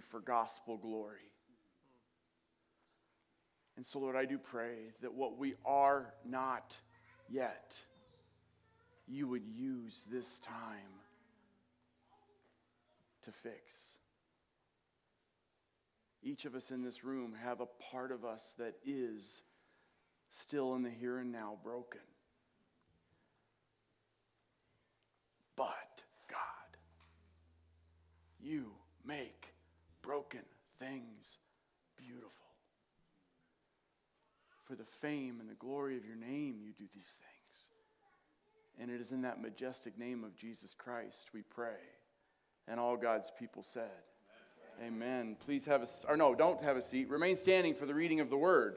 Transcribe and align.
for 0.00 0.20
gospel 0.20 0.76
glory. 0.76 1.32
And 3.76 3.86
so, 3.86 4.00
Lord, 4.00 4.16
I 4.16 4.24
do 4.24 4.38
pray 4.38 4.92
that 5.02 5.14
what 5.14 5.38
we 5.38 5.54
are 5.64 6.12
not 6.24 6.76
yet, 7.28 7.76
you 9.06 9.28
would 9.28 9.46
use 9.46 10.04
this 10.10 10.40
time 10.40 10.98
to 13.22 13.30
fix. 13.30 13.96
Each 16.22 16.44
of 16.44 16.56
us 16.56 16.72
in 16.72 16.82
this 16.82 17.04
room 17.04 17.36
have 17.40 17.60
a 17.60 17.66
part 17.92 18.10
of 18.10 18.24
us 18.24 18.52
that 18.58 18.74
is 18.84 19.42
still 20.30 20.74
in 20.74 20.82
the 20.82 20.90
here 20.90 21.18
and 21.18 21.30
now 21.30 21.56
broken. 21.62 22.00
But 25.54 26.02
God, 26.28 26.78
you 28.40 28.72
make 29.04 29.37
broken 30.08 30.40
things 30.78 31.36
beautiful. 31.98 32.30
For 34.64 34.74
the 34.74 34.86
fame 35.02 35.36
and 35.38 35.50
the 35.50 35.54
glory 35.54 35.98
of 35.98 36.06
your 36.06 36.16
name, 36.16 36.60
you 36.62 36.72
do 36.72 36.86
these 36.94 37.14
things. 37.18 37.70
And 38.80 38.90
it 38.90 39.02
is 39.02 39.12
in 39.12 39.20
that 39.22 39.38
majestic 39.38 39.98
name 39.98 40.24
of 40.24 40.34
Jesus 40.34 40.72
Christ 40.72 41.28
we 41.34 41.42
pray. 41.42 41.76
And 42.66 42.80
all 42.80 42.96
God's 42.96 43.30
people 43.38 43.62
said, 43.62 43.90
Amen. 44.80 44.94
Amen. 44.94 45.36
Please 45.44 45.66
have 45.66 45.82
a, 45.82 45.88
or 46.08 46.16
no, 46.16 46.34
don't 46.34 46.62
have 46.62 46.78
a 46.78 46.82
seat. 46.82 47.10
Remain 47.10 47.36
standing 47.36 47.74
for 47.74 47.84
the 47.84 47.94
reading 47.94 48.20
of 48.20 48.30
the 48.30 48.38
word. 48.38 48.76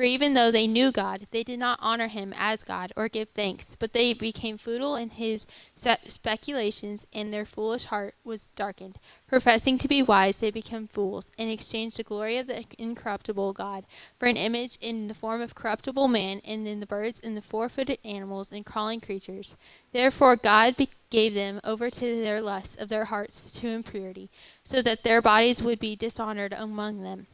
For 0.00 0.04
even 0.04 0.32
though 0.32 0.50
they 0.50 0.66
knew 0.66 0.92
God, 0.92 1.26
they 1.30 1.42
did 1.42 1.58
not 1.58 1.78
honor 1.82 2.08
him 2.08 2.32
as 2.34 2.62
God 2.62 2.90
or 2.96 3.10
give 3.10 3.28
thanks, 3.28 3.76
but 3.78 3.92
they 3.92 4.14
became 4.14 4.56
futile 4.56 4.96
in 4.96 5.10
his 5.10 5.46
speculations, 5.74 7.06
and 7.12 7.30
their 7.34 7.44
foolish 7.44 7.84
heart 7.84 8.14
was 8.24 8.46
darkened. 8.56 8.96
Professing 9.28 9.76
to 9.76 9.88
be 9.88 10.02
wise, 10.02 10.38
they 10.38 10.50
became 10.50 10.88
fools, 10.88 11.30
and 11.38 11.50
exchanged 11.50 11.98
the 11.98 12.02
glory 12.02 12.38
of 12.38 12.46
the 12.46 12.64
incorruptible 12.78 13.52
God 13.52 13.84
for 14.18 14.24
an 14.24 14.38
image 14.38 14.78
in 14.80 15.08
the 15.08 15.12
form 15.12 15.42
of 15.42 15.54
corruptible 15.54 16.08
man, 16.08 16.40
and 16.46 16.66
in 16.66 16.80
the 16.80 16.86
birds, 16.86 17.20
and 17.20 17.36
the 17.36 17.42
four 17.42 17.68
footed 17.68 17.98
animals, 18.02 18.50
and 18.50 18.64
crawling 18.64 19.00
creatures. 19.00 19.54
Therefore 19.92 20.34
God 20.34 20.76
gave 21.10 21.34
them 21.34 21.60
over 21.62 21.90
to 21.90 22.22
their 22.22 22.40
lusts 22.40 22.74
of 22.74 22.88
their 22.88 23.04
hearts 23.04 23.50
to 23.60 23.68
impurity, 23.68 24.30
so 24.62 24.80
that 24.80 25.02
their 25.02 25.20
bodies 25.20 25.62
would 25.62 25.78
be 25.78 25.94
dishonored 25.94 26.54
among 26.56 27.02
them. 27.02 27.26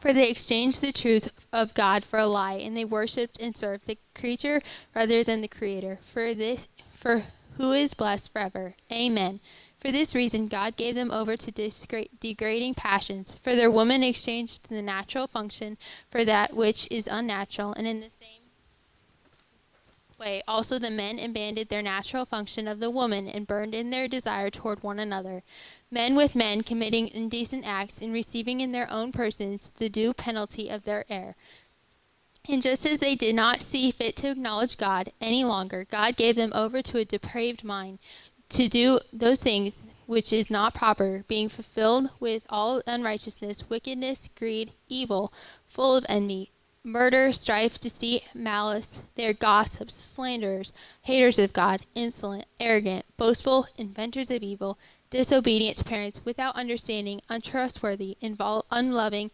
For 0.00 0.12
they 0.12 0.30
exchanged 0.30 0.80
the 0.80 0.92
truth 0.92 1.30
of 1.52 1.74
God 1.74 2.04
for 2.04 2.18
a 2.18 2.26
lie, 2.26 2.54
and 2.54 2.76
they 2.76 2.84
worshipped 2.84 3.40
and 3.40 3.56
served 3.56 3.86
the 3.86 3.98
creature 4.14 4.62
rather 4.94 5.24
than 5.24 5.40
the 5.40 5.48
Creator. 5.48 5.98
For 6.02 6.34
this, 6.34 6.68
for 6.92 7.24
who 7.56 7.72
is 7.72 7.94
blessed 7.94 8.32
forever. 8.32 8.74
Amen. 8.92 9.40
For 9.78 9.90
this 9.92 10.14
reason, 10.14 10.48
God 10.48 10.76
gave 10.76 10.94
them 10.94 11.10
over 11.10 11.36
to 11.36 11.50
degrading 12.20 12.74
passions. 12.74 13.34
For 13.34 13.54
their 13.54 13.70
woman 13.70 14.02
exchanged 14.02 14.68
the 14.68 14.82
natural 14.82 15.26
function 15.26 15.76
for 16.08 16.24
that 16.24 16.54
which 16.54 16.88
is 16.90 17.08
unnatural, 17.10 17.74
and 17.74 17.86
in 17.86 18.00
the 18.00 18.10
same 18.10 18.42
way 20.18 20.42
also 20.48 20.78
the 20.78 20.90
men 20.90 21.18
abandoned 21.18 21.68
their 21.68 21.82
natural 21.82 22.24
function 22.24 22.66
of 22.66 22.80
the 22.80 22.90
woman 22.90 23.28
and 23.28 23.46
burned 23.46 23.74
in 23.74 23.90
their 23.90 24.08
desire 24.08 24.50
toward 24.50 24.82
one 24.82 24.98
another 24.98 25.44
men 25.90 26.14
with 26.14 26.36
men 26.36 26.62
committing 26.62 27.08
indecent 27.08 27.66
acts 27.66 28.00
and 28.00 28.12
receiving 28.12 28.60
in 28.60 28.72
their 28.72 28.90
own 28.90 29.12
persons 29.12 29.70
the 29.78 29.88
due 29.88 30.12
penalty 30.12 30.68
of 30.68 30.84
their 30.84 31.04
error. 31.08 31.34
And 32.48 32.62
just 32.62 32.86
as 32.86 33.00
they 33.00 33.14
did 33.14 33.34
not 33.34 33.60
see 33.60 33.90
fit 33.90 34.16
to 34.16 34.30
acknowledge 34.30 34.78
God 34.78 35.12
any 35.20 35.44
longer, 35.44 35.84
God 35.90 36.16
gave 36.16 36.36
them 36.36 36.52
over 36.54 36.80
to 36.82 36.98
a 36.98 37.04
depraved 37.04 37.64
mind 37.64 37.98
to 38.50 38.68
do 38.68 39.00
those 39.12 39.42
things 39.42 39.76
which 40.06 40.32
is 40.32 40.50
not 40.50 40.72
proper, 40.72 41.24
being 41.28 41.50
fulfilled 41.50 42.08
with 42.18 42.46
all 42.48 42.80
unrighteousness, 42.86 43.68
wickedness, 43.68 44.30
greed, 44.34 44.72
evil, 44.88 45.30
full 45.66 45.94
of 45.94 46.06
envy, 46.08 46.50
murder, 46.82 47.30
strife, 47.30 47.78
deceit, 47.78 48.24
malice. 48.34 49.00
They 49.16 49.26
are 49.26 49.34
gossips, 49.34 49.92
slanderers, 49.92 50.72
haters 51.02 51.38
of 51.38 51.52
God, 51.52 51.82
insolent, 51.94 52.46
arrogant, 52.58 53.04
boastful, 53.18 53.68
inventors 53.76 54.30
of 54.30 54.42
evil 54.42 54.78
disobedient 55.10 55.76
to 55.78 55.84
parents, 55.84 56.24
without 56.24 56.56
understanding, 56.56 57.20
untrustworthy, 57.28 58.16
invol- 58.22 58.64
unloving, 58.70 59.30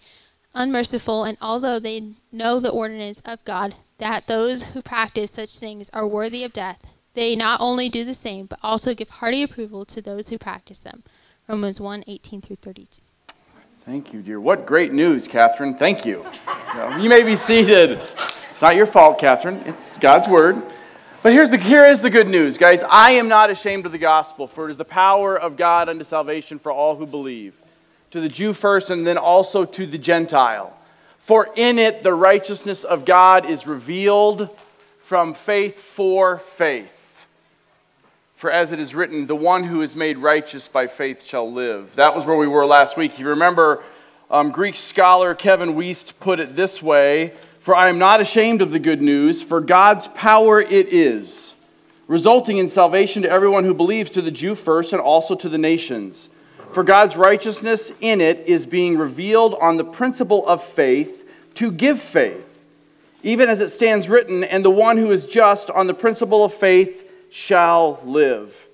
unmerciful, 0.54 1.24
and 1.24 1.36
although 1.40 1.78
they 1.78 2.12
know 2.30 2.60
the 2.60 2.70
ordinance 2.70 3.20
of 3.24 3.44
God, 3.44 3.74
that 3.98 4.26
those 4.26 4.74
who 4.74 4.82
practice 4.82 5.32
such 5.32 5.58
things 5.58 5.90
are 5.90 6.06
worthy 6.06 6.44
of 6.44 6.52
death, 6.52 6.84
they 7.14 7.36
not 7.36 7.60
only 7.60 7.88
do 7.88 8.04
the 8.04 8.14
same, 8.14 8.46
but 8.46 8.58
also 8.62 8.94
give 8.94 9.08
hearty 9.08 9.42
approval 9.42 9.84
to 9.84 10.00
those 10.00 10.28
who 10.28 10.38
practice 10.38 10.78
them. 10.78 11.02
Romans 11.48 11.80
1 11.80 12.04
18 12.06 12.40
through 12.40 12.56
32. 12.56 13.02
Thank 13.84 14.12
you, 14.14 14.22
dear. 14.22 14.40
What 14.40 14.64
great 14.64 14.92
news, 14.92 15.28
Catherine. 15.28 15.74
Thank 15.74 16.06
you. 16.06 16.24
you 16.98 17.08
may 17.08 17.22
be 17.22 17.36
seated. 17.36 18.00
It's 18.50 18.62
not 18.62 18.76
your 18.76 18.86
fault, 18.86 19.18
Catherine. 19.18 19.62
It's 19.66 19.96
God's 19.98 20.26
word. 20.26 20.62
But 21.24 21.32
here's 21.32 21.48
the, 21.48 21.56
here 21.56 21.86
is 21.86 22.02
the 22.02 22.10
good 22.10 22.28
news, 22.28 22.58
guys. 22.58 22.82
I 22.82 23.12
am 23.12 23.28
not 23.28 23.48
ashamed 23.48 23.86
of 23.86 23.92
the 23.92 23.98
gospel, 23.98 24.46
for 24.46 24.68
it 24.68 24.72
is 24.72 24.76
the 24.76 24.84
power 24.84 25.34
of 25.34 25.56
God 25.56 25.88
unto 25.88 26.04
salvation 26.04 26.58
for 26.58 26.70
all 26.70 26.96
who 26.96 27.06
believe, 27.06 27.54
to 28.10 28.20
the 28.20 28.28
Jew 28.28 28.52
first, 28.52 28.90
and 28.90 29.06
then 29.06 29.16
also 29.16 29.64
to 29.64 29.86
the 29.86 29.96
Gentile. 29.96 30.76
For 31.16 31.48
in 31.56 31.78
it 31.78 32.02
the 32.02 32.12
righteousness 32.12 32.84
of 32.84 33.06
God 33.06 33.46
is 33.46 33.66
revealed 33.66 34.50
from 34.98 35.32
faith 35.32 35.78
for 35.78 36.36
faith. 36.36 37.26
For 38.36 38.50
as 38.50 38.70
it 38.70 38.78
is 38.78 38.94
written, 38.94 39.26
the 39.26 39.34
one 39.34 39.64
who 39.64 39.80
is 39.80 39.96
made 39.96 40.18
righteous 40.18 40.68
by 40.68 40.88
faith 40.88 41.24
shall 41.24 41.50
live. 41.50 41.96
That 41.96 42.14
was 42.14 42.26
where 42.26 42.36
we 42.36 42.48
were 42.48 42.66
last 42.66 42.98
week. 42.98 43.18
You 43.18 43.28
remember 43.28 43.82
um, 44.30 44.50
Greek 44.50 44.76
scholar 44.76 45.34
Kevin 45.34 45.72
Wuest 45.72 46.20
put 46.20 46.38
it 46.38 46.54
this 46.54 46.82
way 46.82 47.32
for 47.64 47.74
I 47.74 47.88
am 47.88 47.98
not 47.98 48.20
ashamed 48.20 48.60
of 48.60 48.72
the 48.72 48.78
good 48.78 49.00
news, 49.00 49.42
for 49.42 49.58
God's 49.58 50.06
power 50.08 50.60
it 50.60 50.92
is, 50.92 51.54
resulting 52.08 52.58
in 52.58 52.68
salvation 52.68 53.22
to 53.22 53.30
everyone 53.30 53.64
who 53.64 53.72
believes, 53.72 54.10
to 54.10 54.20
the 54.20 54.30
Jew 54.30 54.54
first 54.54 54.92
and 54.92 55.00
also 55.00 55.34
to 55.36 55.48
the 55.48 55.56
nations. 55.56 56.28
For 56.72 56.84
God's 56.84 57.16
righteousness 57.16 57.90
in 58.02 58.20
it 58.20 58.40
is 58.46 58.66
being 58.66 58.98
revealed 58.98 59.54
on 59.62 59.78
the 59.78 59.84
principle 59.84 60.46
of 60.46 60.62
faith 60.62 61.26
to 61.54 61.72
give 61.72 62.02
faith, 62.02 62.46
even 63.22 63.48
as 63.48 63.62
it 63.62 63.70
stands 63.70 64.10
written, 64.10 64.44
and 64.44 64.62
the 64.62 64.68
one 64.68 64.98
who 64.98 65.10
is 65.10 65.24
just 65.24 65.70
on 65.70 65.86
the 65.86 65.94
principle 65.94 66.44
of 66.44 66.52
faith 66.52 67.10
shall 67.30 67.98
live. 68.04 68.68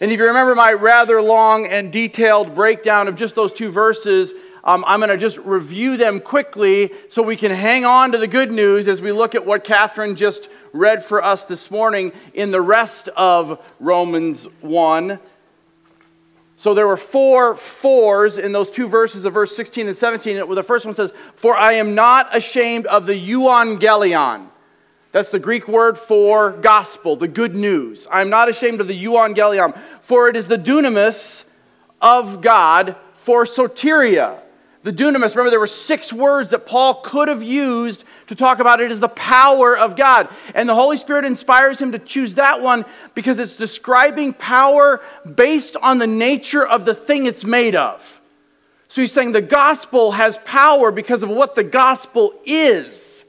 And 0.00 0.10
if 0.10 0.18
you 0.18 0.26
remember 0.26 0.56
my 0.56 0.72
rather 0.72 1.22
long 1.22 1.66
and 1.66 1.92
detailed 1.92 2.56
breakdown 2.56 3.06
of 3.06 3.14
just 3.14 3.36
those 3.36 3.52
two 3.52 3.70
verses, 3.70 4.34
um, 4.64 4.82
I'm 4.86 5.00
going 5.00 5.10
to 5.10 5.18
just 5.18 5.36
review 5.38 5.98
them 5.98 6.20
quickly 6.20 6.90
so 7.10 7.22
we 7.22 7.36
can 7.36 7.52
hang 7.52 7.84
on 7.84 8.12
to 8.12 8.18
the 8.18 8.26
good 8.26 8.50
news 8.50 8.88
as 8.88 9.02
we 9.02 9.12
look 9.12 9.34
at 9.34 9.44
what 9.44 9.62
Catherine 9.62 10.16
just 10.16 10.48
read 10.72 11.04
for 11.04 11.22
us 11.22 11.44
this 11.44 11.70
morning 11.70 12.12
in 12.32 12.50
the 12.50 12.62
rest 12.62 13.08
of 13.08 13.62
Romans 13.78 14.44
1. 14.62 15.18
So 16.56 16.72
there 16.72 16.86
were 16.86 16.96
four 16.96 17.56
fours 17.56 18.38
in 18.38 18.52
those 18.52 18.70
two 18.70 18.88
verses 18.88 19.26
of 19.26 19.34
verse 19.34 19.54
16 19.54 19.86
and 19.86 19.96
17. 19.96 20.54
The 20.54 20.62
first 20.62 20.86
one 20.86 20.94
says, 20.94 21.12
For 21.36 21.54
I 21.54 21.74
am 21.74 21.94
not 21.94 22.34
ashamed 22.34 22.86
of 22.86 23.04
the 23.04 23.12
euangelion. 23.12 24.46
That's 25.12 25.30
the 25.30 25.38
Greek 25.38 25.68
word 25.68 25.98
for 25.98 26.52
gospel, 26.52 27.16
the 27.16 27.28
good 27.28 27.54
news. 27.54 28.06
I 28.10 28.22
am 28.22 28.30
not 28.30 28.48
ashamed 28.48 28.80
of 28.80 28.88
the 28.88 29.04
euangelion, 29.04 29.78
for 30.00 30.28
it 30.28 30.36
is 30.36 30.48
the 30.48 30.58
dunamis 30.58 31.44
of 32.00 32.40
God 32.40 32.96
for 33.12 33.44
soteria. 33.44 34.40
The 34.84 34.92
dunamis, 34.92 35.34
remember, 35.34 35.48
there 35.48 35.58
were 35.58 35.66
six 35.66 36.12
words 36.12 36.50
that 36.50 36.66
Paul 36.66 36.96
could 36.96 37.28
have 37.28 37.42
used 37.42 38.04
to 38.26 38.34
talk 38.34 38.58
about 38.58 38.80
it 38.80 38.90
as 38.90 39.00
the 39.00 39.08
power 39.08 39.76
of 39.76 39.96
God. 39.96 40.28
And 40.54 40.68
the 40.68 40.74
Holy 40.74 40.98
Spirit 40.98 41.24
inspires 41.24 41.80
him 41.80 41.92
to 41.92 41.98
choose 41.98 42.34
that 42.34 42.60
one 42.60 42.84
because 43.14 43.38
it's 43.38 43.56
describing 43.56 44.34
power 44.34 45.00
based 45.34 45.76
on 45.78 45.98
the 45.98 46.06
nature 46.06 46.66
of 46.66 46.84
the 46.84 46.94
thing 46.94 47.24
it's 47.24 47.44
made 47.44 47.74
of. 47.74 48.20
So 48.88 49.00
he's 49.00 49.10
saying 49.10 49.32
the 49.32 49.40
gospel 49.40 50.12
has 50.12 50.36
power 50.38 50.92
because 50.92 51.22
of 51.22 51.30
what 51.30 51.54
the 51.54 51.64
gospel 51.64 52.34
is, 52.44 53.24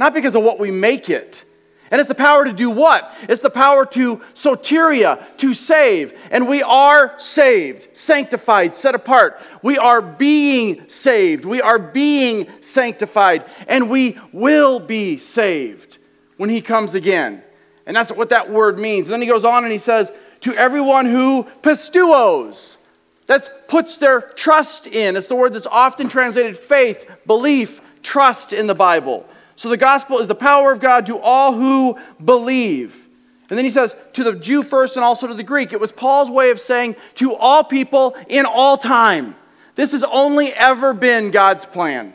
not 0.00 0.12
because 0.12 0.34
of 0.34 0.42
what 0.42 0.58
we 0.58 0.72
make 0.72 1.08
it. 1.08 1.44
And 1.92 2.00
it's 2.00 2.08
the 2.08 2.14
power 2.14 2.46
to 2.46 2.54
do 2.54 2.70
what? 2.70 3.14
It's 3.28 3.42
the 3.42 3.50
power 3.50 3.84
to 3.84 4.16
soteria, 4.34 5.24
to 5.36 5.52
save. 5.52 6.18
And 6.30 6.48
we 6.48 6.62
are 6.62 7.12
saved, 7.18 7.94
sanctified, 7.94 8.74
set 8.74 8.94
apart. 8.94 9.38
We 9.62 9.76
are 9.76 10.00
being 10.00 10.88
saved. 10.88 11.44
We 11.44 11.60
are 11.60 11.78
being 11.78 12.48
sanctified. 12.62 13.44
And 13.68 13.90
we 13.90 14.18
will 14.32 14.80
be 14.80 15.18
saved 15.18 15.98
when 16.38 16.48
he 16.48 16.62
comes 16.62 16.94
again. 16.94 17.42
And 17.84 17.94
that's 17.94 18.10
what 18.10 18.30
that 18.30 18.50
word 18.50 18.78
means. 18.78 19.08
And 19.08 19.12
then 19.12 19.20
he 19.20 19.28
goes 19.28 19.44
on 19.44 19.62
and 19.62 19.70
he 19.70 19.78
says, 19.78 20.12
to 20.40 20.54
everyone 20.54 21.04
who 21.04 21.44
pisteuos, 21.60 22.78
that 23.26 23.68
puts 23.68 23.98
their 23.98 24.22
trust 24.22 24.86
in. 24.86 25.14
It's 25.14 25.26
the 25.26 25.36
word 25.36 25.52
that's 25.52 25.66
often 25.66 26.08
translated 26.08 26.56
faith, 26.56 27.06
belief, 27.26 27.82
trust 28.02 28.54
in 28.54 28.66
the 28.66 28.74
Bible. 28.74 29.26
So 29.62 29.68
the 29.68 29.76
gospel 29.76 30.18
is 30.18 30.26
the 30.26 30.34
power 30.34 30.72
of 30.72 30.80
God 30.80 31.06
to 31.06 31.20
all 31.20 31.52
who 31.52 31.96
believe. 32.24 33.06
And 33.48 33.56
then 33.56 33.64
he 33.64 33.70
says, 33.70 33.94
to 34.14 34.24
the 34.24 34.32
Jew 34.32 34.64
first 34.64 34.96
and 34.96 35.04
also 35.04 35.28
to 35.28 35.34
the 35.34 35.44
Greek. 35.44 35.72
It 35.72 35.78
was 35.78 35.92
Paul's 35.92 36.28
way 36.28 36.50
of 36.50 36.58
saying, 36.58 36.96
to 37.14 37.36
all 37.36 37.62
people 37.62 38.16
in 38.26 38.44
all 38.44 38.76
time. 38.76 39.36
This 39.76 39.92
has 39.92 40.02
only 40.02 40.52
ever 40.52 40.92
been 40.92 41.30
God's 41.30 41.64
plan. 41.64 42.12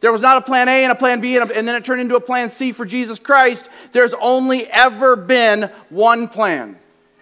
There 0.00 0.12
was 0.12 0.20
not 0.20 0.36
a 0.36 0.42
plan 0.42 0.68
A 0.68 0.84
and 0.84 0.92
a 0.92 0.94
plan 0.94 1.22
B, 1.22 1.38
and, 1.38 1.50
a, 1.50 1.56
and 1.56 1.66
then 1.66 1.74
it 1.74 1.86
turned 1.86 2.02
into 2.02 2.16
a 2.16 2.20
plan 2.20 2.50
C 2.50 2.70
for 2.70 2.84
Jesus 2.84 3.18
Christ. 3.18 3.66
There's 3.92 4.12
only 4.12 4.66
ever 4.66 5.16
been 5.16 5.70
one 5.88 6.28
plan. 6.28 6.78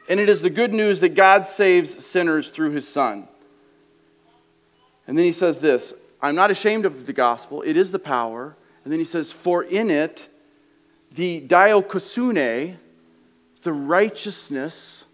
And 0.08 0.18
it 0.18 0.28
is 0.28 0.42
the 0.42 0.50
good 0.50 0.74
news 0.74 0.98
that 1.02 1.10
God 1.10 1.46
saves 1.46 2.04
sinners 2.04 2.50
through 2.50 2.72
his 2.72 2.88
Son. 2.88 3.28
And 5.06 5.16
then 5.16 5.24
he 5.24 5.32
says 5.32 5.60
this 5.60 5.94
I'm 6.20 6.34
not 6.34 6.50
ashamed 6.50 6.84
of 6.84 7.06
the 7.06 7.12
gospel, 7.12 7.62
it 7.62 7.76
is 7.76 7.92
the 7.92 8.00
power. 8.00 8.56
And 8.88 8.92
then 8.94 9.00
he 9.00 9.04
says, 9.04 9.30
For 9.30 9.62
in 9.62 9.90
it, 9.90 10.30
the 11.14 11.42
dikaiosune, 11.42 12.76
the 13.60 13.72
righteousness 13.74 15.04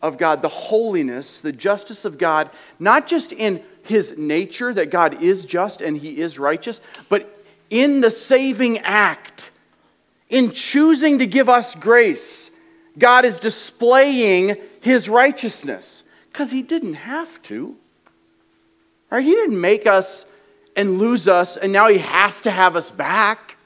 of 0.00 0.16
God, 0.16 0.40
the 0.40 0.48
holiness, 0.48 1.42
the 1.42 1.52
justice 1.52 2.06
of 2.06 2.16
God, 2.16 2.48
not 2.78 3.06
just 3.06 3.32
in 3.32 3.62
his 3.82 4.16
nature, 4.16 4.72
that 4.72 4.90
God 4.90 5.22
is 5.22 5.44
just 5.44 5.82
and 5.82 5.94
he 5.94 6.22
is 6.22 6.38
righteous, 6.38 6.80
but 7.10 7.44
in 7.68 8.00
the 8.00 8.10
saving 8.10 8.78
act, 8.78 9.50
in 10.30 10.50
choosing 10.50 11.18
to 11.18 11.26
give 11.26 11.50
us 11.50 11.74
grace, 11.74 12.50
God 12.98 13.26
is 13.26 13.38
displaying 13.38 14.56
his 14.80 15.06
righteousness 15.06 16.02
because 16.32 16.50
he 16.50 16.62
didn't 16.62 16.94
have 16.94 17.42
to. 17.42 17.76
Right? 19.10 19.22
He 19.22 19.32
didn't 19.32 19.60
make 19.60 19.86
us 19.86 20.24
and 20.76 20.98
lose 20.98 21.28
us, 21.28 21.56
and 21.56 21.72
now 21.72 21.88
he 21.88 21.98
has 21.98 22.40
to 22.42 22.50
have 22.50 22.76
us 22.76 22.90
back. 22.90 23.56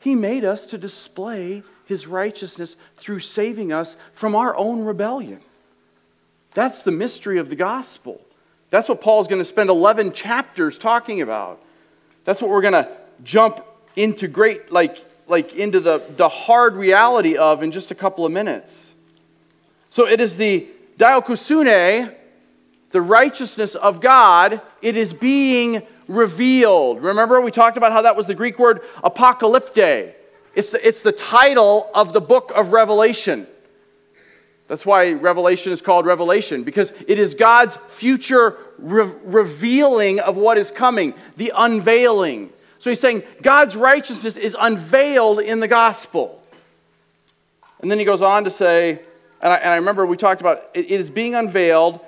He 0.00 0.14
made 0.14 0.44
us 0.44 0.66
to 0.66 0.78
display 0.78 1.62
his 1.86 2.06
righteousness 2.06 2.76
through 2.96 3.20
saving 3.20 3.72
us 3.72 3.96
from 4.12 4.34
our 4.34 4.56
own 4.56 4.82
rebellion. 4.82 5.40
That's 6.54 6.82
the 6.82 6.90
mystery 6.90 7.38
of 7.38 7.48
the 7.48 7.56
gospel. 7.56 8.20
That's 8.70 8.88
what 8.88 9.00
Paul's 9.00 9.28
going 9.28 9.40
to 9.40 9.44
spend 9.44 9.70
11 9.70 10.12
chapters 10.12 10.78
talking 10.78 11.22
about. 11.22 11.62
That's 12.24 12.42
what 12.42 12.50
we're 12.50 12.60
going 12.60 12.74
to 12.74 12.90
jump 13.24 13.64
into 13.96 14.28
great, 14.28 14.70
like, 14.70 14.98
like 15.26 15.54
into 15.54 15.80
the, 15.80 16.02
the 16.10 16.28
hard 16.28 16.74
reality 16.74 17.36
of 17.36 17.62
in 17.62 17.72
just 17.72 17.90
a 17.90 17.94
couple 17.94 18.26
of 18.26 18.32
minutes. 18.32 18.92
So 19.90 20.06
it 20.06 20.20
is 20.20 20.36
the 20.36 20.68
dikaiosune, 20.98 22.14
the 22.90 23.00
righteousness 23.00 23.74
of 23.74 24.00
God, 24.00 24.60
it 24.82 24.96
is 24.96 25.12
being 25.12 25.82
revealed. 26.06 27.02
Remember, 27.02 27.40
we 27.40 27.50
talked 27.50 27.76
about 27.76 27.92
how 27.92 28.02
that 28.02 28.16
was 28.16 28.26
the 28.26 28.34
Greek 28.34 28.58
word 28.58 28.80
apocalypte. 29.04 30.14
It's 30.54 30.70
the, 30.70 30.86
it's 30.86 31.02
the 31.02 31.12
title 31.12 31.90
of 31.94 32.12
the 32.12 32.20
book 32.20 32.50
of 32.54 32.72
Revelation. 32.72 33.46
That's 34.68 34.84
why 34.84 35.12
Revelation 35.12 35.72
is 35.72 35.80
called 35.80 36.04
Revelation, 36.04 36.62
because 36.62 36.92
it 37.06 37.18
is 37.18 37.34
God's 37.34 37.76
future 37.88 38.56
re- 38.78 39.12
revealing 39.24 40.20
of 40.20 40.36
what 40.36 40.58
is 40.58 40.70
coming, 40.70 41.14
the 41.36 41.52
unveiling. 41.54 42.50
So 42.78 42.90
he's 42.90 43.00
saying 43.00 43.22
God's 43.42 43.76
righteousness 43.76 44.36
is 44.36 44.56
unveiled 44.58 45.40
in 45.40 45.60
the 45.60 45.68
gospel. 45.68 46.42
And 47.80 47.90
then 47.90 47.98
he 47.98 48.04
goes 48.04 48.22
on 48.22 48.44
to 48.44 48.50
say, 48.50 49.00
and 49.40 49.52
I, 49.52 49.56
and 49.56 49.70
I 49.70 49.76
remember 49.76 50.04
we 50.04 50.16
talked 50.16 50.40
about 50.40 50.70
it, 50.74 50.90
it 50.90 51.00
is 51.00 51.10
being 51.10 51.34
unveiled 51.34 52.00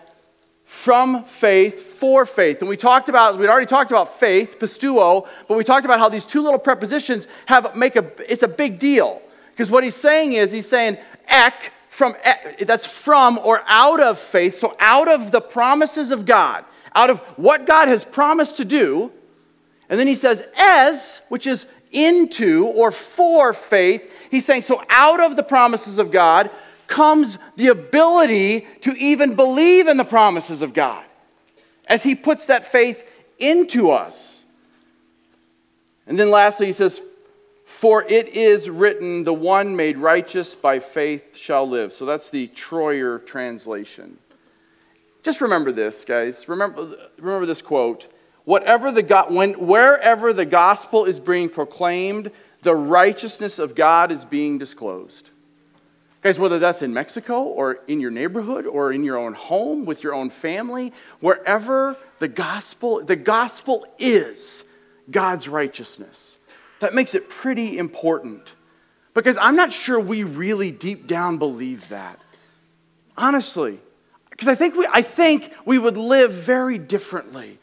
from 0.70 1.24
faith 1.24 1.98
for 1.98 2.24
faith. 2.24 2.60
And 2.60 2.68
we 2.68 2.76
talked 2.76 3.08
about, 3.08 3.36
we'd 3.36 3.48
already 3.48 3.66
talked 3.66 3.90
about 3.90 4.20
faith, 4.20 4.56
pisteuo, 4.60 5.26
but 5.48 5.58
we 5.58 5.64
talked 5.64 5.84
about 5.84 5.98
how 5.98 6.08
these 6.08 6.24
two 6.24 6.40
little 6.40 6.60
prepositions 6.60 7.26
have 7.46 7.74
make 7.74 7.96
a, 7.96 8.08
it's 8.30 8.44
a 8.44 8.48
big 8.48 8.78
deal. 8.78 9.20
Because 9.50 9.68
what 9.68 9.82
he's 9.82 9.96
saying 9.96 10.34
is, 10.34 10.52
he's 10.52 10.68
saying 10.68 10.96
ek, 11.26 11.72
from, 11.88 12.14
that's 12.60 12.86
from 12.86 13.38
or 13.38 13.62
out 13.66 14.00
of 14.00 14.16
faith, 14.16 14.58
so 14.58 14.76
out 14.78 15.08
of 15.08 15.32
the 15.32 15.40
promises 15.40 16.12
of 16.12 16.24
God, 16.24 16.64
out 16.94 17.10
of 17.10 17.18
what 17.36 17.66
God 17.66 17.88
has 17.88 18.04
promised 18.04 18.56
to 18.58 18.64
do. 18.64 19.10
And 19.88 19.98
then 19.98 20.06
he 20.06 20.14
says, 20.14 20.44
eis, 20.56 21.20
which 21.28 21.48
is 21.48 21.66
into 21.90 22.64
or 22.64 22.92
for 22.92 23.52
faith. 23.52 24.14
He's 24.30 24.46
saying, 24.46 24.62
so 24.62 24.84
out 24.88 25.18
of 25.18 25.34
the 25.34 25.42
promises 25.42 25.98
of 25.98 26.12
God, 26.12 26.48
comes 26.90 27.38
the 27.56 27.68
ability 27.68 28.66
to 28.82 28.92
even 28.96 29.34
believe 29.34 29.88
in 29.88 29.96
the 29.96 30.04
promises 30.04 30.60
of 30.60 30.74
God 30.74 31.04
as 31.86 32.02
He 32.02 32.14
puts 32.14 32.46
that 32.46 32.70
faith 32.70 33.10
into 33.38 33.90
us. 33.90 34.44
And 36.06 36.18
then 36.18 36.30
lastly, 36.30 36.66
He 36.66 36.72
says, 36.74 37.00
For 37.64 38.02
it 38.02 38.28
is 38.28 38.68
written, 38.68 39.24
the 39.24 39.32
one 39.32 39.76
made 39.76 39.96
righteous 39.96 40.54
by 40.54 40.80
faith 40.80 41.36
shall 41.36 41.66
live. 41.66 41.92
So 41.94 42.04
that's 42.04 42.28
the 42.28 42.48
Troyer 42.48 43.24
translation. 43.24 44.18
Just 45.22 45.40
remember 45.40 45.72
this, 45.72 46.04
guys. 46.04 46.48
Remember, 46.48 46.96
remember 47.18 47.46
this 47.46 47.62
quote. 47.62 48.12
Whatever 48.44 48.90
the 48.90 49.26
when, 49.28 49.52
wherever 49.52 50.32
the 50.32 50.46
gospel 50.46 51.04
is 51.04 51.20
being 51.20 51.48
proclaimed, 51.48 52.30
the 52.62 52.74
righteousness 52.74 53.58
of 53.58 53.74
God 53.74 54.10
is 54.10 54.24
being 54.24 54.58
disclosed. 54.58 55.30
Guys, 56.22 56.38
whether 56.38 56.58
that's 56.58 56.82
in 56.82 56.92
Mexico 56.92 57.44
or 57.44 57.78
in 57.88 58.00
your 58.00 58.10
neighborhood 58.10 58.66
or 58.66 58.92
in 58.92 59.04
your 59.04 59.16
own 59.16 59.32
home 59.32 59.86
with 59.86 60.02
your 60.02 60.14
own 60.14 60.28
family, 60.28 60.92
wherever 61.20 61.96
the 62.18 62.28
gospel, 62.28 63.02
the 63.02 63.16
gospel 63.16 63.86
is 63.98 64.64
God's 65.10 65.48
righteousness. 65.48 66.36
That 66.80 66.94
makes 66.94 67.14
it 67.14 67.30
pretty 67.30 67.78
important. 67.78 68.52
Because 69.14 69.38
I'm 69.38 69.56
not 69.56 69.72
sure 69.72 69.98
we 69.98 70.24
really 70.24 70.70
deep 70.70 71.06
down 71.06 71.38
believe 71.38 71.88
that. 71.88 72.20
Honestly. 73.16 73.80
Because 74.28 74.48
I 74.48 74.54
think 74.54 74.76
we, 74.76 74.86
I 74.90 75.02
think 75.02 75.52
we 75.64 75.78
would 75.78 75.96
live 75.96 76.32
very 76.32 76.78
differently 76.78 77.58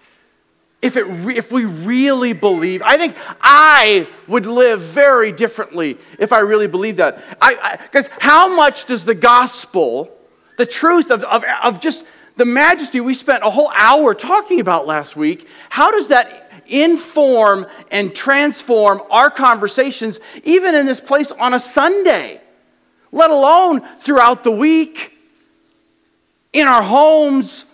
if, 0.81 0.95
it 0.95 1.03
re- 1.03 1.37
if 1.37 1.51
we 1.51 1.65
really 1.65 2.33
believe, 2.33 2.81
I 2.81 2.97
think 2.97 3.15
I 3.41 4.07
would 4.27 4.45
live 4.45 4.81
very 4.81 5.31
differently 5.31 5.97
if 6.19 6.31
I 6.31 6.39
really 6.39 6.67
believed 6.67 6.99
that. 6.99 7.23
Because 7.81 8.09
how 8.19 8.55
much 8.55 8.85
does 8.85 9.03
the 9.03 9.15
gospel, 9.15 10.15
the 10.57 10.65
truth 10.65 11.09
of, 11.09 11.23
of, 11.23 11.43
of 11.63 11.79
just 11.79 12.03
the 12.35 12.45
majesty 12.45 13.01
we 13.01 13.15
spent 13.15 13.43
a 13.43 13.49
whole 13.49 13.71
hour 13.73 14.13
talking 14.13 14.59
about 14.59 14.85
last 14.85 15.15
week, 15.15 15.47
how 15.69 15.89
does 15.89 16.09
that 16.09 16.43
inform 16.67 17.65
and 17.91 18.13
transform 18.13 19.01
our 19.09 19.31
conversations, 19.31 20.19
even 20.43 20.75
in 20.75 20.85
this 20.85 20.99
place 20.99 21.31
on 21.31 21.53
a 21.53 21.59
Sunday, 21.59 22.39
let 23.11 23.29
alone 23.29 23.81
throughout 23.99 24.43
the 24.43 24.51
week, 24.51 25.13
in 26.53 26.67
our 26.67 26.83
homes, 26.83 27.65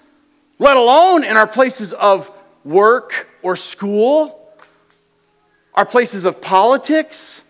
let 0.60 0.78
alone 0.78 1.24
in 1.24 1.38
our 1.38 1.48
places 1.48 1.94
of 1.94 2.32
work 2.64 3.28
or 3.42 3.56
school, 3.56 4.48
our 5.74 5.86
places 5.86 6.26
of 6.26 6.42
politics. 6.42 7.42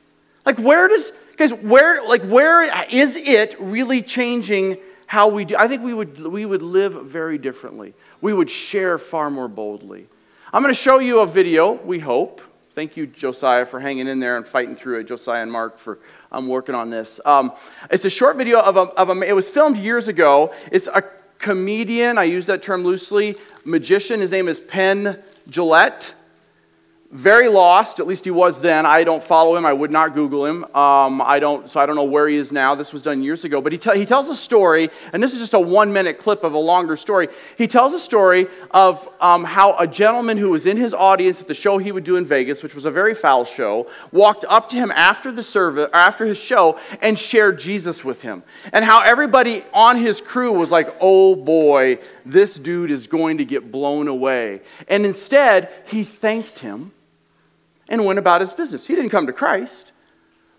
Like, 0.45 0.57
where 0.57 0.87
does, 0.87 1.11
guys, 1.37 1.53
where, 1.53 2.05
like, 2.05 2.23
where 2.23 2.63
is 2.89 3.15
it 3.15 3.55
really 3.59 4.01
changing 4.01 4.77
how 5.07 5.27
we 5.29 5.45
do? 5.45 5.55
I 5.57 5.67
think 5.67 5.83
we 5.83 5.93
would, 5.93 6.19
we 6.19 6.45
would 6.45 6.61
live 6.63 6.93
very 7.05 7.37
differently. 7.37 7.93
We 8.21 8.33
would 8.33 8.49
share 8.49 8.97
far 8.97 9.29
more 9.29 9.47
boldly. 9.47 10.07
I'm 10.51 10.61
going 10.61 10.73
to 10.73 10.79
show 10.79 10.99
you 10.99 11.19
a 11.19 11.25
video, 11.25 11.73
we 11.73 11.99
hope. 11.99 12.41
Thank 12.71 12.97
you, 12.97 13.05
Josiah, 13.05 13.67
for 13.67 13.79
hanging 13.79 14.07
in 14.07 14.19
there 14.19 14.35
and 14.35 14.47
fighting 14.47 14.75
through 14.75 14.99
it. 14.99 15.03
Josiah 15.03 15.43
and 15.43 15.51
Mark 15.51 15.77
for 15.77 15.99
I'm 16.31 16.47
working 16.47 16.73
on 16.73 16.89
this. 16.89 17.19
Um, 17.23 17.53
it's 17.91 18.05
a 18.05 18.09
short 18.09 18.35
video 18.35 18.59
of 18.59 18.75
a, 18.75 18.81
of 18.81 19.09
a, 19.09 19.21
it 19.21 19.33
was 19.33 19.47
filmed 19.47 19.77
years 19.77 20.07
ago. 20.07 20.53
It's 20.71 20.87
a 20.87 21.03
comedian, 21.43 22.17
I 22.17 22.23
use 22.23 22.47
that 22.47 22.63
term 22.63 22.83
loosely, 22.83 23.35
magician. 23.65 24.21
His 24.21 24.31
name 24.31 24.47
is 24.47 24.59
Penn 24.59 25.21
Jillette. 25.49 26.13
Very 27.13 27.47
lost. 27.47 27.99
At 27.99 28.07
least 28.07 28.25
he 28.25 28.31
was 28.31 28.59
then. 28.59 28.87
I 28.87 29.03
don't 29.03 29.23
follow 29.23 29.55
him. 29.55 29.67
I 29.67 29.71
would 29.71 29.91
not 29.91 30.15
Google 30.15 30.47
him. 30.47 30.63
Um, 30.75 31.21
I 31.21 31.37
don't, 31.37 31.69
so 31.69 31.79
I 31.79 31.85
don't 31.85 31.95
know 31.95 32.03
where 32.03 32.27
he 32.27 32.37
is 32.37 32.51
now. 32.51 32.73
This 32.73 32.91
was 32.91 33.03
done 33.03 33.21
years 33.21 33.43
ago. 33.43 33.61
But 33.61 33.71
he, 33.71 33.77
he 33.99 34.05
tells 34.07 34.29
a 34.29 34.35
story, 34.35 34.89
and 35.13 35.21
this 35.21 35.31
is 35.31 35.37
just 35.37 35.53
a 35.53 35.59
one 35.59 35.93
minute 35.93 36.17
clip 36.17 36.43
of 36.43 36.53
a 36.53 36.57
longer 36.57 36.97
story. 36.97 37.27
He 37.55 37.67
tells 37.67 37.93
a 37.93 37.99
story 37.99 38.47
of 38.71 39.07
um, 39.21 39.43
how 39.43 39.77
a 39.77 39.85
gentleman 39.85 40.39
who 40.39 40.49
was 40.49 40.65
in 40.65 40.75
his 40.75 40.91
audience 40.91 41.39
at 41.39 41.47
the 41.47 41.53
show 41.53 41.77
he 41.77 41.91
would 41.91 42.03
do 42.03 42.15
in 42.15 42.25
Vegas, 42.25 42.63
which 42.63 42.73
was 42.73 42.85
a 42.85 42.91
very 42.91 43.13
foul 43.13 43.45
show, 43.45 43.87
walked 44.11 44.43
up 44.49 44.67
to 44.69 44.75
him 44.75 44.91
after 44.95 45.31
the 45.31 45.43
service, 45.43 45.91
after 45.93 46.25
his 46.25 46.39
show, 46.39 46.79
and 46.99 47.19
shared 47.19 47.59
Jesus 47.59 48.03
with 48.03 48.23
him. 48.23 48.41
And 48.71 48.83
how 48.83 49.01
everybody 49.01 49.63
on 49.71 49.97
his 49.97 50.19
crew 50.19 50.51
was 50.51 50.71
like, 50.71 50.91
"Oh 50.99 51.35
boy, 51.35 51.99
this 52.25 52.55
dude 52.55 52.89
is 52.89 53.05
going 53.05 53.37
to 53.37 53.45
get 53.45 53.71
blown 53.71 54.07
away." 54.07 54.61
And 54.87 55.05
instead, 55.05 55.69
he 55.85 56.03
thanked 56.03 56.57
him 56.57 56.91
and 57.89 58.05
went 58.05 58.19
about 58.19 58.41
his 58.41 58.53
business. 58.53 58.85
He 58.87 58.95
didn't 58.95 59.11
come 59.11 59.27
to 59.27 59.33
Christ, 59.33 59.91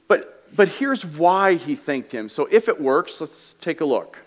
but, 0.09 0.45
but 0.54 0.69
here's 0.69 1.04
why 1.04 1.54
he 1.54 1.75
thanked 1.75 2.12
him. 2.12 2.28
So 2.28 2.47
if 2.50 2.69
it 2.69 2.81
works, 2.81 3.21
let's 3.21 3.54
take 3.54 3.81
a 3.81 3.85
look. 3.85 4.19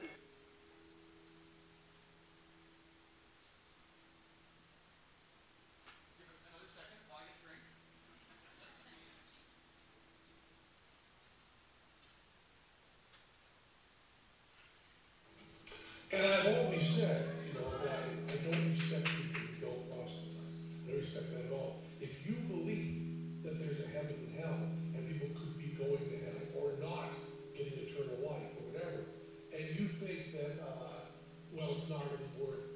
And 16.10 16.26
I've 16.26 16.48
always 16.48 16.88
said, 16.88 17.28
you 17.46 17.60
know, 17.60 17.70
that 17.84 17.94
I 17.94 18.36
don't 18.50 18.70
respect 18.72 19.06
people 19.06 19.38
who 19.38 19.62
don't 19.62 19.86
proselytize. 19.92 20.66
I 20.82 20.90
don't 20.90 20.98
respect 20.98 21.30
that 21.36 21.46
at 21.46 21.52
all. 21.52 21.84
If 22.02 22.26
you 22.26 22.34
believe 22.48 23.44
that 23.44 23.60
there's 23.60 23.86
a 23.86 23.90
heaven 23.90 24.16
and 24.16 24.40
hell, 24.40 24.58
and 24.96 25.06
people 25.06 25.28
could 25.38 25.60
be 25.60 25.76
going 25.78 26.00
to 26.00 26.18
hell 26.26 26.42
or 26.58 26.80
not 26.82 27.12
getting 27.54 27.86
eternal 27.86 28.18
life 28.24 28.50
or 28.58 28.72
whatever, 28.72 29.14
and 29.54 29.62
you 29.78 29.86
think 29.86 30.32
that, 30.32 30.58
uh, 30.64 31.06
well, 31.54 31.74
it's 31.76 31.90
not 31.92 32.02
really 32.10 32.34
worth 32.40 32.72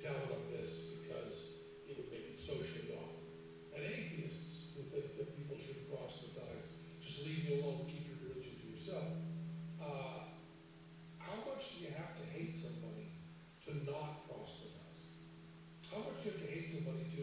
telling 0.00 0.24
them 0.30 0.48
this 0.56 1.02
because 1.02 1.66
it 1.90 1.98
would 1.98 2.08
make 2.10 2.30
it 2.30 2.38
socially 2.38 2.94
awkward. 2.94 3.28
And 3.74 3.84
atheists 3.84 4.78
who 4.78 4.86
think 4.88 5.18
that 5.18 5.36
people 5.36 5.58
should 5.58 5.90
proselytize, 5.92 6.78
just 7.02 7.26
leave 7.26 7.44
me 7.44 7.60
alone, 7.60 7.84
keep 7.84 8.06
your 8.08 8.32
religion 8.32 8.54
to 8.64 8.70
yourself. 8.70 9.12
Uh, 9.82 10.24
how 11.18 11.44
much 11.52 11.76
do 11.76 11.84
you 11.84 11.92
have 11.92 12.16
to 12.16 12.24
hate 12.32 12.56
somebody 12.56 13.12
to 13.68 13.84
not 13.84 14.24
proselytize? 14.24 15.20
How 15.92 16.00
much 16.00 16.24
do 16.24 16.32
you 16.32 16.32
have 16.32 16.40
to 16.40 16.48
hate 16.48 16.64
somebody 16.64 17.04
to 17.20 17.22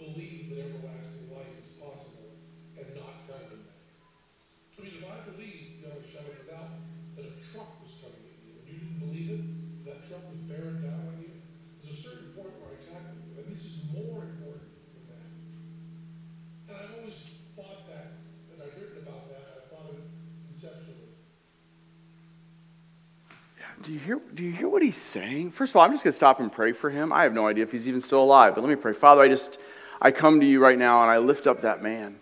believe 0.00 0.48
that 0.56 0.72
everlasting 0.72 1.28
life 1.36 1.52
is 1.60 1.76
possible 1.76 2.32
and 2.80 2.88
not 2.96 3.20
tell 3.28 3.44
them 3.44 3.60
that? 3.68 3.76
I 3.76 4.88
mean, 4.88 5.04
if 5.04 5.04
I 5.04 5.20
believed, 5.28 5.84
beyond 5.84 6.00
a 6.00 6.06
shadow 6.06 6.32
of 6.32 6.40
a 6.40 6.48
doubt, 6.48 6.72
that 7.20 7.28
a 7.28 7.34
truck 7.44 7.76
was 7.84 7.92
coming 8.00 8.24
at 8.24 8.40
you 8.40 8.56
and 8.56 8.64
you 8.64 8.76
didn't 8.80 9.00
believe 9.04 9.28
it, 9.36 9.44
that 9.84 10.00
truck 10.00 10.24
was 10.32 10.40
bearing 10.48 10.80
down 10.80 11.12
on 11.12 11.20
you, 11.20 11.36
there's 11.76 11.92
a 11.92 12.00
certain 12.08 12.32
point 12.32 12.56
where 12.56 12.72
I 12.72 12.80
tackle 12.80 13.20
you. 13.20 13.36
And 13.36 13.52
this 13.52 13.68
is 13.68 13.92
more 13.92 14.24
important 14.32 14.72
than 14.96 15.04
that. 15.12 15.28
And 16.72 16.74
I've 16.80 17.04
always 17.04 17.36
thought 17.52 17.84
that, 17.92 18.16
and 18.48 18.64
I've 18.64 18.72
written 18.80 19.04
about 19.04 19.28
that, 19.28 19.44
I 19.44 19.68
thought 19.68 19.92
of 19.92 20.00
it 20.00 20.08
conceptually. 20.48 21.12
Do 23.82 23.92
you 23.92 23.98
hear, 23.98 24.20
do 24.32 24.44
you 24.44 24.52
hear 24.52 24.68
what 24.68 24.82
he's 24.82 24.96
saying? 24.96 25.50
First 25.50 25.72
of 25.72 25.76
all, 25.76 25.82
I'm 25.82 25.90
just 25.90 26.04
going 26.04 26.12
to 26.12 26.16
stop 26.16 26.38
and 26.38 26.52
pray 26.52 26.70
for 26.70 26.88
him. 26.88 27.12
I 27.12 27.24
have 27.24 27.34
no 27.34 27.48
idea 27.48 27.64
if 27.64 27.72
he's 27.72 27.88
even 27.88 28.00
still 28.00 28.22
alive, 28.22 28.54
but 28.54 28.60
let 28.60 28.70
me 28.70 28.76
pray. 28.76 28.92
Father, 28.92 29.22
I 29.22 29.28
just, 29.28 29.58
I 30.00 30.12
come 30.12 30.38
to 30.38 30.46
you 30.46 30.60
right 30.60 30.78
now 30.78 31.02
and 31.02 31.10
I 31.10 31.18
lift 31.18 31.48
up 31.48 31.62
that 31.62 31.82
man. 31.82 32.16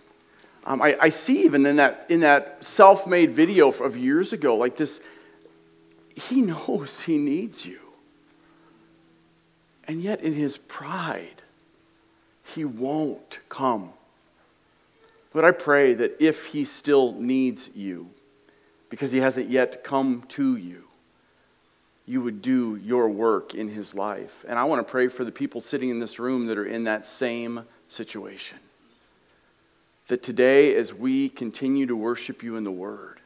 Um, 0.65 0.81
I, 0.81 0.97
I 0.99 1.09
see 1.11 1.45
even 1.45 1.67
in 1.67 1.77
that, 1.77 2.07
in 2.09 2.21
that 2.21 2.65
self 2.65 3.07
made 3.07 3.33
video 3.33 3.69
of 3.71 3.97
years 3.97 4.33
ago, 4.33 4.57
like 4.57 4.77
this, 4.77 5.01
he 6.15 6.41
knows 6.41 7.01
he 7.01 7.19
needs 7.19 7.67
you. 7.67 7.79
And 9.87 10.01
yet, 10.01 10.21
in 10.21 10.35
his 10.35 10.57
pride, 10.57 11.43
he 12.55 12.65
won't 12.65 13.41
come. 13.49 13.91
But 15.33 15.45
I 15.45 15.51
pray 15.51 15.95
that 15.95 16.17
if 16.21 16.47
he 16.47 16.65
still 16.65 17.13
needs 17.13 17.71
you, 17.75 18.11
because 18.89 19.11
he 19.11 19.19
hasn't 19.19 19.51
yet 19.51 19.83
come 19.83 20.25
to 20.29 20.57
you, 20.57 20.85
you 22.07 22.21
would 22.23 22.43
do 22.43 22.77
your 22.77 23.09
work 23.09 23.55
in 23.55 23.69
his 23.69 23.95
life. 23.95 24.45
And 24.49 24.59
I 24.59 24.65
want 24.65 24.87
to 24.87 24.91
pray 24.91 25.09
for 25.09 25.25
the 25.25 25.33
people 25.33 25.61
sitting 25.61 25.91
in 25.91 26.01
this 26.01 26.19
room 26.19 26.47
that 26.47 26.59
are 26.59 26.67
in 26.67 26.85
that 26.85 27.07
same 27.07 27.65
situation. 27.89 28.59
That 30.09 30.23
today, 30.23 30.75
as 30.75 30.93
we 30.93 31.29
continue 31.29 31.87
to 31.87 31.95
worship 31.95 32.43
you 32.43 32.57
in 32.57 32.65
the 32.65 32.71
Word, 32.71 33.21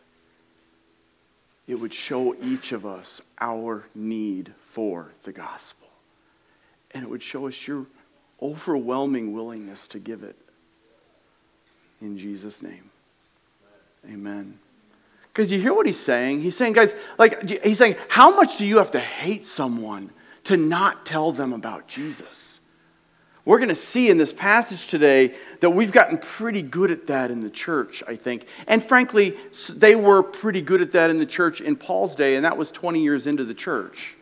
it 1.67 1.77
would 1.77 1.95
show 1.95 2.35
each 2.43 2.73
of 2.73 2.85
us 2.85 3.23
our 3.41 3.85
need 3.95 4.53
for 4.69 5.13
the 5.23 5.33
gospel. 5.33 5.89
And 6.93 7.03
it 7.03 7.09
would 7.09 7.23
show 7.23 7.49
us 7.49 7.67
your 7.67 7.87
overwhelming 8.43 9.33
willingness 9.33 9.87
to 9.89 9.99
give 9.99 10.23
it. 10.23 10.37
In 12.03 12.19
Jesus' 12.19 12.61
name, 12.61 12.91
amen. 14.07 14.59
Because 15.35 15.51
you 15.51 15.61
hear 15.61 15.75
what 15.75 15.87
he's 15.87 15.99
saying? 15.99 16.43
He's 16.43 16.57
saying, 16.57 16.75
guys, 16.75 16.95
like, 17.19 17.51
he's 17.65 17.79
saying, 17.79 17.97
how 18.09 18.37
much 18.37 18.57
do 18.57 18.65
you 18.65 18.79
have 18.79 18.93
to 18.93 19.01
hate 19.01 19.45
someone 19.45 20.11
to 20.45 20.57
not 20.57 21.05
tell 21.05 21.33
them 21.33 21.53
about 21.53 21.89
Jesus? 21.89 22.61
We're 23.45 23.59
going 23.59 23.69
to 23.69 23.75
see 23.75 24.09
in 24.09 24.17
this 24.17 24.33
passage 24.33 24.87
today 24.87 25.35
that 25.59 25.71
we've 25.71 25.91
gotten 25.91 26.19
pretty 26.19 26.63
good 26.63 26.93
at 26.93 27.09
that 27.09 27.33
in 27.33 27.41
the 27.41 27.51
church, 27.51 28.03
I 28.07 28.15
think. 28.15 28.47
And 28.69 28.83
frankly, 28.83 29.37
they 29.71 29.97
were 29.97 30.23
pretty 30.23 30.63
good 30.63 30.81
at 30.81 30.93
that 30.93 31.11
in 31.11 31.19
the 31.19 31.27
church 31.27 31.61
in 31.61 31.75
Paul's 31.75 32.15
day, 32.15 32.37
and 32.37 32.45
that 32.45 32.57
was 32.57 32.71
20 32.71 33.03
years 33.03 33.27
into 33.27 33.45
the 33.45 33.55
church. 33.55 34.15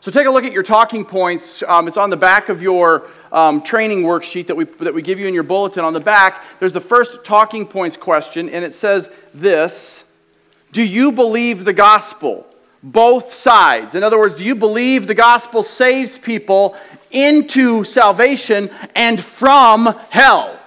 So 0.00 0.10
take 0.10 0.26
a 0.26 0.30
look 0.30 0.44
at 0.44 0.52
your 0.52 0.62
talking 0.62 1.04
points. 1.04 1.62
Um, 1.62 1.88
it's 1.88 1.98
on 1.98 2.08
the 2.08 2.16
back 2.16 2.48
of 2.48 2.62
your 2.62 3.10
um, 3.32 3.62
training 3.62 4.02
worksheet 4.02 4.46
that 4.46 4.56
we, 4.56 4.64
that 4.64 4.94
we 4.94 5.02
give 5.02 5.18
you 5.18 5.26
in 5.26 5.34
your 5.34 5.42
bulletin. 5.42 5.84
On 5.84 5.92
the 5.92 6.00
back, 6.00 6.42
there's 6.58 6.72
the 6.72 6.80
first 6.80 7.22
talking 7.22 7.66
points 7.66 7.98
question, 7.98 8.48
and 8.48 8.64
it 8.64 8.72
says 8.72 9.10
this 9.34 10.04
Do 10.72 10.82
you 10.82 11.12
believe 11.12 11.64
the 11.64 11.72
gospel? 11.72 12.46
Both 12.82 13.32
sides. 13.32 13.94
In 13.94 14.02
other 14.02 14.18
words, 14.18 14.34
do 14.36 14.44
you 14.44 14.54
believe 14.54 15.06
the 15.06 15.14
gospel 15.14 15.62
saves 15.62 16.18
people 16.18 16.76
into 17.10 17.84
salvation 17.84 18.70
and 18.94 19.22
from 19.22 19.86
hell? 20.10 20.60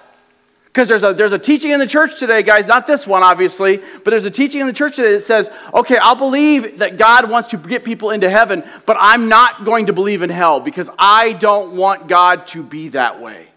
Because 0.72 0.88
there's 0.88 1.02
a, 1.02 1.12
there's 1.12 1.32
a 1.32 1.38
teaching 1.38 1.72
in 1.72 1.80
the 1.80 1.86
church 1.86 2.20
today, 2.20 2.44
guys, 2.44 2.68
not 2.68 2.86
this 2.86 3.04
one, 3.04 3.24
obviously, 3.24 3.78
but 3.78 4.10
there's 4.10 4.24
a 4.24 4.30
teaching 4.30 4.60
in 4.60 4.68
the 4.68 4.72
church 4.72 4.94
today 4.94 5.14
that 5.14 5.22
says, 5.22 5.50
okay, 5.74 5.96
I'll 6.00 6.14
believe 6.14 6.78
that 6.78 6.96
God 6.96 7.28
wants 7.28 7.48
to 7.48 7.56
get 7.56 7.82
people 7.82 8.10
into 8.10 8.30
heaven, 8.30 8.62
but 8.86 8.96
I'm 9.00 9.28
not 9.28 9.64
going 9.64 9.86
to 9.86 9.92
believe 9.92 10.22
in 10.22 10.30
hell 10.30 10.60
because 10.60 10.88
I 10.96 11.32
don't 11.32 11.74
want 11.74 12.06
God 12.06 12.46
to 12.48 12.62
be 12.62 12.90
that 12.90 13.20
way. 13.20 13.48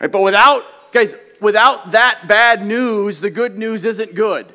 Right? 0.00 0.10
But 0.10 0.22
without, 0.22 0.64
guys, 0.92 1.14
without 1.40 1.92
that 1.92 2.26
bad 2.26 2.66
news, 2.66 3.20
the 3.20 3.30
good 3.30 3.56
news 3.56 3.84
isn't 3.84 4.16
good. 4.16 4.52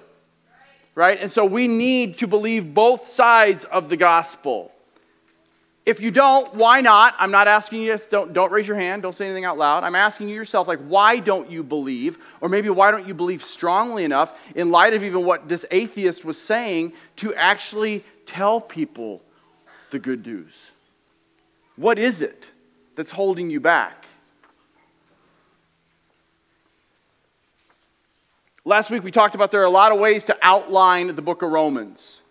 Right? 1.00 1.18
And 1.22 1.32
so 1.32 1.46
we 1.46 1.70
need 1.70 2.18
to 2.18 2.28
believe 2.28 2.74
both 2.74 3.08
sides 3.08 3.64
of 3.64 3.88
the 3.88 3.96
gospel. 3.96 4.74
If 5.86 6.02
you 6.02 6.12
don't, 6.12 6.54
why 6.56 6.82
not? 6.82 7.16
I'm 7.18 7.32
not 7.32 7.48
asking 7.48 7.84
you, 7.84 7.98
don't, 8.10 8.34
don't 8.34 8.52
raise 8.52 8.68
your 8.68 8.76
hand, 8.76 9.04
don't 9.04 9.16
say 9.16 9.24
anything 9.24 9.46
out 9.46 9.58
loud. 9.58 9.86
I'm 9.86 9.96
asking 9.96 10.28
you 10.28 10.36
yourself, 10.36 10.68
like, 10.68 10.80
why 10.80 11.20
don't 11.20 11.50
you 11.50 11.64
believe? 11.64 12.18
Or 12.42 12.50
maybe 12.50 12.70
why 12.70 12.92
don't 12.92 13.08
you 13.08 13.14
believe 13.14 13.46
strongly 13.46 14.04
enough, 14.04 14.38
in 14.56 14.72
light 14.72 14.94
of 14.94 15.06
even 15.06 15.24
what 15.24 15.48
this 15.48 15.64
atheist 15.72 16.26
was 16.26 16.38
saying, 16.38 16.92
to 17.16 17.34
actually 17.34 18.04
tell 18.26 18.60
people 18.60 19.22
the 19.92 20.00
good 20.00 20.26
news? 20.26 20.66
What 21.78 21.98
is 21.98 22.22
it 22.22 22.52
that's 22.96 23.12
holding 23.12 23.50
you 23.50 23.62
back? 23.62 23.99
Last 28.66 28.90
week 28.90 29.04
we 29.04 29.12
talked 29.12 29.36
about 29.36 29.52
there 29.52 29.62
are 29.62 29.66
a 29.66 29.70
lot 29.70 29.92
of 29.92 30.00
ways 30.00 30.26
to 30.26 30.38
outline 30.42 31.16
the 31.16 31.22
book 31.22 31.42
of 31.42 31.52
Romans 31.52 32.22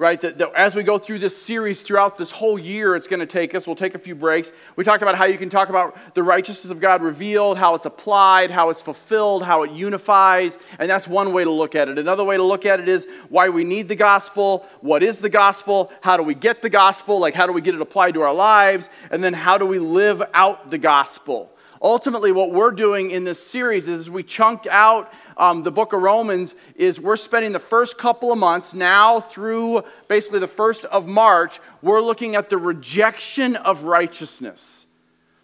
right? 0.00 0.22
That, 0.22 0.38
that, 0.38 0.50
as 0.54 0.74
we 0.74 0.82
go 0.82 0.96
through 0.96 1.18
this 1.18 1.36
series 1.36 1.82
throughout 1.82 2.16
this 2.16 2.30
whole 2.30 2.58
year, 2.58 2.96
it's 2.96 3.06
going 3.06 3.20
to 3.20 3.26
take 3.26 3.54
us. 3.54 3.66
We'll 3.66 3.76
take 3.76 3.94
a 3.94 3.98
few 3.98 4.14
breaks. 4.14 4.50
We 4.74 4.82
talked 4.82 5.02
about 5.02 5.14
how 5.14 5.26
you 5.26 5.36
can 5.36 5.50
talk 5.50 5.68
about 5.68 6.14
the 6.14 6.22
righteousness 6.22 6.70
of 6.70 6.80
God 6.80 7.02
revealed, 7.02 7.58
how 7.58 7.74
it's 7.74 7.84
applied, 7.84 8.50
how 8.50 8.70
it's 8.70 8.80
fulfilled, 8.80 9.42
how 9.42 9.62
it 9.62 9.72
unifies, 9.72 10.56
and 10.78 10.88
that's 10.88 11.06
one 11.06 11.34
way 11.34 11.44
to 11.44 11.50
look 11.50 11.74
at 11.74 11.90
it. 11.90 11.98
Another 11.98 12.24
way 12.24 12.38
to 12.38 12.42
look 12.42 12.64
at 12.64 12.80
it 12.80 12.88
is 12.88 13.06
why 13.28 13.50
we 13.50 13.62
need 13.62 13.88
the 13.88 13.94
gospel, 13.94 14.64
what 14.80 15.02
is 15.02 15.18
the 15.18 15.28
gospel, 15.28 15.92
how 16.00 16.16
do 16.16 16.22
we 16.22 16.34
get 16.34 16.62
the 16.62 16.70
gospel, 16.70 17.20
like 17.20 17.34
how 17.34 17.46
do 17.46 17.52
we 17.52 17.60
get 17.60 17.74
it 17.74 17.80
applied 17.82 18.14
to 18.14 18.22
our 18.22 18.32
lives, 18.32 18.88
and 19.10 19.22
then 19.22 19.34
how 19.34 19.58
do 19.58 19.66
we 19.66 19.78
live 19.78 20.22
out 20.32 20.70
the 20.70 20.78
gospel. 20.78 21.52
Ultimately, 21.82 22.30
what 22.30 22.52
we're 22.52 22.72
doing 22.72 23.10
in 23.10 23.24
this 23.24 23.44
series 23.44 23.88
is 23.88 24.10
we 24.10 24.22
chunked 24.22 24.66
out 24.66 25.10
um, 25.38 25.62
the 25.62 25.70
book 25.70 25.94
of 25.94 26.02
Romans 26.02 26.54
is 26.74 27.00
we're 27.00 27.16
spending 27.16 27.52
the 27.52 27.58
first 27.58 27.96
couple 27.96 28.30
of 28.30 28.38
months 28.38 28.74
now 28.74 29.20
through 29.20 29.82
basically 30.06 30.40
the 30.40 30.46
first 30.46 30.84
of 30.84 31.06
March, 31.06 31.58
we're 31.80 32.02
looking 32.02 32.36
at 32.36 32.50
the 32.50 32.58
rejection 32.58 33.56
of 33.56 33.84
righteousness. 33.84 34.84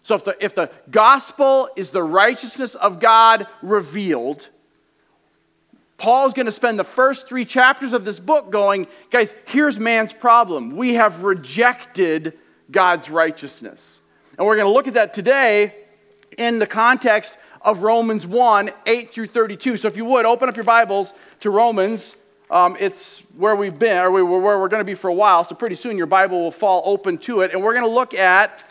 So 0.03 0.13
if 0.13 0.23
the, 0.23 0.37
if 0.39 0.53
the 0.53 0.69
gospel 0.91 1.69
is 1.75 1.89
the 1.89 2.03
righteousness 2.03 2.75
of 2.75 2.99
God 2.99 3.47
revealed, 3.63 4.47
Paul's 5.97 6.33
going 6.33 6.45
to 6.45 6.51
spend 6.51 6.77
the 6.77 6.83
first 6.83 7.27
three 7.27 7.45
chapters 7.45 7.93
of 7.93 8.05
this 8.05 8.19
book 8.19 8.51
going, 8.51 8.85
guys, 9.09 9.33
here's 9.47 9.79
man's 9.79 10.13
problem. 10.13 10.77
We 10.77 10.93
have 10.93 11.23
rejected 11.23 12.37
God's 12.69 13.09
righteousness. 13.09 14.01
And 14.37 14.45
we're 14.45 14.55
going 14.55 14.67
to 14.67 14.73
look 14.73 14.85
at 14.85 14.93
that 14.93 15.15
today 15.15 15.73
in 16.37 16.59
the 16.59 16.67
context 16.67 17.37
of 17.61 17.81
Romans 17.81 18.25
1 18.25 18.71
8 18.85 19.11
through 19.11 19.27
32. 19.27 19.77
So 19.77 19.87
if 19.87 19.97
you 19.97 20.05
would, 20.05 20.25
open 20.25 20.47
up 20.47 20.55
your 20.55 20.63
Bibles 20.63 21.13
to 21.41 21.49
Romans. 21.49 22.15
Um, 22.49 22.77
it's 22.79 23.19
where 23.35 23.55
we've 23.55 23.77
been, 23.77 23.97
or 23.97 24.09
we, 24.09 24.23
where 24.23 24.39
we're 24.39 24.69
going 24.69 24.79
to 24.79 24.85
be 24.85 24.93
for 24.93 25.09
a 25.09 25.13
while. 25.13 25.43
So 25.43 25.53
pretty 25.53 25.75
soon 25.75 25.97
your 25.97 26.07
Bible 26.07 26.39
will 26.39 26.51
fall 26.51 26.81
open 26.85 27.17
to 27.19 27.41
it. 27.41 27.51
And 27.51 27.61
we're 27.61 27.73
going 27.73 27.85
to 27.85 27.91
look 27.91 28.13
at 28.13 28.63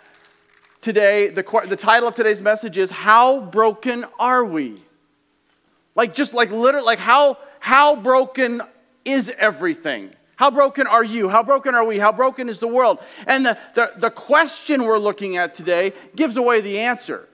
today, 0.81 1.29
the, 1.29 1.43
the 1.67 1.77
title 1.77 2.09
of 2.09 2.15
today's 2.15 2.41
message 2.41 2.79
is 2.79 2.91
How 2.91 3.41
Broken 3.41 4.07
Are 4.19 4.45
We? 4.45 4.81
Like, 5.95 6.15
just 6.15 6.33
like 6.33 6.51
literally, 6.51 6.87
like, 6.87 6.99
how, 6.99 7.39
how 7.61 7.97
broken 7.97 8.63
is 9.05 9.31
everything? 9.37 10.11
How 10.37 10.51
broken 10.51 10.87
are 10.87 11.05
you? 11.05 11.29
How 11.29 11.43
broken 11.43 11.75
are 11.75 11.85
we? 11.85 11.99
How 11.99 12.13
broken 12.13 12.49
is 12.49 12.61
the 12.61 12.69
world? 12.69 12.99
And 13.27 13.45
the, 13.45 13.59
the, 13.75 13.93
the 13.97 14.11
question 14.11 14.85
we're 14.85 14.99
looking 14.99 15.37
at 15.37 15.55
today 15.55 15.93
gives 16.15 16.37
away 16.37 16.61
the 16.61 16.79
answer. 16.79 17.29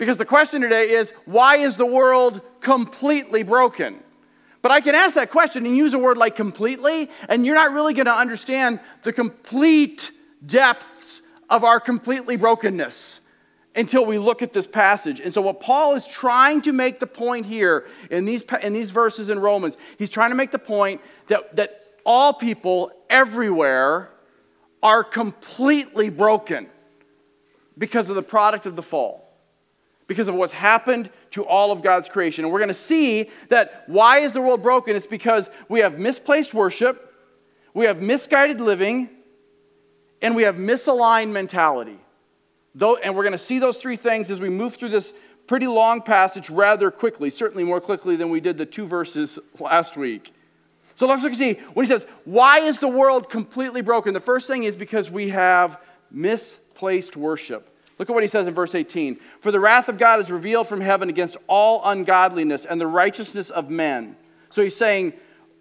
Because 0.00 0.16
the 0.16 0.24
question 0.24 0.62
today 0.62 0.92
is 0.92 1.12
why 1.26 1.56
is 1.56 1.76
the 1.76 1.84
world 1.84 2.40
completely 2.60 3.42
broken? 3.42 4.02
But 4.62 4.72
I 4.72 4.80
can 4.80 4.94
ask 4.94 5.14
that 5.16 5.30
question 5.30 5.66
and 5.66 5.76
use 5.76 5.92
a 5.92 5.98
word 5.98 6.16
like 6.16 6.36
completely, 6.36 7.10
and 7.28 7.44
you're 7.44 7.54
not 7.54 7.74
really 7.74 7.92
going 7.92 8.06
to 8.06 8.16
understand 8.16 8.80
the 9.02 9.12
complete 9.12 10.10
depths 10.46 11.20
of 11.50 11.64
our 11.64 11.78
completely 11.78 12.36
brokenness 12.36 13.20
until 13.76 14.06
we 14.06 14.16
look 14.16 14.40
at 14.40 14.54
this 14.54 14.66
passage. 14.66 15.20
And 15.20 15.34
so, 15.34 15.42
what 15.42 15.60
Paul 15.60 15.94
is 15.94 16.06
trying 16.06 16.62
to 16.62 16.72
make 16.72 16.98
the 16.98 17.06
point 17.06 17.44
here 17.44 17.86
in 18.10 18.24
these, 18.24 18.42
in 18.62 18.72
these 18.72 18.92
verses 18.92 19.28
in 19.28 19.38
Romans, 19.38 19.76
he's 19.98 20.08
trying 20.08 20.30
to 20.30 20.36
make 20.36 20.50
the 20.50 20.58
point 20.58 21.02
that, 21.26 21.56
that 21.56 21.84
all 22.06 22.32
people 22.32 22.90
everywhere 23.10 24.10
are 24.82 25.04
completely 25.04 26.08
broken 26.08 26.68
because 27.76 28.08
of 28.08 28.16
the 28.16 28.22
product 28.22 28.64
of 28.64 28.76
the 28.76 28.82
fall, 28.82 29.29
because 30.10 30.26
of 30.26 30.34
what's 30.34 30.52
happened 30.52 31.08
to 31.30 31.46
all 31.46 31.70
of 31.70 31.82
God's 31.82 32.08
creation. 32.08 32.44
And 32.44 32.52
we're 32.52 32.58
going 32.58 32.66
to 32.66 32.74
see 32.74 33.30
that 33.48 33.84
why 33.86 34.18
is 34.18 34.32
the 34.32 34.40
world 34.40 34.60
broken? 34.60 34.96
It's 34.96 35.06
because 35.06 35.48
we 35.68 35.78
have 35.80 36.00
misplaced 36.00 36.52
worship, 36.52 37.14
we 37.74 37.84
have 37.84 38.02
misguided 38.02 38.60
living, 38.60 39.08
and 40.20 40.34
we 40.34 40.42
have 40.42 40.56
misaligned 40.56 41.30
mentality. 41.30 41.96
Though, 42.74 42.96
and 42.96 43.14
we're 43.14 43.22
going 43.22 43.32
to 43.32 43.38
see 43.38 43.60
those 43.60 43.76
three 43.76 43.94
things 43.94 44.32
as 44.32 44.40
we 44.40 44.48
move 44.48 44.74
through 44.74 44.88
this 44.88 45.14
pretty 45.46 45.68
long 45.68 46.02
passage 46.02 46.50
rather 46.50 46.90
quickly, 46.90 47.30
certainly 47.30 47.62
more 47.62 47.80
quickly 47.80 48.16
than 48.16 48.30
we 48.30 48.40
did 48.40 48.58
the 48.58 48.66
two 48.66 48.86
verses 48.86 49.38
last 49.60 49.96
week. 49.96 50.34
So 50.96 51.06
let's 51.06 51.22
look 51.22 51.30
and 51.30 51.38
see 51.38 51.52
when 51.74 51.86
he 51.86 51.88
says, 51.88 52.04
Why 52.24 52.58
is 52.58 52.80
the 52.80 52.88
world 52.88 53.30
completely 53.30 53.80
broken? 53.80 54.12
The 54.12 54.18
first 54.18 54.48
thing 54.48 54.64
is 54.64 54.74
because 54.74 55.08
we 55.08 55.28
have 55.28 55.80
misplaced 56.10 57.16
worship. 57.16 57.69
Look 58.00 58.08
at 58.08 58.14
what 58.14 58.22
he 58.22 58.30
says 58.30 58.48
in 58.48 58.54
verse 58.54 58.74
18. 58.74 59.20
For 59.40 59.52
the 59.52 59.60
wrath 59.60 59.90
of 59.90 59.98
God 59.98 60.20
is 60.20 60.30
revealed 60.30 60.66
from 60.66 60.80
heaven 60.80 61.10
against 61.10 61.36
all 61.46 61.82
ungodliness 61.84 62.64
and 62.64 62.80
the 62.80 62.86
righteousness 62.86 63.50
of 63.50 63.68
men. 63.68 64.16
So 64.48 64.62
he's 64.62 64.74
saying, 64.74 65.12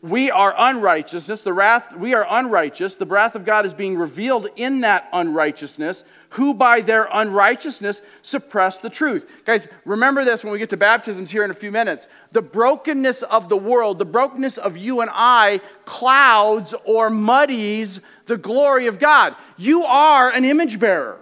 we 0.01 0.31
are 0.31 0.55
unrighteousness, 0.57 1.41
the 1.41 1.51
wrath, 1.51 1.93
we 1.97 2.13
are 2.13 2.25
unrighteous. 2.29 2.95
The 2.95 3.05
wrath 3.05 3.35
of 3.35 3.43
God 3.43 3.65
is 3.65 3.73
being 3.73 3.97
revealed 3.97 4.47
in 4.55 4.79
that 4.81 5.09
unrighteousness, 5.11 6.05
who 6.29 6.53
by 6.53 6.79
their 6.79 7.09
unrighteousness 7.11 8.01
suppress 8.21 8.79
the 8.79 8.89
truth. 8.89 9.29
Guys, 9.43 9.67
remember 9.83 10.23
this 10.23 10.41
when 10.41 10.53
we 10.53 10.59
get 10.59 10.69
to 10.69 10.77
baptisms 10.77 11.29
here 11.29 11.43
in 11.43 11.51
a 11.51 11.53
few 11.53 11.71
minutes. 11.71 12.07
The 12.31 12.41
brokenness 12.41 13.21
of 13.23 13.49
the 13.49 13.57
world, 13.57 13.99
the 13.99 14.05
brokenness 14.05 14.57
of 14.57 14.77
you 14.77 15.01
and 15.01 15.09
I, 15.13 15.59
clouds 15.83 16.73
or 16.85 17.09
muddies 17.09 17.99
the 18.27 18.37
glory 18.37 18.87
of 18.87 18.97
God. 18.97 19.35
You 19.57 19.83
are 19.83 20.29
an 20.29 20.45
image 20.45 20.79
bearer. 20.79 21.19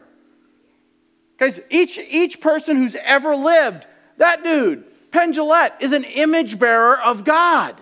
Guys, 1.38 1.60
each, 1.70 1.98
each 1.98 2.42
person 2.42 2.78
who's 2.78 2.96
ever 2.96 3.36
lived, 3.36 3.86
that 4.18 4.44
dude, 4.44 4.84
Penn 5.12 5.34
is 5.80 5.94
an 5.94 6.04
image 6.04 6.60
bearer 6.60 7.00
of 7.00 7.24
God. 7.24 7.80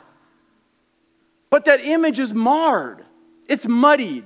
But 1.49 1.65
that 1.65 1.81
image 1.81 2.19
is 2.19 2.33
marred, 2.33 3.03
it's 3.47 3.67
muddied. 3.67 4.25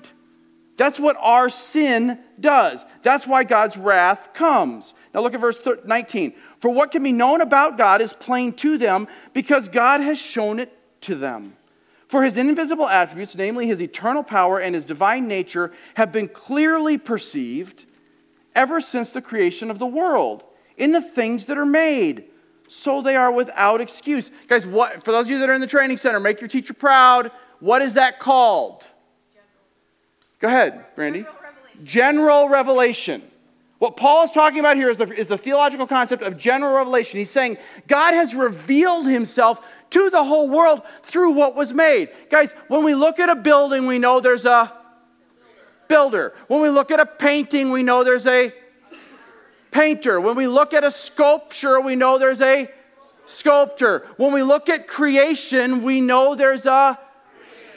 That's 0.77 0.97
what 0.97 1.17
our 1.19 1.49
sin 1.49 2.17
does. 2.39 2.85
That's 3.03 3.27
why 3.27 3.43
God's 3.43 3.75
wrath 3.75 4.33
comes. 4.33 4.93
Now 5.13 5.19
look 5.19 5.33
at 5.33 5.41
verse 5.41 5.59
19. 5.83 6.33
For 6.61 6.69
what 6.69 6.91
can 6.91 7.03
be 7.03 7.11
known 7.11 7.41
about 7.41 7.77
God 7.77 8.01
is 8.01 8.13
plain 8.13 8.53
to 8.53 8.77
them 8.77 9.09
because 9.33 9.67
God 9.67 9.99
has 9.99 10.17
shown 10.17 10.57
it 10.57 10.71
to 11.01 11.15
them. 11.15 11.57
For 12.07 12.23
his 12.23 12.37
invisible 12.37 12.87
attributes, 12.87 13.35
namely 13.35 13.67
his 13.67 13.81
eternal 13.81 14.23
power 14.23 14.57
and 14.57 14.73
his 14.73 14.85
divine 14.85 15.27
nature, 15.27 15.73
have 15.95 16.13
been 16.13 16.29
clearly 16.29 16.97
perceived 16.97 17.85
ever 18.59 18.81
since 18.81 19.11
the 19.11 19.21
creation 19.21 19.71
of 19.71 19.79
the 19.79 19.87
world 19.87 20.43
in 20.75 20.91
the 20.91 21.01
things 21.01 21.45
that 21.45 21.57
are 21.57 21.65
made 21.65 22.25
so 22.67 23.01
they 23.01 23.15
are 23.15 23.31
without 23.31 23.79
excuse. 23.79 24.29
Guys, 24.47 24.67
what, 24.67 25.01
for 25.01 25.13
those 25.13 25.27
of 25.27 25.31
you 25.31 25.39
that 25.39 25.49
are 25.49 25.53
in 25.53 25.61
the 25.61 25.65
training 25.67 25.95
center, 25.95 26.19
make 26.19 26.41
your 26.41 26.49
teacher 26.49 26.73
proud. 26.73 27.31
What 27.61 27.81
is 27.81 27.93
that 27.93 28.19
called? 28.19 28.85
General. 29.33 30.39
Go 30.39 30.47
ahead, 30.49 30.95
Brandy. 30.95 31.21
General 31.21 31.39
revelation. 31.41 31.85
general 31.85 32.49
revelation. 32.49 33.23
What 33.79 33.95
Paul 33.95 34.25
is 34.25 34.31
talking 34.31 34.59
about 34.59 34.75
here 34.75 34.89
is 34.89 34.97
the, 34.97 35.09
is 35.13 35.29
the 35.29 35.37
theological 35.37 35.87
concept 35.87 36.21
of 36.21 36.37
general 36.37 36.75
revelation. 36.75 37.17
He's 37.17 37.31
saying 37.31 37.57
God 37.87 38.13
has 38.13 38.35
revealed 38.35 39.07
himself 39.07 39.65
to 39.91 40.09
the 40.09 40.25
whole 40.25 40.49
world 40.49 40.81
through 41.03 41.31
what 41.31 41.55
was 41.55 41.71
made. 41.71 42.09
Guys, 42.29 42.51
when 42.67 42.83
we 42.83 42.93
look 42.93 43.19
at 43.19 43.29
a 43.29 43.35
building, 43.35 43.87
we 43.87 43.99
know 43.99 44.19
there's 44.19 44.43
a 44.45 44.78
builder. 45.89 46.33
When 46.47 46.61
we 46.61 46.69
look 46.69 46.91
at 46.91 47.01
a 47.01 47.05
painting, 47.05 47.71
we 47.71 47.83
know 47.83 48.05
there's 48.05 48.27
a 48.27 48.53
painter. 49.71 50.21
When 50.21 50.37
we 50.37 50.47
look 50.47 50.73
at 50.73 50.85
a 50.85 50.91
sculpture, 50.91 51.81
we 51.81 51.97
know 51.97 52.17
there's 52.17 52.41
a 52.41 52.69
sculptor. 53.25 54.07
When 54.15 54.31
we 54.31 54.41
look 54.43 54.69
at 54.69 54.87
creation, 54.87 55.83
we 55.83 55.99
know 55.99 56.35
there's 56.35 56.65
a. 56.65 56.97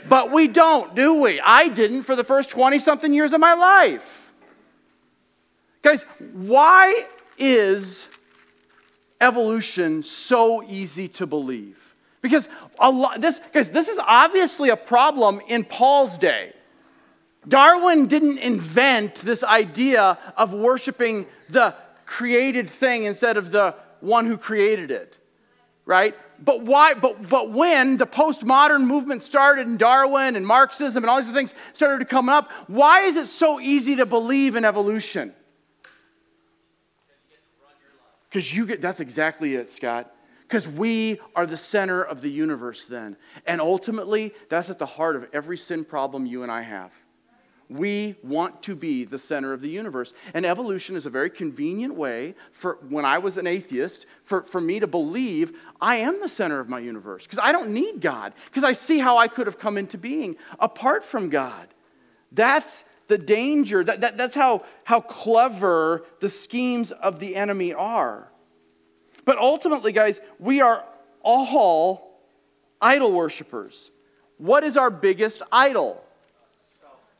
But 0.08 0.30
we 0.30 0.48
don't, 0.48 0.94
do 0.94 1.14
we? 1.14 1.40
I 1.40 1.68
didn't 1.68 2.04
for 2.04 2.16
the 2.16 2.24
first 2.24 2.50
20 2.50 2.78
something 2.78 3.12
years 3.12 3.32
of 3.32 3.40
my 3.40 3.54
life. 3.54 4.32
Guys, 5.82 6.04
why 6.32 7.06
is 7.38 8.08
evolution 9.20 10.02
so 10.02 10.62
easy 10.64 11.06
to 11.08 11.26
believe? 11.26 11.94
Because 12.20 12.48
a 12.80 12.90
lot, 12.90 13.20
this, 13.20 13.40
guys, 13.52 13.70
this 13.70 13.88
is 13.88 13.98
obviously 13.98 14.70
a 14.70 14.76
problem 14.76 15.40
in 15.48 15.64
Paul's 15.64 16.18
day. 16.18 16.52
Darwin 17.46 18.06
didn't 18.06 18.38
invent 18.38 19.16
this 19.16 19.42
idea 19.42 20.18
of 20.36 20.52
worshiping 20.52 21.26
the 21.48 21.74
created 22.06 22.70
thing 22.70 23.04
instead 23.04 23.36
of 23.36 23.50
the 23.50 23.74
one 24.00 24.26
who 24.26 24.36
created 24.36 24.90
it, 24.90 25.16
right? 25.84 26.14
But 26.38 26.62
why? 26.62 26.94
But, 26.94 27.28
but 27.28 27.50
when 27.50 27.96
the 27.96 28.06
postmodern 28.06 28.84
movement 28.84 29.22
started 29.22 29.66
and 29.66 29.78
Darwin 29.78 30.36
and 30.36 30.46
Marxism 30.46 31.02
and 31.02 31.10
all 31.10 31.20
these 31.20 31.32
things 31.32 31.54
started 31.72 32.00
to 32.00 32.04
come 32.04 32.28
up, 32.28 32.50
why 32.66 33.02
is 33.02 33.16
it 33.16 33.26
so 33.26 33.60
easy 33.60 33.96
to 33.96 34.06
believe 34.06 34.56
in 34.56 34.64
evolution? 34.64 35.32
Because 38.28 38.52
you 38.54 38.66
get, 38.66 38.80
that's 38.80 39.00
exactly 39.00 39.54
it, 39.54 39.70
Scott. 39.70 40.12
Because 40.48 40.66
we 40.66 41.20
are 41.36 41.46
the 41.46 41.56
center 41.56 42.02
of 42.02 42.22
the 42.22 42.30
universe 42.30 42.86
then. 42.86 43.16
And 43.46 43.60
ultimately, 43.60 44.34
that's 44.48 44.70
at 44.70 44.78
the 44.78 44.86
heart 44.86 45.16
of 45.16 45.26
every 45.32 45.58
sin 45.58 45.84
problem 45.84 46.26
you 46.26 46.42
and 46.42 46.50
I 46.50 46.62
have. 46.62 46.92
We 47.72 48.16
want 48.22 48.62
to 48.64 48.74
be 48.74 49.04
the 49.04 49.18
center 49.18 49.52
of 49.52 49.62
the 49.62 49.68
universe. 49.68 50.12
And 50.34 50.44
evolution 50.44 50.94
is 50.94 51.06
a 51.06 51.10
very 51.10 51.30
convenient 51.30 51.94
way 51.94 52.34
for 52.50 52.78
when 52.88 53.04
I 53.04 53.18
was 53.18 53.38
an 53.38 53.46
atheist, 53.46 54.04
for, 54.24 54.42
for 54.42 54.60
me 54.60 54.78
to 54.80 54.86
believe 54.86 55.58
I 55.80 55.96
am 55.96 56.20
the 56.20 56.28
center 56.28 56.60
of 56.60 56.68
my 56.68 56.80
universe. 56.80 57.24
Because 57.24 57.38
I 57.38 57.50
don't 57.50 57.70
need 57.70 58.00
God. 58.00 58.34
Because 58.46 58.64
I 58.64 58.74
see 58.74 58.98
how 58.98 59.16
I 59.16 59.26
could 59.26 59.46
have 59.46 59.58
come 59.58 59.78
into 59.78 59.96
being 59.96 60.36
apart 60.58 61.02
from 61.02 61.30
God. 61.30 61.68
That's 62.30 62.84
the 63.08 63.16
danger. 63.16 63.82
That, 63.82 64.02
that, 64.02 64.16
that's 64.18 64.34
how, 64.34 64.64
how 64.84 65.00
clever 65.00 66.04
the 66.20 66.28
schemes 66.28 66.92
of 66.92 67.20
the 67.20 67.36
enemy 67.36 67.72
are. 67.72 68.30
But 69.24 69.38
ultimately, 69.38 69.92
guys, 69.92 70.20
we 70.38 70.60
are 70.60 70.84
all 71.22 72.18
idol 72.80 73.12
worshippers. 73.12 73.90
What 74.36 74.64
is 74.64 74.76
our 74.76 74.90
biggest 74.90 75.40
idol? 75.50 76.04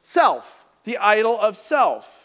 Self, 0.03 0.65
the 0.85 0.99
idol 0.99 1.39
of 1.39 1.57
self. 1.57 2.19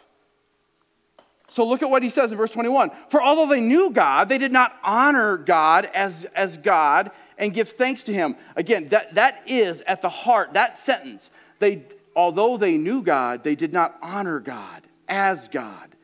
So 1.49 1.65
look 1.65 1.81
at 1.81 1.89
what 1.89 2.03
he 2.03 2.09
says 2.09 2.31
in 2.31 2.37
verse 2.37 2.51
21. 2.51 2.91
For 3.09 3.21
although 3.21 3.47
they 3.47 3.61
knew 3.61 3.89
God, 3.89 4.27
they 4.27 4.37
did 4.37 4.51
not 4.51 4.75
honor 4.83 5.37
God 5.37 5.89
as, 5.93 6.25
as 6.35 6.57
God 6.57 7.11
and 7.37 7.53
give 7.53 7.69
thanks 7.69 8.03
to 8.05 8.13
him. 8.13 8.35
Again, 8.55 8.89
that, 8.89 9.13
that 9.13 9.43
is 9.47 9.81
at 9.87 10.01
the 10.01 10.09
heart, 10.09 10.53
that 10.53 10.77
sentence. 10.77 11.31
They, 11.59 11.83
although 12.15 12.57
they 12.57 12.77
knew 12.77 13.01
God, 13.01 13.43
they 13.43 13.55
did 13.55 13.71
not 13.71 13.97
honor 14.01 14.39
God 14.39 14.83
as 15.07 15.47
God 15.47 15.95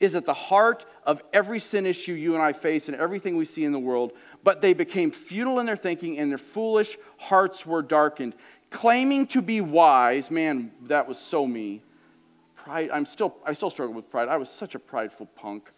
is 0.00 0.14
at 0.14 0.26
the 0.26 0.34
heart 0.34 0.84
of 1.04 1.22
every 1.32 1.58
sin 1.58 1.86
issue 1.86 2.12
you 2.12 2.34
and 2.34 2.42
I 2.42 2.52
face 2.52 2.88
and 2.88 2.96
everything 2.96 3.36
we 3.36 3.44
see 3.44 3.64
in 3.64 3.72
the 3.72 3.78
world. 3.78 4.12
But 4.42 4.60
they 4.60 4.74
became 4.74 5.10
futile 5.10 5.60
in 5.60 5.66
their 5.66 5.76
thinking, 5.76 6.18
and 6.18 6.30
their 6.30 6.38
foolish 6.38 6.96
hearts 7.16 7.64
were 7.64 7.82
darkened. 7.82 8.34
Claiming 8.70 9.26
to 9.28 9.42
be 9.42 9.60
wise, 9.60 10.30
man, 10.30 10.72
that 10.82 11.06
was 11.06 11.18
so 11.18 11.46
me. 11.46 11.82
Pride, 12.56 12.90
I'm 12.92 13.06
still, 13.06 13.36
I 13.44 13.52
still 13.52 13.70
struggle 13.70 13.94
with 13.94 14.10
pride. 14.10 14.28
I 14.28 14.36
was 14.36 14.50
such 14.50 14.74
a 14.74 14.78
prideful 14.78 15.26
punk. 15.26 15.70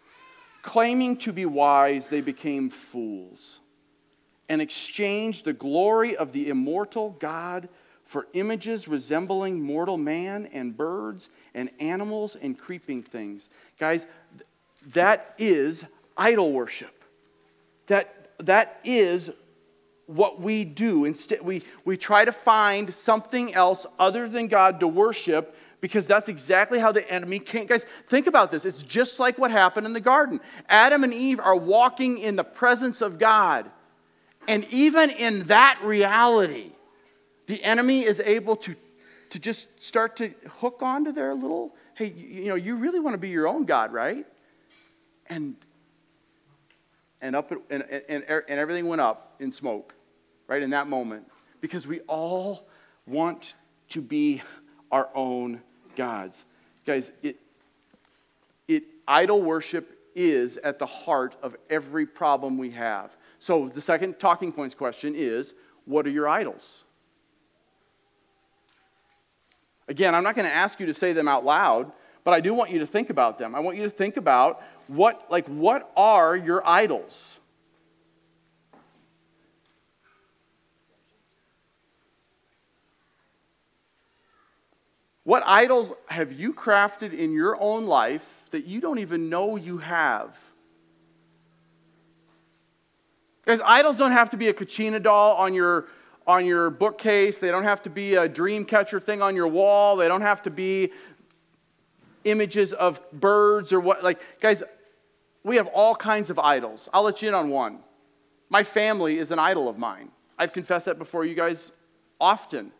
Claiming 0.61 1.17
to 1.17 1.31
be 1.31 1.45
wise, 1.45 2.07
they 2.07 2.21
became 2.21 2.69
fools 2.69 3.59
and 4.49 4.61
exchanged 4.61 5.45
the 5.45 5.53
glory 5.53 6.15
of 6.15 6.31
the 6.31 6.49
immortal 6.49 7.15
God 7.19 7.69
for 8.03 8.27
images 8.33 8.87
resembling 8.87 9.61
mortal 9.61 9.97
man 9.97 10.45
and 10.47 10.75
birds 10.75 11.29
and 11.53 11.69
animals 11.79 12.37
and 12.41 12.57
creeping 12.57 13.03
things. 13.03 13.49
Guys, 13.77 14.05
that 14.93 15.35
is 15.37 15.85
idol 16.15 16.53
worship. 16.53 17.03
That, 17.87 18.31
that 18.39 18.79
is 18.83 19.29
what 20.07 20.41
we 20.41 20.63
do. 20.63 21.05
Instead, 21.05 21.41
we, 21.41 21.61
we 21.85 21.97
try 21.97 22.25
to 22.25 22.31
find 22.31 22.93
something 22.93 23.53
else 23.53 23.85
other 23.99 24.27
than 24.27 24.47
God 24.47 24.79
to 24.79 24.87
worship 24.87 25.55
because 25.79 26.07
that's 26.07 26.27
exactly 26.27 26.79
how 26.79 26.91
the 26.91 27.09
enemy 27.11 27.39
can't. 27.39 27.67
Guys, 27.67 27.85
think 28.07 28.25
about 28.25 28.49
this. 28.49 28.65
It's 28.65 28.81
just 28.81 29.19
like 29.19 29.37
what 29.37 29.51
happened 29.51 29.85
in 29.85 29.93
the 29.93 29.99
garden. 29.99 30.39
Adam 30.67 31.03
and 31.03 31.13
Eve 31.13 31.39
are 31.39 31.55
walking 31.55 32.17
in 32.17 32.35
the 32.35 32.43
presence 32.43 33.01
of 33.01 33.19
God. 33.19 33.69
And 34.47 34.65
even 34.71 35.11
in 35.11 35.43
that 35.43 35.79
reality, 35.83 36.71
the 37.45 37.63
enemy 37.63 38.03
is 38.03 38.19
able 38.21 38.55
to, 38.57 38.75
to 39.29 39.39
just 39.39 39.67
start 39.83 40.15
to 40.17 40.33
hook 40.59 40.79
onto 40.81 41.11
their 41.11 41.35
little, 41.35 41.75
hey, 41.95 42.13
you, 42.15 42.43
you 42.43 42.45
know, 42.45 42.55
you 42.55 42.75
really 42.75 42.99
want 42.99 43.13
to 43.13 43.19
be 43.19 43.29
your 43.29 43.47
own 43.47 43.65
God, 43.65 43.93
right? 43.93 44.25
And 45.27 45.55
and 47.19 47.35
up 47.35 47.51
and, 47.51 47.81
and, 47.81 48.23
and 48.29 48.59
everything 48.59 48.87
went 48.87 49.01
up 49.01 49.35
in 49.39 49.51
smoke 49.51 49.95
right 50.47 50.61
in 50.61 50.71
that 50.71 50.87
moment 50.87 51.25
because 51.61 51.85
we 51.85 51.99
all 52.01 52.65
want 53.05 53.53
to 53.89 54.01
be 54.01 54.41
our 54.91 55.09
own 55.13 55.61
gods. 55.95 56.43
Guys 56.85 57.11
it 57.21 57.37
it 58.67 58.83
idol 59.07 59.41
worship 59.41 59.97
is 60.15 60.57
at 60.57 60.79
the 60.79 60.85
heart 60.85 61.35
of 61.43 61.55
every 61.69 62.05
problem 62.05 62.57
we 62.57 62.71
have. 62.71 63.15
So 63.39 63.69
the 63.73 63.81
second 63.81 64.19
talking 64.19 64.51
points 64.51 64.75
question 64.75 65.13
is 65.15 65.53
what 65.85 66.05
are 66.07 66.11
your 66.11 66.27
idols? 66.27 66.83
Again 69.87 70.13
i'm 70.15 70.23
not 70.23 70.35
going 70.35 70.47
to 70.47 70.53
ask 70.53 70.79
you 70.79 70.85
to 70.87 70.93
say 70.93 71.13
them 71.13 71.27
out 71.27 71.45
loud 71.45 71.91
but 72.25 72.33
i 72.33 72.41
do 72.41 72.53
want 72.53 72.71
you 72.71 72.79
to 72.79 72.85
think 72.85 73.09
about 73.09 73.37
them. 73.37 73.55
I 73.55 73.61
want 73.61 73.77
you 73.77 73.83
to 73.83 73.89
think 73.89 74.17
about 74.17 74.61
what 74.87 75.25
like 75.29 75.47
what 75.47 75.91
are 75.95 76.35
your 76.35 76.61
idols 76.67 77.39
What 85.27 85.43
idols 85.45 85.91
have 86.05 86.31
you 86.31 86.53
crafted 86.53 87.11
in 87.11 87.33
your 87.33 87.61
own 87.61 87.85
life 87.85 88.25
that 88.51 88.65
you 88.65 88.79
don't 88.79 88.99
even 88.99 89.27
know 89.27 89.57
you 89.57 89.79
have? 89.79 90.37
Because 93.43 93.59
idols 93.65 93.97
don't 93.97 94.13
have 94.13 94.29
to 94.29 94.37
be 94.37 94.47
a 94.47 94.53
Kachina 94.53 95.03
doll 95.03 95.35
on 95.35 95.53
your, 95.53 95.87
on 96.25 96.45
your 96.45 96.69
bookcase. 96.69 97.39
They 97.39 97.51
don't 97.51 97.65
have 97.65 97.83
to 97.83 97.89
be 97.89 98.15
a 98.15 98.29
dream 98.29 98.63
catcher 98.63 99.01
thing 99.01 99.21
on 99.21 99.35
your 99.35 99.49
wall. 99.49 99.97
They 99.97 100.07
don't 100.07 100.21
have 100.21 100.43
to 100.43 100.49
be 100.49 100.93
images 102.23 102.71
of 102.71 103.01
birds 103.11 103.73
or 103.73 103.81
what. 103.81 104.05
Like, 104.05 104.21
guys, 104.39 104.63
we 105.43 105.57
have 105.57 105.67
all 105.67 105.93
kinds 105.93 106.29
of 106.29 106.39
idols. 106.39 106.87
I'll 106.93 107.03
let 107.03 107.21
you 107.21 107.27
in 107.27 107.33
on 107.33 107.49
one. 107.49 107.79
My 108.49 108.63
family 108.63 109.17
is 109.17 109.31
an 109.31 109.39
idol 109.39 109.67
of 109.67 109.77
mine. 109.77 110.09
I've 110.39 110.53
confessed 110.53 110.85
that 110.85 110.97
before 110.97 111.25
you 111.25 111.35
guys 111.35 111.73
often. 112.17 112.71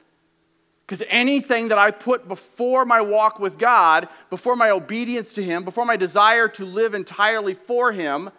Because 0.87 1.03
anything 1.09 1.67
that 1.67 1.77
I 1.77 1.91
put 1.91 2.29
before 2.29 2.85
my 2.85 3.01
walk 3.01 3.39
with 3.39 3.57
God, 3.57 4.07
before 4.29 4.55
my 4.55 4.69
obedience 4.69 5.33
to 5.33 5.43
Him, 5.43 5.65
before 5.65 5.83
my 5.83 5.97
desire 5.97 6.47
to 6.47 6.63
live 6.65 6.93
entirely 6.93 7.53
for 7.53 7.91
Him, 7.91 8.29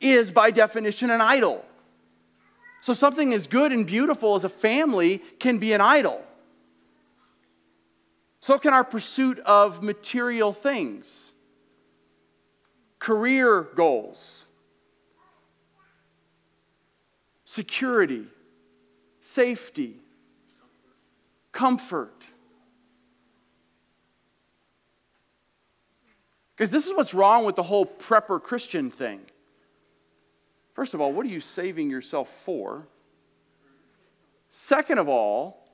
is 0.00 0.30
by 0.30 0.52
definition 0.52 1.10
an 1.10 1.20
idol. 1.20 1.64
So 2.80 2.94
something 2.94 3.34
as 3.34 3.48
good 3.48 3.72
and 3.72 3.84
beautiful 3.84 4.36
as 4.36 4.44
a 4.44 4.48
family 4.48 5.18
can 5.40 5.58
be 5.58 5.72
an 5.72 5.80
idol. 5.80 6.22
So 8.38 8.56
can 8.58 8.72
our 8.72 8.84
pursuit 8.84 9.40
of 9.40 9.82
material 9.82 10.52
things, 10.52 11.32
career 13.00 13.62
goals, 13.74 14.44
security, 17.44 18.26
safety 19.20 20.03
comfort. 21.54 22.24
Because 26.54 26.70
this 26.70 26.86
is 26.86 26.94
what's 26.94 27.14
wrong 27.14 27.44
with 27.46 27.56
the 27.56 27.62
whole 27.62 27.86
prepper 27.86 28.42
Christian 28.42 28.90
thing. 28.90 29.20
First 30.74 30.92
of 30.92 31.00
all, 31.00 31.12
what 31.12 31.24
are 31.24 31.30
you 31.30 31.40
saving 31.40 31.90
yourself 31.90 32.28
for? 32.28 32.86
Second 34.50 34.98
of 34.98 35.08
all, 35.08 35.64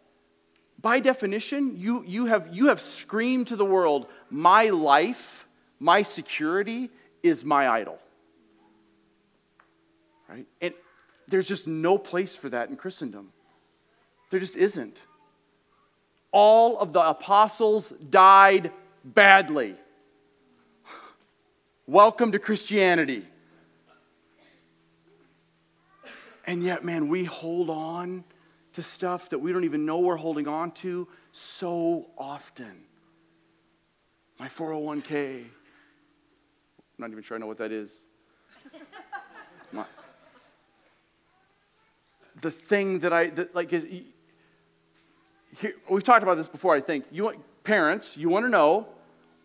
by 0.81 1.01
definition, 1.01 1.79
you, 1.79 2.05
you, 2.07 2.27
have, 2.27 2.49
you 2.53 2.69
have 2.69 2.81
screamed 2.81 3.49
to 3.49 3.57
the 3.57 3.65
world, 3.65 4.07
my 4.31 4.69
life, 4.69 5.47
my 5.79 6.03
security 6.03 6.91
is 7.23 7.45
my 7.45 7.69
idol. 7.69 7.99
Right? 10.29 10.47
And 10.63 10.73
there's 11.29 11.47
just 11.47 11.67
no 11.67 11.99
place 11.99 12.37
for 12.37 12.49
that 12.51 12.71
in 12.71 12.77
Christendom. 12.77 13.33
There 14.31 14.41
just 14.41 14.57
isn't 14.57 14.97
all 16.33 16.79
of 16.79 16.93
the 16.93 17.01
apostles 17.01 17.93
died 18.11 18.73
badly. 19.05 19.77
Welcome 21.87 22.33
to 22.33 22.39
Christianity. 22.39 23.27
And 26.47 26.63
yet, 26.63 26.85
man, 26.85 27.09
we 27.09 27.25
hold 27.25 27.71
on 27.71 28.25
to 28.73 28.83
stuff 28.83 29.29
that 29.31 29.39
we 29.39 29.53
don't 29.53 29.65
even 29.65 29.85
know 29.87 29.99
we're 29.99 30.17
holding 30.17 30.49
on 30.49 30.71
to 30.73 31.09
so 31.33 32.07
often. 32.17 32.85
My 34.39 34.49
401k. 34.49 35.41
I'm 35.41 35.49
not 36.99 37.11
even 37.11 37.23
sure 37.23 37.37
I 37.37 37.41
know 37.41 37.47
what 37.47 37.59
that 37.59 37.73
is. 37.73 38.01
My, 39.73 39.85
the 42.41 42.51
thing 42.51 43.01
that 43.01 43.13
I, 43.13 43.27
that 43.31 43.55
like, 43.55 43.73
is, 43.73 43.87
here, 45.59 45.75
we've 45.89 46.05
talked 46.05 46.23
about 46.23 46.37
this 46.37 46.49
before, 46.49 46.75
I 46.75 46.81
think. 46.81 47.05
You 47.11 47.25
want, 47.25 47.39
parents, 47.65 48.17
you 48.17 48.29
want 48.29 48.45
to 48.45 48.51
know 48.51 48.87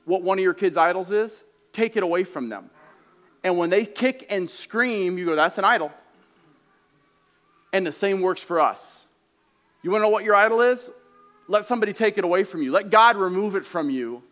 what 0.06 0.22
one 0.22 0.38
of 0.38 0.44
your 0.44 0.54
kids' 0.54 0.78
idols 0.78 1.12
is? 1.12 1.42
Take 1.72 1.98
it 1.98 2.04
away 2.04 2.24
from 2.24 2.50
them. 2.50 2.70
And 3.44 3.58
when 3.58 3.70
they 3.70 3.86
kick 3.86 4.26
and 4.30 4.50
scream, 4.50 5.18
you 5.18 5.26
go, 5.26 5.36
that's 5.36 5.58
an 5.58 5.66
idol. 5.66 5.92
And 7.74 7.86
the 7.86 7.92
same 7.92 8.22
works 8.22 8.42
for 8.42 8.60
us. 8.60 9.06
You 9.84 9.92
want 9.92 10.02
to 10.02 10.06
know 10.06 10.10
what 10.12 10.24
your 10.24 10.36
idol 10.36 10.62
is? 10.62 10.90
Let 11.48 11.66
somebody 11.66 11.94
take 11.94 12.18
it 12.18 12.24
away 12.24 12.44
from 12.44 12.62
you. 12.64 12.72
Let 12.72 12.90
God 12.90 13.18
remove 13.18 13.56
it 13.56 13.66
from 13.66 13.90
you 13.90 14.24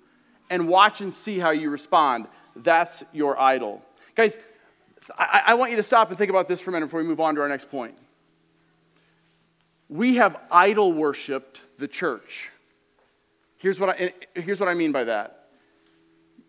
and 0.49 0.67
watch 0.67 1.01
and 1.01 1.13
see 1.13 1.37
how 1.37 1.51
you 1.51 1.69
respond. 1.69 2.27
That's 2.55 3.03
your 3.11 3.39
idol. 3.39 3.83
Guys, 4.15 4.37
I, 5.17 5.43
I 5.47 5.53
want 5.55 5.71
you 5.71 5.77
to 5.77 5.83
stop 5.83 6.09
and 6.09 6.17
think 6.17 6.29
about 6.29 6.47
this 6.47 6.59
for 6.59 6.71
a 6.71 6.73
minute 6.73 6.87
before 6.87 7.01
we 7.01 7.07
move 7.07 7.19
on 7.19 7.35
to 7.35 7.41
our 7.41 7.49
next 7.49 7.69
point 7.69 7.95
we 9.93 10.15
have 10.15 10.35
idol 10.49 10.91
worshiped 10.91 11.61
the 11.77 11.87
church. 11.87 12.49
Here's 13.57 13.79
what 13.79 13.89
I, 13.89 14.13
here's 14.33 14.59
what 14.59 14.67
I 14.67 14.73
mean 14.73 14.91
by 14.91 15.03
that. 15.03 15.49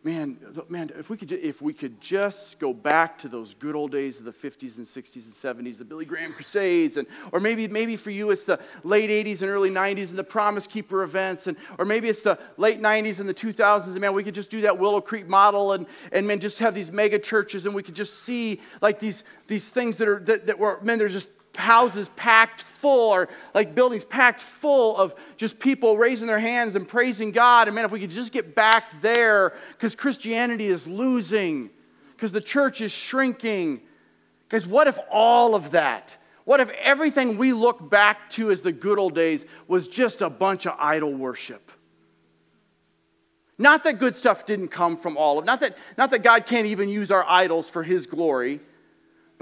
Man, 0.02 0.38
man, 0.68 0.90
if 0.98 1.10
we, 1.10 1.16
could, 1.16 1.30
if 1.32 1.60
we 1.62 1.72
could 1.72 2.00
just 2.00 2.58
go 2.58 2.72
back 2.72 3.18
to 3.18 3.28
those 3.28 3.54
good 3.54 3.74
old 3.74 3.90
days 3.90 4.18
of 4.18 4.24
the 4.24 4.32
50s 4.32 4.76
and 4.78 4.86
60s 4.86 5.24
and 5.24 5.66
70s, 5.66 5.78
the 5.78 5.84
Billy 5.84 6.04
Graham 6.04 6.32
Crusades, 6.32 6.96
and, 6.96 7.06
or 7.32 7.40
maybe, 7.40 7.68
maybe 7.68 7.96
for 7.96 8.10
you 8.10 8.30
it's 8.30 8.44
the 8.44 8.60
late 8.82 9.08
80s 9.08 9.40
and 9.40 9.50
early 9.50 9.70
90s 9.70 10.08
and 10.10 10.18
the 10.18 10.24
Promise 10.24 10.66
Keeper 10.66 11.02
events, 11.02 11.46
and, 11.46 11.56
or 11.78 11.86
maybe 11.86 12.08
it's 12.08 12.22
the 12.22 12.38
late 12.58 12.80
90s 12.82 13.20
and 13.20 13.28
the 13.28 13.34
2000s, 13.34 13.86
and 13.88 14.00
man, 14.00 14.14
we 14.14 14.24
could 14.24 14.34
just 14.34 14.50
do 14.50 14.62
that 14.62 14.78
Willow 14.78 15.00
Creek 15.00 15.26
model 15.26 15.72
and, 15.72 15.86
and 16.12 16.26
man, 16.26 16.38
just 16.40 16.58
have 16.58 16.74
these 16.74 16.90
mega 16.90 17.18
churches, 17.18 17.64
and 17.64 17.74
we 17.74 17.82
could 17.82 17.94
just 17.94 18.24
see 18.24 18.60
like 18.82 19.00
these, 19.00 19.24
these 19.48 19.68
things 19.68 19.98
that 19.98 20.08
are, 20.08 20.20
that, 20.20 20.46
that 20.46 20.58
were, 20.58 20.78
man, 20.82 20.98
there's 20.98 21.14
just 21.14 21.28
houses 21.56 22.08
packed 22.16 22.60
full 22.60 23.12
or 23.12 23.28
like 23.54 23.74
buildings 23.74 24.04
packed 24.04 24.40
full 24.40 24.96
of 24.96 25.14
just 25.36 25.58
people 25.58 25.96
raising 25.96 26.26
their 26.26 26.38
hands 26.38 26.74
and 26.74 26.86
praising 26.86 27.30
God. 27.30 27.68
And 27.68 27.74
man, 27.74 27.84
if 27.84 27.90
we 27.90 28.00
could 28.00 28.10
just 28.10 28.32
get 28.32 28.54
back 28.54 29.00
there 29.00 29.54
because 29.72 29.94
Christianity 29.94 30.66
is 30.66 30.86
losing, 30.86 31.70
because 32.16 32.32
the 32.32 32.40
church 32.40 32.80
is 32.80 32.92
shrinking. 32.92 33.80
Because 34.48 34.66
what 34.66 34.86
if 34.86 34.98
all 35.10 35.54
of 35.54 35.72
that, 35.72 36.16
what 36.44 36.60
if 36.60 36.68
everything 36.70 37.38
we 37.38 37.52
look 37.52 37.90
back 37.90 38.30
to 38.30 38.50
as 38.50 38.62
the 38.62 38.72
good 38.72 38.98
old 38.98 39.14
days 39.14 39.44
was 39.66 39.88
just 39.88 40.22
a 40.22 40.30
bunch 40.30 40.66
of 40.66 40.74
idol 40.78 41.12
worship? 41.12 41.72
Not 43.56 43.84
that 43.84 43.98
good 43.98 44.16
stuff 44.16 44.46
didn't 44.46 44.68
come 44.68 44.96
from 44.96 45.16
all 45.16 45.38
of 45.38 45.44
not 45.44 45.60
that 45.60 45.78
not 45.96 46.10
that 46.10 46.22
God 46.22 46.46
can't 46.46 46.66
even 46.66 46.88
use 46.88 47.10
our 47.10 47.24
idols 47.28 47.68
for 47.68 47.82
his 47.82 48.06
glory. 48.06 48.60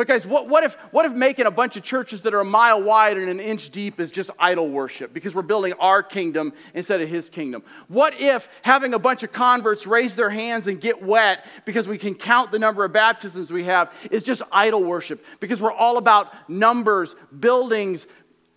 But 0.03 0.09
guys, 0.09 0.27
what, 0.27 0.49
what, 0.49 0.65
if, 0.65 0.75
what 0.91 1.07
if 1.07 1.13
making 1.13 1.47
a 1.47 1.51
bunch 1.53 1.77
of 1.77 1.85
churches 1.85 2.23
that 2.23 2.35
are 2.35 2.41
a 2.41 2.45
mile 2.45 2.83
wide 2.83 3.17
and 3.19 3.29
an 3.29 3.39
inch 3.39 3.71
deep 3.71 4.01
is 4.01 4.11
just 4.11 4.33
idol 4.37 4.69
worship 4.69 5.15
because 5.15 5.33
we're 5.33 5.43
building 5.43 5.75
our 5.75 6.03
kingdom 6.03 6.55
instead 6.75 7.01
of 7.01 7.09
his 7.09 7.31
kingdom? 7.31 7.63
What 7.87 8.21
if 8.21 8.49
having 8.63 8.95
a 8.95 8.99
bunch 8.99 9.23
of 9.23 9.33
converts 9.33 9.87
raise 9.87 10.17
their 10.17 10.29
hands 10.29 10.67
and 10.67 10.81
get 10.81 11.05
wet 11.05 11.47
because 11.65 11.87
we 11.87 11.99
can 11.99 12.17
count 12.17 12.51
the 12.51 12.59
number 12.59 12.85
of 12.85 12.93
baptisms 12.93 13.53
we 13.53 13.63
have 13.63 13.93
is 14.11 14.25
just 14.25 14.43
idol 14.51 14.83
worship 14.83 15.25
because 15.39 15.63
we're 15.63 15.71
all 15.71 15.99
about 15.99 16.51
numbers, 16.51 17.15
buildings, 17.39 18.09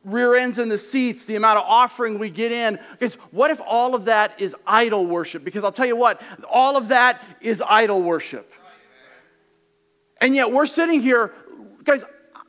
rear 0.04 0.34
ends 0.34 0.58
in 0.58 0.68
the 0.68 0.80
seats, 0.80 1.26
the 1.26 1.36
amount 1.36 1.60
of 1.60 1.66
offering 1.68 2.18
we 2.18 2.32
get 2.32 2.52
in. 2.52 2.80
Because 2.94 3.14
what 3.30 3.52
if 3.52 3.62
all 3.64 3.94
of 3.94 4.06
that 4.06 4.42
is 4.42 4.56
idol 4.66 5.06
worship? 5.06 5.44
Because 5.44 5.64
I'll 5.64 5.72
tell 5.72 5.86
you 5.86 5.96
what, 5.96 6.24
all 6.50 6.76
of 6.76 6.88
that 6.88 7.22
is 7.40 7.62
idol 7.62 8.02
worship. 8.02 8.52
And 10.22 10.36
yet 10.36 10.52
we're 10.52 10.66
sitting 10.66 11.02
here, 11.02 11.34
guys, 11.84 12.04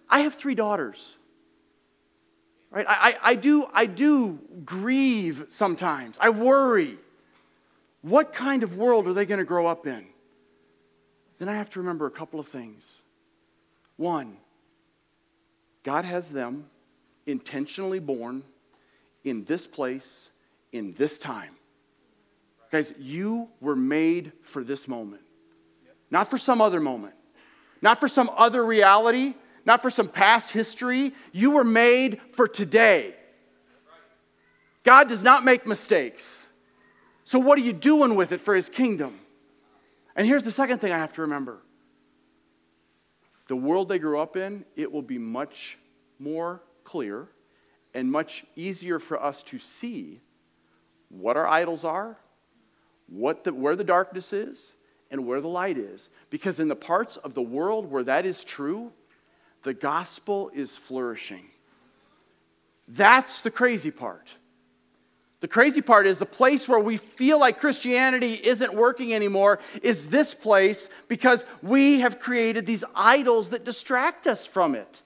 I 0.09 0.21
have 0.21 0.35
three 0.35 0.55
daughters. 0.55 1.17
Right? 2.71 2.87
I, 2.89 2.95
I, 3.11 3.31
I, 3.31 3.35
do, 3.35 3.67
I 3.73 3.87
do 3.87 4.39
grieve 4.65 5.47
sometimes. 5.49 6.17
I 6.21 6.31
worry. 6.31 6.99
What 8.03 8.33
kind 8.33 8.63
of 8.63 8.77
world 8.77 9.09
are 9.09 9.13
they 9.13 9.27
going 9.27 9.39
to 9.39 9.45
grow 9.45 9.67
up 9.67 9.87
in? 9.87 10.07
Then 11.39 11.49
I 11.49 11.57
have 11.57 11.71
to 11.71 11.81
remember 11.81 12.07
a 12.07 12.11
couple 12.11 12.41
of 12.41 12.47
things. 12.47 13.03
One, 13.97 14.37
God 15.83 16.05
has 16.05 16.31
them 16.31 16.67
intentionally 17.27 17.99
born 17.99 18.43
in 19.25 19.45
this 19.45 19.67
place, 19.67 20.31
in 20.73 20.95
this 20.95 21.19
time. 21.19 21.55
Guys, 22.71 22.93
you 22.99 23.49
were 23.61 23.77
made 23.77 24.33
for 24.41 24.63
this 24.63 24.87
moment, 24.87 25.23
not 26.11 26.31
for 26.31 26.39
some 26.39 26.61
other 26.61 26.81
moment 26.81 27.15
not 27.83 28.01
for 28.01 28.09
some 28.09 28.31
other 28.37 28.65
reality, 28.65 29.35
not 29.65 29.83
for 29.83 29.91
some 29.91 30.09
past 30.09 30.51
history. 30.51 31.13
You 31.33 31.53
were 31.53 31.65
made 31.65 32.21
for 32.33 32.47
today. 32.47 33.15
God 34.85 35.09
does 35.09 35.23
not 35.23 35.45
make 35.45 35.67
mistakes. 35.67 36.49
So, 37.25 37.39
what 37.39 37.59
are 37.59 37.63
you 37.63 37.73
doing 37.73 38.15
with 38.15 38.33
it 38.33 38.41
for 38.41 38.55
His 38.55 38.69
kingdom? 38.69 39.19
And 40.15 40.27
here's 40.27 40.45
the 40.45 40.53
second 40.53 40.79
thing 40.79 40.93
I 40.93 40.99
have 40.99 41.13
to 41.15 41.23
remember 41.23 41.59
the 43.49 43.57
world 43.57 43.89
they 43.89 43.99
grew 43.99 44.21
up 44.21 44.37
in, 44.37 44.65
it 44.75 44.91
will 44.91 45.03
be 45.03 45.19
much 45.19 45.79
more 46.19 46.63
clear 46.85 47.29
and 47.95 48.11
much 48.11 48.45
easier 48.57 48.99
for 48.99 49.23
us 49.23 49.43
to 49.45 49.59
see 49.59 50.21
what 51.09 51.37
our 51.37 51.47
idols 51.47 51.85
are, 51.85 52.19
what 53.09 53.45
the, 53.45 53.53
where 53.53 53.77
the 53.77 53.85
darkness 53.85 54.33
is, 54.33 54.73
and 55.11 55.27
where 55.27 55.41
the 55.41 55.49
light 55.49 55.79
is. 55.79 56.09
Because 56.31 56.59
in 56.59 56.69
the 56.69 56.77
parts 56.77 57.17
of 57.17 57.35
the 57.35 57.43
world 57.43 57.91
where 57.91 58.05
that 58.05 58.27
is 58.27 58.45
true, 58.45 58.93
the 59.63 59.75
gospel 59.75 60.51
is 60.55 60.77
flourishing. 60.77 61.47
That's 62.89 63.41
the 63.41 63.51
crazy 63.51 63.91
part. 63.91 64.29
The 65.41 65.49
crazy 65.49 65.83
part 65.83 66.07
is 66.07 66.19
the 66.19 66.27
place 66.27 66.67
where 66.67 66.81
we 66.81 66.97
feel 66.97 67.39
like 67.39 67.61
Christianity 67.61 68.33
isn't 68.33 68.75
working 68.75 69.13
anymore 69.13 69.59
is 69.83 70.09
this 70.09 70.35
place 70.35 70.89
because 71.09 71.45
we 71.63 72.01
have 72.01 72.19
created 72.19 72.65
these 72.65 72.85
idols 72.95 73.51
that 73.51 73.65
distract 73.65 74.27
us 74.27 74.47
from 74.47 74.75
it. 74.75 75.03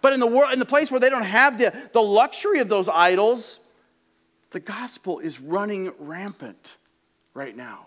But 0.00 0.12
in 0.12 0.20
the 0.20 0.26
world, 0.26 0.52
in 0.52 0.58
the 0.58 0.66
place 0.66 0.90
where 0.90 1.00
they 1.00 1.08
don't 1.08 1.22
have 1.22 1.58
the, 1.58 1.72
the 1.92 2.02
luxury 2.02 2.58
of 2.58 2.68
those 2.68 2.88
idols, 2.88 3.60
the 4.50 4.60
gospel 4.60 5.20
is 5.20 5.40
running 5.40 5.92
rampant 5.98 6.76
right 7.32 7.56
now. 7.56 7.86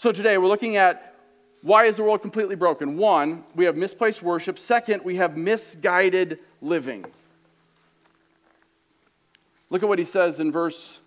So 0.00 0.12
today 0.12 0.38
we're 0.38 0.46
looking 0.46 0.76
at 0.76 1.16
why 1.60 1.86
is 1.86 1.96
the 1.96 2.04
world 2.04 2.22
completely 2.22 2.54
broken? 2.54 2.96
One, 2.96 3.42
we 3.56 3.64
have 3.64 3.76
misplaced 3.76 4.22
worship. 4.22 4.56
Second, 4.56 5.02
we 5.02 5.16
have 5.16 5.36
misguided 5.36 6.38
living. 6.62 7.04
Look 9.70 9.82
at 9.82 9.88
what 9.88 9.98
he 9.98 10.04
says 10.04 10.38
in 10.38 10.52
verse 10.52 11.00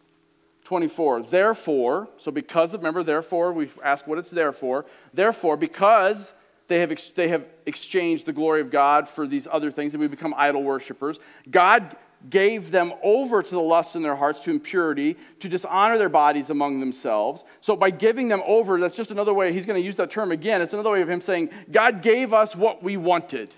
24. 0.65 1.23
Therefore, 1.23 2.09
so 2.17 2.31
because 2.31 2.73
of, 2.73 2.81
remember, 2.81 3.01
therefore, 3.01 3.53
we 3.53 3.69
ask 3.81 4.05
what 4.07 4.17
it's 4.17 4.29
there 4.29 4.51
for. 4.51 4.85
Therefore, 5.13 5.55
because 5.55 6.33
they 6.67 6.81
have, 6.81 6.93
they 7.15 7.29
have 7.29 7.45
exchanged 7.65 8.25
the 8.25 8.33
glory 8.33 8.59
of 8.59 8.71
God 8.71 9.07
for 9.07 9.25
these 9.25 9.47
other 9.49 9.71
things 9.71 9.93
and 9.93 10.01
we 10.01 10.07
become 10.09 10.33
idol 10.35 10.63
worshippers, 10.63 11.17
God 11.49 11.95
gave 12.29 12.71
them 12.71 12.93
over 13.03 13.41
to 13.41 13.49
the 13.49 13.61
lusts 13.61 13.95
in 13.95 14.03
their 14.03 14.15
hearts, 14.15 14.39
to 14.41 14.51
impurity, 14.51 15.17
to 15.39 15.49
dishonor 15.49 15.97
their 15.97 16.09
bodies 16.09 16.49
among 16.49 16.79
themselves. 16.79 17.43
So, 17.61 17.75
by 17.75 17.89
giving 17.89 18.27
them 18.27 18.41
over, 18.45 18.79
that's 18.79 18.95
just 18.95 19.11
another 19.11 19.33
way, 19.33 19.51
he's 19.51 19.65
going 19.65 19.79
to 19.79 19.85
use 19.85 19.95
that 19.95 20.11
term 20.11 20.31
again. 20.31 20.61
It's 20.61 20.73
another 20.73 20.91
way 20.91 21.01
of 21.01 21.09
him 21.09 21.21
saying, 21.21 21.49
God 21.71 22.01
gave 22.01 22.33
us 22.33 22.55
what 22.55 22.83
we 22.83 22.97
wanted. 22.97 23.53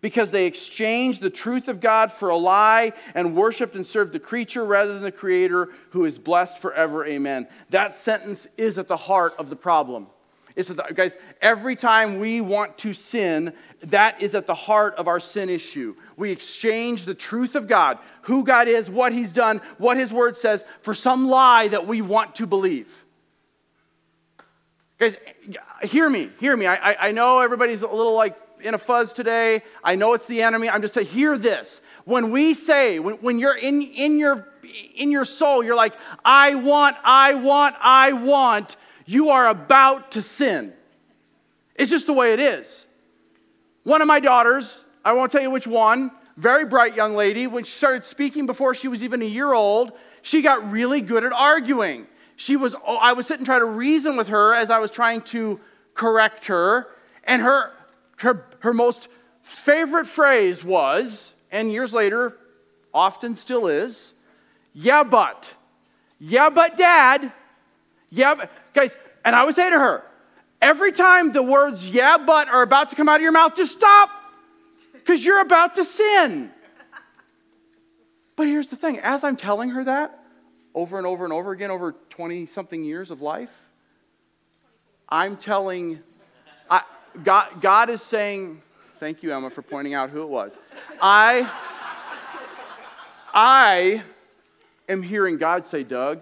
Because 0.00 0.30
they 0.30 0.46
exchanged 0.46 1.20
the 1.20 1.28
truth 1.28 1.68
of 1.68 1.80
God 1.80 2.10
for 2.10 2.30
a 2.30 2.36
lie 2.36 2.94
and 3.14 3.36
worshiped 3.36 3.76
and 3.76 3.86
served 3.86 4.14
the 4.14 4.18
creature 4.18 4.64
rather 4.64 4.94
than 4.94 5.02
the 5.02 5.12
Creator 5.12 5.68
who 5.90 6.06
is 6.06 6.18
blessed 6.18 6.58
forever. 6.58 7.04
Amen. 7.04 7.46
That 7.68 7.94
sentence 7.94 8.46
is 8.56 8.78
at 8.78 8.88
the 8.88 8.96
heart 8.96 9.34
of 9.38 9.50
the 9.50 9.56
problem. 9.56 10.06
It's 10.56 10.68
the, 10.68 10.82
guys, 10.94 11.16
every 11.40 11.76
time 11.76 12.18
we 12.18 12.40
want 12.40 12.76
to 12.78 12.92
sin, 12.92 13.52
that 13.82 14.20
is 14.20 14.34
at 14.34 14.46
the 14.46 14.54
heart 14.54 14.94
of 14.96 15.06
our 15.06 15.20
sin 15.20 15.48
issue. 15.48 15.94
We 16.20 16.32
exchange 16.32 17.06
the 17.06 17.14
truth 17.14 17.56
of 17.56 17.66
God, 17.66 17.98
who 18.22 18.44
God 18.44 18.68
is, 18.68 18.90
what 18.90 19.10
He's 19.10 19.32
done, 19.32 19.62
what 19.78 19.96
His 19.96 20.12
Word 20.12 20.36
says, 20.36 20.66
for 20.82 20.92
some 20.92 21.28
lie 21.28 21.68
that 21.68 21.86
we 21.86 22.02
want 22.02 22.34
to 22.34 22.46
believe. 22.46 23.06
Guys, 24.98 25.16
hear 25.82 26.10
me, 26.10 26.28
hear 26.38 26.54
me. 26.54 26.66
I, 26.66 27.08
I, 27.08 27.12
know 27.12 27.40
everybody's 27.40 27.80
a 27.80 27.86
little 27.86 28.14
like 28.14 28.36
in 28.60 28.74
a 28.74 28.78
fuzz 28.78 29.14
today. 29.14 29.62
I 29.82 29.94
know 29.94 30.12
it's 30.12 30.26
the 30.26 30.42
enemy. 30.42 30.68
I'm 30.68 30.82
just 30.82 30.92
saying, 30.92 31.06
hear 31.06 31.38
this. 31.38 31.80
When 32.04 32.30
we 32.30 32.52
say, 32.52 32.98
when, 32.98 33.14
when 33.22 33.38
you're 33.38 33.56
in, 33.56 33.80
in, 33.80 34.18
your, 34.18 34.46
in 34.94 35.10
your 35.10 35.24
soul, 35.24 35.64
you're 35.64 35.74
like, 35.74 35.94
I 36.22 36.54
want, 36.54 36.98
I 37.02 37.32
want, 37.32 37.76
I 37.80 38.12
want, 38.12 38.76
you 39.06 39.30
are 39.30 39.48
about 39.48 40.12
to 40.12 40.20
sin. 40.20 40.74
It's 41.76 41.90
just 41.90 42.06
the 42.06 42.12
way 42.12 42.34
it 42.34 42.40
is. 42.40 42.84
One 43.84 44.02
of 44.02 44.06
my 44.06 44.20
daughters, 44.20 44.84
I 45.04 45.12
won't 45.12 45.32
tell 45.32 45.42
you 45.42 45.50
which 45.50 45.66
one, 45.66 46.10
very 46.36 46.64
bright 46.64 46.94
young 46.94 47.14
lady, 47.14 47.46
when 47.46 47.64
she 47.64 47.72
started 47.72 48.04
speaking 48.04 48.46
before 48.46 48.74
she 48.74 48.88
was 48.88 49.02
even 49.02 49.22
a 49.22 49.26
year 49.26 49.52
old, 49.52 49.92
she 50.22 50.42
got 50.42 50.70
really 50.70 51.00
good 51.00 51.24
at 51.24 51.32
arguing. 51.32 52.06
She 52.36 52.56
was, 52.56 52.74
oh, 52.86 52.96
I 52.96 53.12
was 53.12 53.26
sitting 53.26 53.44
trying 53.44 53.60
to 53.60 53.66
reason 53.66 54.16
with 54.16 54.28
her 54.28 54.54
as 54.54 54.70
I 54.70 54.78
was 54.78 54.90
trying 54.90 55.22
to 55.22 55.60
correct 55.94 56.46
her, 56.46 56.88
and 57.24 57.42
her, 57.42 57.72
her, 58.18 58.46
her 58.60 58.72
most 58.72 59.08
favorite 59.42 60.06
phrase 60.06 60.64
was, 60.64 61.34
and 61.50 61.70
years 61.70 61.92
later, 61.92 62.36
often 62.94 63.36
still 63.36 63.66
is, 63.66 64.14
yeah, 64.72 65.02
but. 65.02 65.52
Yeah, 66.18 66.50
but 66.50 66.76
dad. 66.76 67.32
Yeah, 68.10 68.34
but. 68.34 68.50
Guys, 68.72 68.96
and 69.24 69.34
I 69.34 69.44
would 69.44 69.54
say 69.54 69.68
to 69.68 69.78
her, 69.78 70.04
every 70.62 70.92
time 70.92 71.32
the 71.32 71.42
words 71.42 71.88
yeah, 71.88 72.18
but 72.18 72.48
are 72.48 72.62
about 72.62 72.90
to 72.90 72.96
come 72.96 73.08
out 73.08 73.16
of 73.16 73.22
your 73.22 73.32
mouth, 73.32 73.56
just 73.56 73.72
stop 73.72 74.10
because 75.10 75.24
you're 75.24 75.40
about 75.40 75.74
to 75.74 75.84
sin. 75.84 76.52
But 78.36 78.46
here's 78.46 78.68
the 78.68 78.76
thing 78.76 79.00
as 79.00 79.24
I'm 79.24 79.36
telling 79.36 79.70
her 79.70 79.82
that 79.82 80.22
over 80.72 80.98
and 80.98 81.06
over 81.06 81.24
and 81.24 81.32
over 81.32 81.50
again 81.50 81.72
over 81.72 81.96
20 82.10 82.46
something 82.46 82.84
years 82.84 83.10
of 83.10 83.20
life, 83.20 83.52
I'm 85.08 85.36
telling, 85.36 85.98
I, 86.70 86.82
God, 87.24 87.60
God 87.60 87.90
is 87.90 88.02
saying, 88.02 88.62
thank 89.00 89.24
you, 89.24 89.34
Emma, 89.34 89.50
for 89.50 89.62
pointing 89.62 89.94
out 89.94 90.10
who 90.10 90.22
it 90.22 90.28
was. 90.28 90.56
I, 91.02 91.50
I 93.34 94.04
am 94.88 95.02
hearing 95.02 95.38
God 95.38 95.66
say, 95.66 95.82
Doug, 95.82 96.20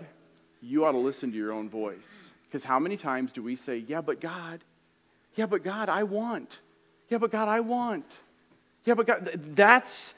you 0.62 0.86
ought 0.86 0.92
to 0.92 0.98
listen 0.98 1.30
to 1.30 1.36
your 1.36 1.52
own 1.52 1.68
voice. 1.68 2.30
Because 2.46 2.64
how 2.64 2.78
many 2.78 2.96
times 2.96 3.32
do 3.32 3.42
we 3.42 3.54
say, 3.54 3.84
Yeah, 3.86 4.00
but 4.00 4.18
God, 4.18 4.64
yeah, 5.34 5.44
but 5.44 5.62
God, 5.62 5.90
I 5.90 6.04
want. 6.04 6.60
Yeah, 7.10 7.18
but 7.18 7.30
God, 7.30 7.48
I 7.48 7.60
want. 7.60 8.06
Yeah, 8.88 8.94
but 8.94 9.06
God, 9.06 9.30
that's 9.54 10.14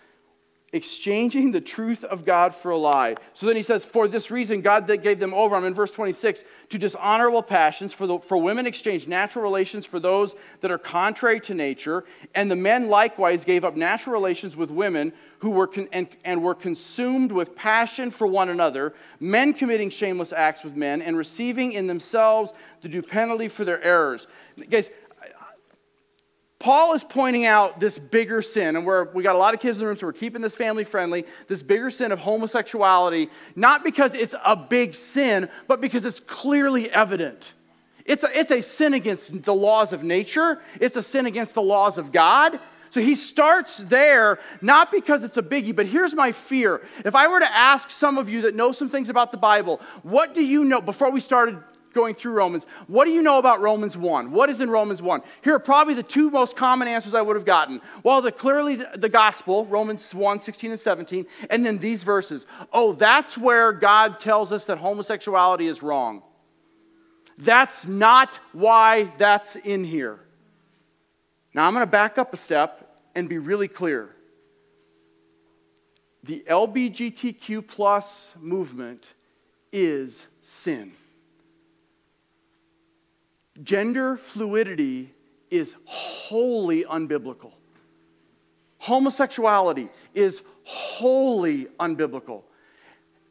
exchanging 0.72 1.50
the 1.50 1.60
truth 1.60 2.04
of 2.04 2.24
God 2.24 2.54
for 2.54 2.70
a 2.70 2.76
lie. 2.76 3.16
So 3.34 3.46
then 3.46 3.56
he 3.56 3.64
says, 3.64 3.84
For 3.84 4.06
this 4.06 4.30
reason, 4.30 4.60
God 4.60 4.86
that 4.86 5.02
gave 5.02 5.18
them 5.18 5.34
over, 5.34 5.56
I'm 5.56 5.64
in 5.64 5.74
verse 5.74 5.90
26, 5.90 6.44
to 6.68 6.78
dishonorable 6.78 7.42
passions, 7.42 7.92
for, 7.92 8.06
the, 8.06 8.20
for 8.20 8.36
women 8.36 8.68
exchange 8.68 9.08
natural 9.08 9.42
relations 9.42 9.86
for 9.86 9.98
those 9.98 10.36
that 10.60 10.70
are 10.70 10.78
contrary 10.78 11.40
to 11.40 11.54
nature, 11.54 12.04
and 12.32 12.48
the 12.48 12.54
men 12.54 12.88
likewise 12.88 13.44
gave 13.44 13.64
up 13.64 13.74
natural 13.74 14.12
relations 14.12 14.54
with 14.54 14.70
women 14.70 15.12
who 15.40 15.50
were 15.50 15.66
con- 15.66 15.88
and, 15.90 16.06
and 16.24 16.40
were 16.40 16.54
consumed 16.54 17.32
with 17.32 17.56
passion 17.56 18.12
for 18.12 18.28
one 18.28 18.50
another, 18.50 18.94
men 19.18 19.52
committing 19.52 19.90
shameless 19.90 20.32
acts 20.32 20.62
with 20.62 20.76
men, 20.76 21.02
and 21.02 21.16
receiving 21.16 21.72
in 21.72 21.88
themselves 21.88 22.52
the 22.82 22.88
due 22.88 23.02
penalty 23.02 23.48
for 23.48 23.64
their 23.64 23.82
errors. 23.82 24.28
Guys, 24.68 24.90
Paul 26.60 26.92
is 26.92 27.02
pointing 27.02 27.46
out 27.46 27.80
this 27.80 27.98
bigger 27.98 28.42
sin, 28.42 28.76
and 28.76 28.84
we're, 28.84 29.10
we 29.12 29.22
got 29.22 29.34
a 29.34 29.38
lot 29.38 29.54
of 29.54 29.60
kids 29.60 29.78
in 29.78 29.80
the 29.80 29.86
room, 29.86 29.96
so 29.96 30.06
we're 30.06 30.12
keeping 30.12 30.42
this 30.42 30.54
family 30.54 30.84
friendly. 30.84 31.24
This 31.48 31.62
bigger 31.62 31.90
sin 31.90 32.12
of 32.12 32.18
homosexuality, 32.18 33.30
not 33.56 33.82
because 33.82 34.12
it's 34.12 34.34
a 34.44 34.54
big 34.54 34.94
sin, 34.94 35.48
but 35.66 35.80
because 35.80 36.04
it's 36.04 36.20
clearly 36.20 36.90
evident. 36.90 37.54
It's 38.04 38.24
a, 38.24 38.38
it's 38.38 38.50
a 38.50 38.60
sin 38.60 38.92
against 38.92 39.42
the 39.44 39.54
laws 39.54 39.94
of 39.94 40.02
nature, 40.02 40.60
it's 40.78 40.96
a 40.96 41.02
sin 41.02 41.24
against 41.24 41.54
the 41.54 41.62
laws 41.62 41.96
of 41.96 42.12
God. 42.12 42.60
So 42.90 43.00
he 43.00 43.14
starts 43.14 43.78
there, 43.78 44.38
not 44.60 44.90
because 44.90 45.24
it's 45.24 45.36
a 45.36 45.42
biggie, 45.42 45.74
but 45.74 45.86
here's 45.86 46.12
my 46.12 46.32
fear. 46.32 46.82
If 47.04 47.14
I 47.14 47.28
were 47.28 47.40
to 47.40 47.50
ask 47.50 47.88
some 47.90 48.18
of 48.18 48.28
you 48.28 48.42
that 48.42 48.54
know 48.54 48.72
some 48.72 48.90
things 48.90 49.08
about 49.08 49.30
the 49.30 49.38
Bible, 49.38 49.80
what 50.02 50.34
do 50.34 50.44
you 50.44 50.64
know, 50.64 50.80
before 50.82 51.10
we 51.10 51.20
started 51.20 51.56
going 51.92 52.14
through 52.14 52.32
Romans. 52.32 52.66
What 52.86 53.04
do 53.04 53.10
you 53.10 53.22
know 53.22 53.38
about 53.38 53.60
Romans 53.60 53.96
1? 53.96 54.30
What 54.30 54.50
is 54.50 54.60
in 54.60 54.70
Romans 54.70 55.02
1? 55.02 55.22
Here 55.42 55.54
are 55.54 55.60
probably 55.60 55.94
the 55.94 56.02
two 56.02 56.30
most 56.30 56.56
common 56.56 56.88
answers 56.88 57.14
I 57.14 57.22
would 57.22 57.36
have 57.36 57.44
gotten. 57.44 57.80
Well, 58.02 58.22
the, 58.22 58.32
clearly 58.32 58.76
the 58.76 59.08
gospel, 59.08 59.66
Romans 59.66 60.14
1, 60.14 60.40
16 60.40 60.72
and 60.72 60.80
17, 60.80 61.26
and 61.48 61.64
then 61.64 61.78
these 61.78 62.02
verses. 62.02 62.46
Oh, 62.72 62.92
that's 62.92 63.36
where 63.36 63.72
God 63.72 64.20
tells 64.20 64.52
us 64.52 64.64
that 64.66 64.78
homosexuality 64.78 65.66
is 65.66 65.82
wrong. 65.82 66.22
That's 67.38 67.86
not 67.86 68.38
why 68.52 69.12
that's 69.18 69.56
in 69.56 69.84
here. 69.84 70.20
Now, 71.54 71.66
I'm 71.66 71.72
going 71.72 71.82
to 71.82 71.90
back 71.90 72.18
up 72.18 72.32
a 72.32 72.36
step 72.36 72.86
and 73.14 73.28
be 73.28 73.38
really 73.38 73.68
clear. 73.68 74.14
The 76.22 76.44
LBGTQ 76.48 77.66
plus 77.66 78.34
movement 78.38 79.14
is 79.72 80.26
sin. 80.42 80.92
Gender 83.62 84.16
fluidity 84.16 85.12
is 85.50 85.74
wholly 85.84 86.84
unbiblical. 86.84 87.52
Homosexuality 88.78 89.88
is 90.14 90.42
wholly 90.64 91.66
unbiblical. 91.78 92.42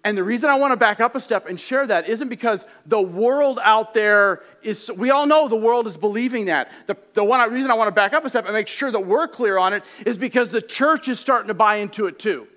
And 0.03 0.17
the 0.17 0.23
reason 0.23 0.49
I 0.49 0.55
want 0.55 0.71
to 0.71 0.77
back 0.77 1.01
up 1.01 1.15
a 1.15 1.19
step 1.19 1.47
and 1.47 1.59
share 1.59 1.85
that 1.85 2.07
isn't 2.07 2.29
because 2.29 2.65
the 2.85 3.01
world 3.01 3.59
out 3.61 3.93
there 3.93 4.43
is, 4.61 4.89
we 4.95 5.09
all 5.09 5.25
know 5.25 5.47
the 5.47 5.57
world 5.57 5.87
is 5.87 5.97
believing 5.97 6.45
that. 6.45 6.71
The, 6.85 6.95
the 7.15 7.23
one 7.23 7.51
reason 7.51 7.69
I 7.69 7.73
want 7.73 7.89
to 7.89 7.93
back 7.93 8.13
up 8.13 8.23
a 8.23 8.29
step 8.29 8.45
and 8.45 8.53
make 8.53 8.67
sure 8.67 8.91
that 8.91 9.01
we're 9.01 9.27
clear 9.27 9.57
on 9.57 9.73
it 9.73 9.83
is 10.05 10.17
because 10.17 10.51
the 10.51 10.61
church 10.61 11.09
is 11.09 11.19
starting 11.19 11.49
to 11.49 11.53
buy 11.53 11.77
into 11.77 12.07
it 12.07 12.17
too. 12.17 12.47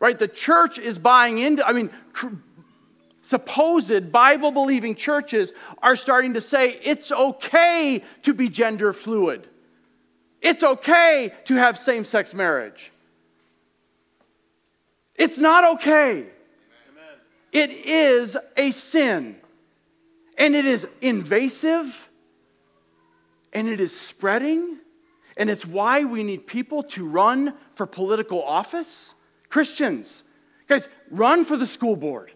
Right? 0.00 0.18
The 0.18 0.28
church 0.28 0.78
is 0.78 0.98
buying 0.98 1.38
into, 1.38 1.66
I 1.66 1.72
mean, 1.72 1.90
supposed 3.24 4.12
Bible 4.12 4.52
believing 4.52 4.94
churches 4.94 5.52
are 5.82 5.96
starting 5.96 6.34
to 6.34 6.42
say 6.42 6.78
it's 6.82 7.10
okay 7.10 8.02
to 8.22 8.34
be 8.34 8.50
gender 8.50 8.92
fluid. 8.92 9.48
It's 10.42 10.62
okay 10.62 11.32
to 11.46 11.54
have 11.54 11.78
same 11.78 12.04
sex 12.04 12.34
marriage. 12.34 12.92
It's 15.14 15.38
not 15.38 15.76
okay. 15.76 16.16
Amen. 16.18 16.28
It 17.50 17.70
is 17.70 18.36
a 18.58 18.72
sin. 18.72 19.36
And 20.36 20.54
it 20.54 20.66
is 20.66 20.86
invasive. 21.00 22.10
And 23.54 23.68
it 23.68 23.80
is 23.80 23.98
spreading. 23.98 24.80
And 25.38 25.48
it's 25.48 25.64
why 25.64 26.04
we 26.04 26.24
need 26.24 26.46
people 26.46 26.82
to 26.82 27.08
run 27.08 27.54
for 27.70 27.86
political 27.86 28.42
office. 28.42 29.14
Christians, 29.48 30.24
guys, 30.68 30.88
run 31.10 31.46
for 31.46 31.56
the 31.56 31.66
school 31.66 31.96
board 31.96 32.33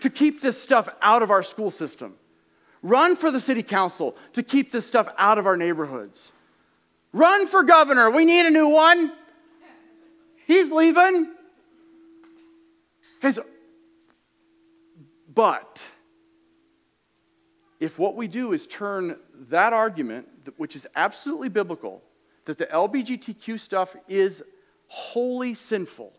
to 0.00 0.10
keep 0.10 0.40
this 0.40 0.60
stuff 0.60 0.88
out 1.02 1.22
of 1.22 1.30
our 1.30 1.42
school 1.42 1.70
system. 1.70 2.14
Run 2.82 3.16
for 3.16 3.30
the 3.30 3.40
city 3.40 3.62
council 3.62 4.16
to 4.32 4.42
keep 4.42 4.72
this 4.72 4.86
stuff 4.86 5.12
out 5.18 5.38
of 5.38 5.46
our 5.46 5.56
neighborhoods. 5.56 6.32
Run 7.12 7.46
for 7.46 7.62
governor. 7.62 8.10
We 8.10 8.24
need 8.24 8.46
a 8.46 8.50
new 8.50 8.68
one. 8.68 9.12
He's 10.46 10.70
leaving. 10.70 11.28
Guys, 13.20 13.38
but 15.34 15.84
if 17.78 17.98
what 17.98 18.16
we 18.16 18.28
do 18.28 18.52
is 18.52 18.66
turn 18.66 19.16
that 19.48 19.72
argument, 19.72 20.28
which 20.56 20.74
is 20.76 20.86
absolutely 20.96 21.48
biblical, 21.48 22.02
that 22.46 22.58
the 22.58 22.66
LBGTQ 22.66 23.60
stuff 23.60 23.94
is 24.08 24.42
wholly 24.88 25.54
sinful, 25.54 26.12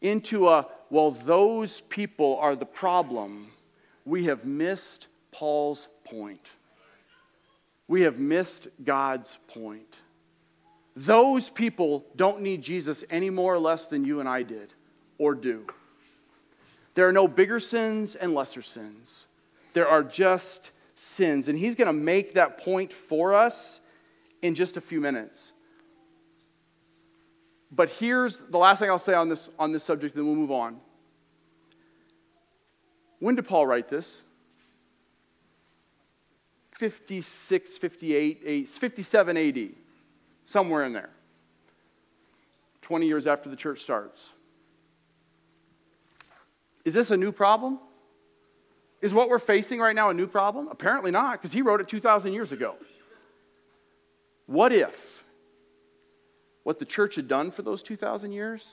into 0.00 0.48
a, 0.48 0.66
well, 0.94 1.10
those 1.10 1.80
people 1.80 2.38
are 2.40 2.54
the 2.54 2.64
problem, 2.64 3.48
we 4.04 4.26
have 4.26 4.44
missed 4.44 5.08
Paul's 5.32 5.88
point. 6.04 6.52
We 7.88 8.02
have 8.02 8.20
missed 8.20 8.68
God's 8.84 9.36
point. 9.48 9.98
Those 10.94 11.50
people 11.50 12.04
don't 12.14 12.42
need 12.42 12.62
Jesus 12.62 13.02
any 13.10 13.28
more 13.28 13.52
or 13.52 13.58
less 13.58 13.88
than 13.88 14.04
you 14.04 14.20
and 14.20 14.28
I 14.28 14.44
did 14.44 14.72
or 15.18 15.34
do. 15.34 15.66
There 16.94 17.08
are 17.08 17.12
no 17.12 17.26
bigger 17.26 17.58
sins 17.58 18.14
and 18.14 18.32
lesser 18.32 18.62
sins. 18.62 19.26
There 19.72 19.88
are 19.88 20.04
just 20.04 20.70
sins. 20.94 21.48
And 21.48 21.58
he's 21.58 21.74
going 21.74 21.88
to 21.88 21.92
make 21.92 22.34
that 22.34 22.58
point 22.58 22.92
for 22.92 23.34
us 23.34 23.80
in 24.42 24.54
just 24.54 24.76
a 24.76 24.80
few 24.80 25.00
minutes. 25.00 25.53
But 27.74 27.90
here's 27.90 28.36
the 28.36 28.58
last 28.58 28.78
thing 28.78 28.88
I'll 28.88 28.98
say 28.98 29.14
on 29.14 29.28
this, 29.28 29.48
on 29.58 29.72
this 29.72 29.82
subject, 29.82 30.14
then 30.14 30.26
we'll 30.26 30.36
move 30.36 30.52
on. 30.52 30.78
When 33.18 33.34
did 33.34 33.46
Paul 33.48 33.66
write 33.66 33.88
this? 33.88 34.22
56, 36.72 37.78
58, 37.78 38.68
57 38.68 39.36
AD, 39.36 39.68
somewhere 40.44 40.84
in 40.84 40.92
there. 40.92 41.10
20 42.82 43.06
years 43.06 43.26
after 43.26 43.48
the 43.48 43.56
church 43.56 43.80
starts. 43.80 44.32
Is 46.84 46.92
this 46.92 47.10
a 47.10 47.16
new 47.16 47.32
problem? 47.32 47.78
Is 49.00 49.14
what 49.14 49.28
we're 49.28 49.38
facing 49.38 49.80
right 49.80 49.94
now 49.94 50.10
a 50.10 50.14
new 50.14 50.26
problem? 50.26 50.68
Apparently 50.68 51.10
not, 51.10 51.40
because 51.40 51.52
he 51.52 51.62
wrote 51.62 51.80
it 51.80 51.88
2,000 51.88 52.32
years 52.32 52.52
ago. 52.52 52.76
What 54.46 54.72
if 54.72 55.23
what 56.64 56.78
the 56.78 56.84
church 56.84 57.14
had 57.14 57.28
done 57.28 57.50
for 57.50 57.62
those 57.62 57.82
2,000 57.82 58.32
years 58.32 58.66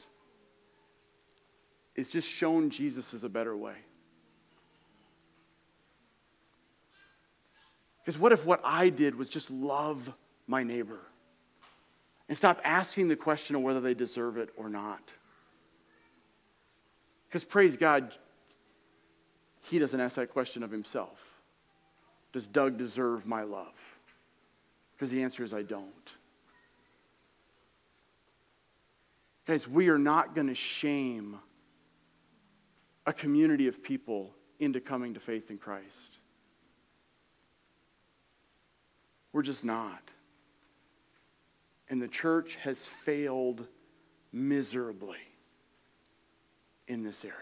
is 1.95 2.10
just 2.10 2.27
shown 2.27 2.69
Jesus 2.69 3.13
as 3.13 3.23
a 3.23 3.30
better 3.30 3.56
way. 3.56 3.75
Because 8.04 8.17
what 8.17 8.32
if 8.32 8.45
what 8.45 8.62
I 8.63 8.89
did 8.89 9.15
was 9.15 9.30
just 9.30 9.51
love 9.51 10.12
my 10.47 10.63
neighbor 10.63 10.99
and 12.27 12.38
stop 12.38 12.60
asking 12.63 13.10
the 13.10 13.15
question 13.15 13.56
of 13.56 13.62
whether 13.62 13.82
they 13.82 13.93
deserve 13.93 14.38
it 14.38 14.49
or 14.58 14.69
not? 14.69 15.12
Because 17.27 17.43
praise 17.43 17.77
God, 17.77 18.15
he 19.63 19.80
doesn't 19.80 19.99
ask 19.99 20.15
that 20.15 20.32
question 20.32 20.63
of 20.63 20.71
himself. 20.71 21.19
Does 22.34 22.47
Doug 22.47 22.77
deserve 22.77 23.25
my 23.25 23.43
love? 23.43 23.75
Because 24.95 25.12
the 25.12 25.21
answer 25.23 25.43
is 25.43 25.54
I 25.54 25.62
don't. 25.62 26.13
Guys, 29.51 29.67
we 29.67 29.89
are 29.89 29.99
not 29.99 30.33
going 30.33 30.47
to 30.47 30.55
shame 30.55 31.37
a 33.05 33.11
community 33.11 33.67
of 33.67 33.83
people 33.83 34.33
into 34.61 34.79
coming 34.79 35.13
to 35.15 35.19
faith 35.19 35.51
in 35.51 35.57
Christ. 35.57 36.19
We're 39.33 39.41
just 39.41 39.65
not. 39.65 40.01
And 41.89 42.01
the 42.01 42.07
church 42.07 42.59
has 42.63 42.85
failed 42.85 43.67
miserably 44.31 45.19
in 46.87 47.03
this 47.03 47.25
area. 47.25 47.35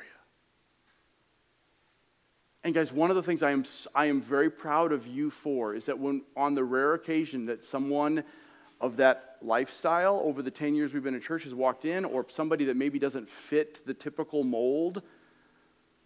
And 2.63 2.73
guys, 2.73 2.91
one 2.91 3.11
of 3.11 3.17
the 3.17 3.23
things 3.23 3.43
I 3.43 3.51
am, 3.51 3.63
I 3.93 4.07
am 4.07 4.19
very 4.19 4.49
proud 4.49 4.93
of 4.93 5.05
you 5.05 5.29
for 5.29 5.75
is 5.75 5.85
that 5.85 5.99
when 5.99 6.23
on 6.35 6.55
the 6.55 6.63
rare 6.63 6.95
occasion 6.95 7.45
that 7.45 7.63
someone 7.63 8.23
of 8.81 8.97
that 8.97 9.28
lifestyle 9.41 10.21
over 10.23 10.41
the 10.41 10.51
10 10.51 10.75
years 10.75 10.93
we've 10.93 11.03
been 11.03 11.15
in 11.15 11.21
church 11.21 11.43
has 11.43 11.53
walked 11.53 11.85
in, 11.85 12.05
or 12.05 12.25
somebody 12.29 12.65
that 12.65 12.75
maybe 12.75 12.99
doesn't 12.99 13.29
fit 13.29 13.85
the 13.85 13.93
typical 13.93 14.43
mold. 14.43 15.01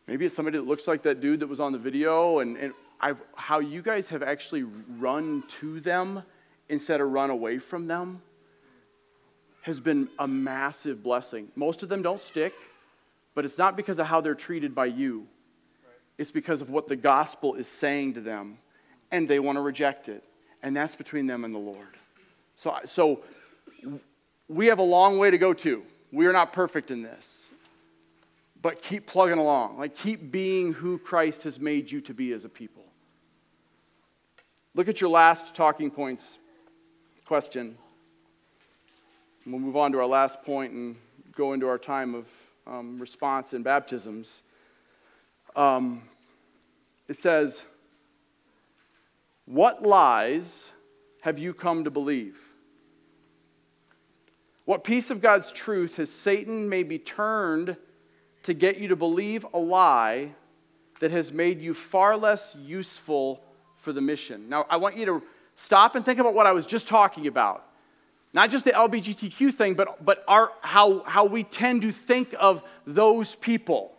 Maybe 0.08 0.26
it's 0.26 0.36
somebody 0.36 0.58
that 0.58 0.68
looks 0.68 0.88
like 0.88 1.04
that 1.04 1.22
dude 1.22 1.40
that 1.40 1.48
was 1.48 1.60
on 1.60 1.72
the 1.72 1.78
video, 1.78 2.40
and, 2.40 2.58
and 2.58 2.74
I've, 3.00 3.22
how 3.36 3.60
you 3.60 3.82
guys 3.82 4.10
have 4.10 4.24
actually 4.24 4.64
run 4.98 5.44
to 5.60 5.80
them 5.80 6.24
instead 6.70 7.02
of 7.02 7.12
run 7.12 7.30
away 7.30 7.60
from 7.60 7.88
them 7.88 8.22
has 9.64 9.80
been 9.80 10.10
a 10.20 10.28
massive 10.28 11.02
blessing. 11.02 11.48
Most 11.56 11.84
of 11.84 11.90
them 11.90 12.02
don't 12.02 12.22
stick, 12.22 12.54
but 13.34 13.46
it's 13.46 13.58
not 13.58 13.78
because 13.78 13.98
of 13.98 14.08
how 14.08 14.22
they're 14.22 14.36
treated 14.36 14.76
by 14.76 14.86
you, 14.86 15.28
it's 16.18 16.32
because 16.32 16.62
of 16.62 16.70
what 16.70 16.88
the 16.88 16.96
gospel 16.96 17.56
is 17.56 17.68
saying 17.68 18.14
to 18.14 18.22
them, 18.22 18.58
and 19.12 19.28
they 19.28 19.40
want 19.40 19.58
to 19.58 19.62
reject 19.62 20.10
it. 20.10 20.24
And 20.62 20.76
that's 20.76 20.96
between 20.96 21.28
them 21.28 21.44
and 21.44 21.54
the 21.54 21.60
Lord. 21.60 21.98
So, 22.56 22.76
so 22.86 23.22
we 24.48 24.68
have 24.68 24.80
a 24.80 24.84
long 24.84 25.18
way 25.18 25.32
to 25.32 25.38
go 25.38 25.54
too. 25.54 25.84
We 26.12 26.28
are 26.28 26.34
not 26.34 26.54
perfect 26.54 26.92
in 26.92 27.02
this. 27.02 27.40
But 28.62 28.82
keep 28.82 29.08
plugging 29.08 29.40
along. 29.40 29.78
Like 29.78 29.96
keep 29.96 30.32
being 30.32 30.74
who 30.74 30.98
Christ 30.98 31.44
has 31.44 31.60
made 31.60 31.92
you 31.92 32.00
to 32.02 32.14
be 32.14 32.32
as 32.32 32.46
a 32.46 32.50
people. 32.50 32.84
Look 34.76 34.88
at 34.88 35.02
your 35.02 35.10
last 35.10 35.54
talking 35.54 35.92
points 35.92 36.38
question. 37.26 37.78
We'll 39.46 39.60
move 39.60 39.76
on 39.76 39.92
to 39.92 40.00
our 40.00 40.06
last 40.06 40.44
point 40.44 40.74
and 40.74 40.96
go 41.36 41.54
into 41.54 41.68
our 41.68 41.78
time 41.78 42.16
of 42.16 42.28
um, 42.66 43.00
response 43.00 43.54
and 43.54 43.64
baptisms. 43.64 44.42
Um, 45.56 46.04
it 47.08 47.18
says, 47.18 47.64
What 49.46 49.84
lies 49.84 50.72
have 51.24 51.40
you 51.40 51.54
come 51.54 51.86
to 51.86 51.90
believe? 51.90 52.38
What 54.66 54.84
piece 54.84 55.10
of 55.10 55.22
God's 55.22 55.54
truth 55.54 55.96
has 55.96 56.12
Satan 56.12 56.68
maybe 56.68 57.00
turned 57.00 57.78
to 58.44 58.54
get 58.54 58.78
you 58.78 58.90
to 58.90 58.98
believe 58.98 59.46
a 59.54 59.58
lie 59.58 60.32
that 61.00 61.12
has 61.12 61.32
made 61.32 61.62
you 61.62 61.74
far 61.74 62.18
less 62.18 62.58
useful 62.60 63.42
for 63.78 63.94
the 63.94 64.02
mission? 64.02 64.50
Now, 64.50 64.66
I 64.70 64.76
want 64.76 64.98
you 64.98 65.06
to 65.06 65.24
stop 65.56 65.96
and 65.96 66.04
think 66.04 66.20
about 66.20 66.34
what 66.34 66.46
I 66.46 66.52
was 66.52 66.66
just 66.66 66.90
talking 66.90 67.26
about. 67.28 67.66
Not 68.34 68.50
just 68.50 68.66
the 68.66 68.74
LGBTQ 68.74 69.56
thing, 69.56 69.76
but, 69.76 70.04
but 70.04 70.26
our, 70.28 70.52
how, 70.60 71.04
how 71.04 71.24
we 71.24 71.44
tend 71.44 71.84
to 71.84 71.94
think 71.94 72.36
of 72.38 72.62
those 72.86 73.36
people. 73.36 73.94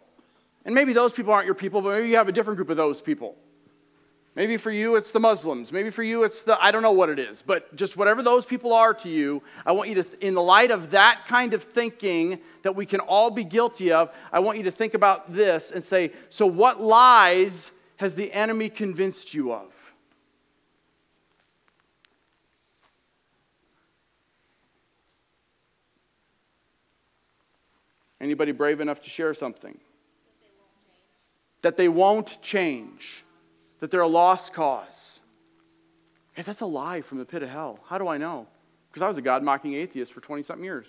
And 0.66 0.74
maybe 0.74 0.92
those 0.92 1.14
people 1.14 1.32
aren't 1.32 1.46
your 1.46 1.54
people, 1.54 1.80
but 1.80 1.96
maybe 1.96 2.08
you 2.10 2.16
have 2.16 2.28
a 2.28 2.32
different 2.32 2.58
group 2.58 2.68
of 2.68 2.76
those 2.76 3.00
people. 3.00 3.34
Maybe 4.36 4.56
for 4.56 4.72
you 4.72 4.96
it's 4.96 5.12
the 5.12 5.20
Muslims. 5.20 5.70
Maybe 5.70 5.90
for 5.90 6.02
you 6.02 6.24
it's 6.24 6.42
the, 6.42 6.62
I 6.62 6.72
don't 6.72 6.82
know 6.82 6.92
what 6.92 7.08
it 7.08 7.18
is, 7.18 7.42
but 7.42 7.74
just 7.76 7.96
whatever 7.96 8.22
those 8.22 8.44
people 8.44 8.72
are 8.72 8.92
to 8.94 9.08
you, 9.08 9.42
I 9.64 9.72
want 9.72 9.88
you 9.88 10.02
to, 10.02 10.26
in 10.26 10.34
the 10.34 10.42
light 10.42 10.72
of 10.72 10.90
that 10.90 11.26
kind 11.28 11.54
of 11.54 11.62
thinking 11.62 12.40
that 12.62 12.74
we 12.74 12.84
can 12.84 13.00
all 13.00 13.30
be 13.30 13.44
guilty 13.44 13.92
of, 13.92 14.12
I 14.32 14.40
want 14.40 14.58
you 14.58 14.64
to 14.64 14.72
think 14.72 14.94
about 14.94 15.32
this 15.32 15.70
and 15.70 15.84
say, 15.84 16.12
so 16.30 16.46
what 16.46 16.80
lies 16.80 17.70
has 17.96 18.16
the 18.16 18.32
enemy 18.32 18.68
convinced 18.70 19.34
you 19.34 19.52
of? 19.52 19.72
Anybody 28.20 28.52
brave 28.52 28.80
enough 28.80 29.02
to 29.02 29.10
share 29.10 29.34
something? 29.34 29.78
That 31.62 31.76
they 31.76 31.88
won't 31.88 32.38
change. 32.42 33.23
That 33.84 33.90
they're 33.90 34.00
a 34.00 34.08
lost 34.08 34.54
cause. 34.54 35.20
Guys, 36.34 36.46
that's 36.46 36.62
a 36.62 36.66
lie 36.66 37.02
from 37.02 37.18
the 37.18 37.26
pit 37.26 37.42
of 37.42 37.50
hell. 37.50 37.80
How 37.86 37.98
do 37.98 38.08
I 38.08 38.16
know? 38.16 38.46
Because 38.88 39.02
I 39.02 39.08
was 39.08 39.18
a 39.18 39.20
God 39.20 39.42
mocking 39.42 39.74
atheist 39.74 40.10
for 40.10 40.22
20 40.22 40.42
something 40.42 40.64
years. 40.64 40.86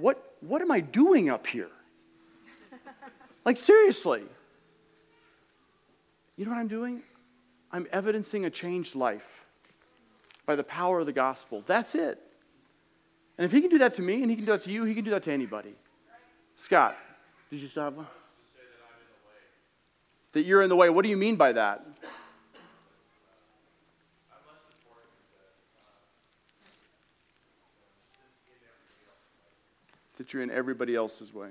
What, 0.00 0.34
what 0.40 0.62
am 0.62 0.72
I 0.72 0.80
doing 0.80 1.30
up 1.30 1.46
here? 1.46 1.70
like, 3.44 3.56
seriously. 3.56 4.24
You 6.36 6.44
know 6.44 6.50
what 6.50 6.58
I'm 6.58 6.66
doing? 6.66 7.02
I'm 7.70 7.86
evidencing 7.92 8.46
a 8.46 8.50
changed 8.50 8.96
life 8.96 9.44
by 10.44 10.56
the 10.56 10.64
power 10.64 10.98
of 10.98 11.06
the 11.06 11.12
gospel. 11.12 11.62
That's 11.68 11.94
it. 11.94 12.20
And 13.38 13.44
if 13.44 13.52
he 13.52 13.60
can 13.60 13.70
do 13.70 13.78
that 13.78 13.94
to 13.94 14.02
me 14.02 14.22
and 14.22 14.28
he 14.28 14.34
can 14.34 14.44
do 14.44 14.50
that 14.50 14.64
to 14.64 14.72
you, 14.72 14.82
he 14.82 14.96
can 14.96 15.04
do 15.04 15.12
that 15.12 15.22
to 15.22 15.32
anybody. 15.32 15.76
Scott, 16.56 16.96
did 17.48 17.60
you 17.60 17.68
still 17.68 17.84
have 17.84 17.94
one? 17.94 18.08
That 20.32 20.44
you're 20.44 20.62
in 20.62 20.68
the 20.68 20.76
way. 20.76 20.90
What 20.90 21.02
do 21.02 21.08
you 21.08 21.16
mean 21.16 21.36
by 21.36 21.52
that? 21.52 21.84
That 30.16 30.32
you're 30.32 30.42
in 30.42 30.50
everybody 30.50 30.94
else's 30.94 31.32
way. 31.32 31.50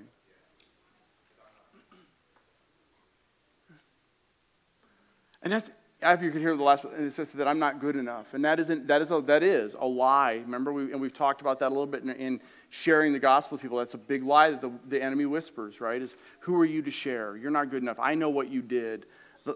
And 5.41 5.53
that's 5.53 5.71
if 6.01 6.21
you 6.21 6.29
could 6.29 6.41
hear 6.41 6.55
the 6.55 6.63
last 6.63 6.83
one, 6.85 6.93
it 6.93 7.13
says 7.13 7.31
that 7.31 7.47
I'm 7.47 7.57
not 7.57 7.79
good 7.79 7.95
enough. 7.95 8.33
And 8.33 8.45
that, 8.45 8.59
isn't, 8.59 8.87
that, 8.87 9.01
is, 9.01 9.09
a, 9.11 9.21
that 9.21 9.41
is 9.41 9.75
a 9.79 9.85
lie. 9.85 10.33
Remember, 10.33 10.71
we, 10.71 10.91
and 10.91 11.01
we've 11.01 11.13
talked 11.13 11.41
about 11.41 11.59
that 11.59 11.67
a 11.67 11.73
little 11.73 11.87
bit 11.87 12.03
in, 12.03 12.11
in 12.11 12.41
sharing 12.69 13.13
the 13.13 13.19
gospel 13.19 13.55
with 13.55 13.61
people. 13.63 13.79
That's 13.79 13.95
a 13.95 13.99
big 13.99 14.23
lie 14.23 14.51
that 14.51 14.61
the, 14.61 14.71
the 14.89 15.01
enemy 15.01 15.25
whispers, 15.25 15.81
right? 15.81 16.01
Is 16.01 16.15
who 16.41 16.55
are 16.59 16.65
you 16.65 16.83
to 16.83 16.91
share? 16.91 17.35
You're 17.35 17.51
not 17.51 17.71
good 17.71 17.81
enough. 17.81 17.97
I 17.99 18.13
know 18.13 18.29
what 18.29 18.51
you 18.51 18.61
did. 18.61 19.05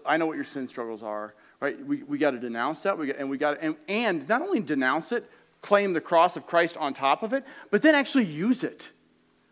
I 0.04 0.16
know 0.16 0.26
what 0.26 0.36
your 0.36 0.44
sin 0.44 0.66
struggles 0.66 1.02
are, 1.02 1.34
right? 1.60 1.84
We, 1.86 2.02
we 2.02 2.18
got 2.18 2.32
to 2.32 2.38
denounce 2.38 2.82
that. 2.82 2.98
We 2.98 3.08
got, 3.08 3.16
and 3.18 3.30
we 3.30 3.38
got 3.38 3.58
and, 3.60 3.76
and 3.86 4.28
not 4.28 4.42
only 4.42 4.60
denounce 4.60 5.12
it, 5.12 5.30
claim 5.60 5.92
the 5.92 6.00
cross 6.00 6.36
of 6.36 6.46
Christ 6.46 6.76
on 6.76 6.92
top 6.92 7.22
of 7.22 7.32
it, 7.32 7.44
but 7.70 7.82
then 7.82 7.94
actually 7.94 8.24
use 8.24 8.64
it. 8.64 8.90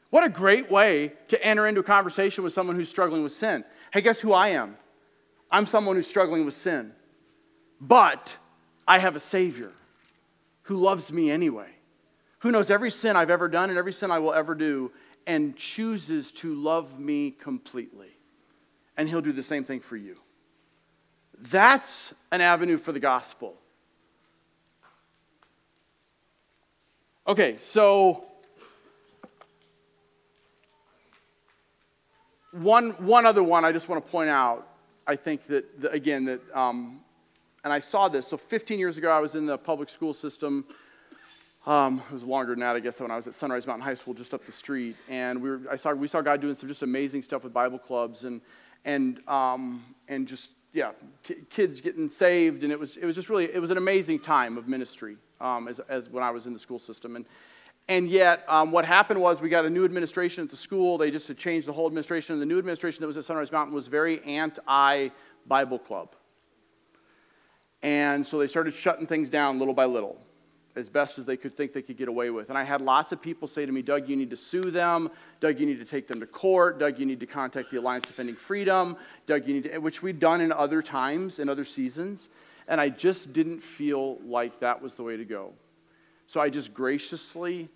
What 0.09 0.25
a 0.25 0.29
great 0.29 0.71
way 0.71 1.13
to 1.29 1.45
enter 1.45 1.69
into 1.69 1.81
a 1.81 1.85
conversation 1.85 2.43
with 2.43 2.53
someone 2.53 2.75
who's 2.75 2.89
struggling 2.89 3.23
with 3.23 3.33
sin. 3.33 3.65
Hey, 3.93 4.01
guess 4.01 4.19
who 4.19 4.33
I 4.33 4.49
am? 4.49 4.77
I'm 5.51 5.67
someone 5.67 5.97
who's 5.97 6.07
struggling 6.07 6.45
with 6.45 6.55
sin. 6.55 6.93
But 7.81 8.37
I 8.87 8.99
have 8.99 9.17
a 9.17 9.21
Savior 9.21 9.73
who 10.65 10.77
loves 10.77 11.11
me 11.11 11.31
anyway, 11.31 11.71
who 12.41 12.53
knows 12.53 12.71
every 12.71 12.91
sin 12.91 13.17
I've 13.17 13.31
ever 13.31 13.49
done 13.49 13.71
and 13.71 13.79
every 13.79 13.93
sin 13.93 14.11
I 14.11 14.19
will 14.19 14.33
ever 14.33 14.55
do, 14.55 14.93
and 15.27 15.57
chooses 15.57 16.31
to 16.33 16.55
love 16.55 16.99
me 16.99 17.31
completely. 17.31 18.11
And 18.97 19.09
He'll 19.09 19.21
do 19.21 19.33
the 19.33 19.43
same 19.43 19.65
thing 19.65 19.81
for 19.81 19.97
you. 19.97 20.17
That's 21.39 22.15
an 22.31 22.41
avenue 22.41 22.77
for 22.77 22.93
the 22.93 23.01
gospel. 23.01 23.57
Okay, 27.27 27.57
so 27.59 28.25
one, 32.53 32.91
one 32.99 33.25
other 33.27 33.43
one 33.43 33.65
I 33.65 33.73
just 33.73 33.89
want 33.89 34.05
to 34.05 34.11
point 34.11 34.31
out 34.31 34.67
I 35.11 35.17
think 35.17 35.49
that, 35.49 35.65
again, 35.91 36.25
that, 36.27 36.41
um, 36.57 37.01
and 37.65 37.73
I 37.73 37.81
saw 37.81 38.07
this. 38.07 38.29
So 38.29 38.37
15 38.37 38.79
years 38.79 38.97
ago, 38.97 39.11
I 39.11 39.19
was 39.19 39.35
in 39.35 39.45
the 39.45 39.59
public 39.59 39.89
school 39.91 40.15
system. 40.15 40.65
Um, 41.67 42.01
it 42.09 42.15
was 42.15 42.23
longer 42.23 42.53
than 42.53 42.61
that, 42.61 42.77
I 42.77 42.79
guess, 42.79 43.01
when 43.01 43.11
I 43.11 43.17
was 43.17 43.27
at 43.27 43.35
Sunrise 43.35 43.67
Mountain 43.67 43.83
High 43.83 43.95
School, 43.95 44.15
just 44.15 44.33
up 44.33 44.47
the 44.47 44.53
street. 44.53 44.95
And 45.09 45.43
we, 45.43 45.51
were, 45.51 45.61
I 45.69 45.75
saw, 45.75 45.93
we 45.95 46.07
saw 46.07 46.21
God 46.21 46.41
doing 46.41 46.55
some 46.55 46.69
just 46.69 46.83
amazing 46.83 47.23
stuff 47.23 47.43
with 47.43 47.53
Bible 47.53 47.81
clubs 47.81 48.23
and, 48.23 48.41
and, 48.85 49.19
um, 49.27 49.85
and 50.07 50.29
just, 50.29 50.53
yeah, 50.73 50.93
kids 51.51 51.81
getting 51.81 52.09
saved. 52.09 52.63
And 52.63 52.73
it 52.73 52.79
was, 52.79 52.97
it 52.97 53.05
was 53.05 53.17
just 53.17 53.29
really, 53.29 53.53
it 53.53 53.61
was 53.61 53.73
an 53.73 53.79
amazing 53.79 54.21
time 54.21 54.57
of 54.57 54.69
ministry 54.69 55.17
um, 55.41 55.67
as, 55.67 55.81
as 55.89 56.09
when 56.09 56.23
I 56.23 56.31
was 56.31 56.47
in 56.47 56.53
the 56.53 56.59
school 56.61 56.79
system. 56.79 57.17
And, 57.17 57.27
and 57.91 58.09
yet, 58.09 58.45
um, 58.47 58.71
what 58.71 58.85
happened 58.85 59.21
was 59.21 59.41
we 59.41 59.49
got 59.49 59.65
a 59.65 59.69
new 59.69 59.85
administration 59.85 60.45
at 60.45 60.49
the 60.49 60.57
school. 60.57 60.97
They 60.97 61.11
just 61.11 61.27
had 61.27 61.37
changed 61.37 61.67
the 61.67 61.73
whole 61.73 61.89
administration. 61.89 62.35
And 62.35 62.41
the 62.41 62.47
new 62.47 62.57
administration 62.57 63.01
that 63.01 63.09
was 63.09 63.17
at 63.17 63.25
Sunrise 63.25 63.51
Mountain 63.51 63.75
was 63.75 63.89
very 63.89 64.23
anti 64.23 65.09
Bible 65.45 65.81
club. 65.81 66.15
And 67.83 68.25
so 68.25 68.39
they 68.39 68.47
started 68.47 68.75
shutting 68.75 69.09
things 69.09 69.29
down 69.29 69.59
little 69.59 69.75
by 69.75 69.87
little, 69.87 70.17
as 70.77 70.89
best 70.89 71.19
as 71.19 71.27
they 71.27 71.37
could 71.37 71.57
think 71.57 71.73
they 71.73 71.83
could 71.83 71.97
get 71.97 72.07
away 72.07 72.31
with. 72.31 72.49
And 72.49 72.57
I 72.57 72.63
had 72.63 72.81
lots 72.81 73.11
of 73.11 73.21
people 73.21 73.49
say 73.49 73.67
to 73.67 73.73
me, 73.73 73.83
Doug, 73.83 74.09
you 74.09 74.15
need 74.15 74.31
to 74.31 74.37
sue 74.37 74.71
them. 74.71 75.11
Doug, 75.41 75.59
you 75.59 75.67
need 75.67 75.81
to 75.81 75.85
take 75.85 76.07
them 76.07 76.21
to 76.21 76.27
court. 76.27 76.79
Doug, 76.79 76.97
you 76.97 77.07
need 77.07 77.19
to 77.19 77.27
contact 77.27 77.73
the 77.73 77.81
Alliance 77.81 78.07
Defending 78.07 78.37
Freedom. 78.37 78.97
Doug, 79.27 79.49
you 79.49 79.55
need 79.55 79.65
to, 79.65 79.79
which 79.79 80.01
we'd 80.01 80.21
done 80.21 80.41
in 80.41 80.53
other 80.53 80.81
times, 80.81 81.41
in 81.41 81.49
other 81.49 81.65
seasons. 81.65 82.29
And 82.69 82.81
I 82.81 82.89
just 82.89 83.33
didn't 83.33 83.65
feel 83.65 84.19
like 84.19 84.61
that 84.61 84.81
was 84.81 84.95
the 84.95 85.03
way 85.03 85.17
to 85.17 85.25
go. 85.25 85.55
So 86.29 86.41
I 86.41 86.51
just 86.51 86.73
graciously 86.73 87.69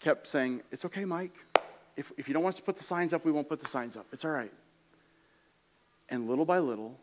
kept 0.00 0.26
saying, 0.26 0.62
It's 0.70 0.84
okay, 0.84 1.04
Mike. 1.04 1.34
If, 1.96 2.12
if 2.16 2.28
you 2.28 2.34
don't 2.34 2.42
want 2.42 2.54
us 2.54 2.60
to 2.60 2.64
put 2.64 2.76
the 2.76 2.84
signs 2.84 3.12
up, 3.12 3.24
we 3.24 3.32
won't 3.32 3.48
put 3.48 3.60
the 3.60 3.66
signs 3.66 3.96
up. 3.96 4.06
It's 4.12 4.24
all 4.24 4.30
right. 4.30 4.52
And 6.08 6.28
little 6.28 6.44
by 6.44 6.58
little, 6.58 6.98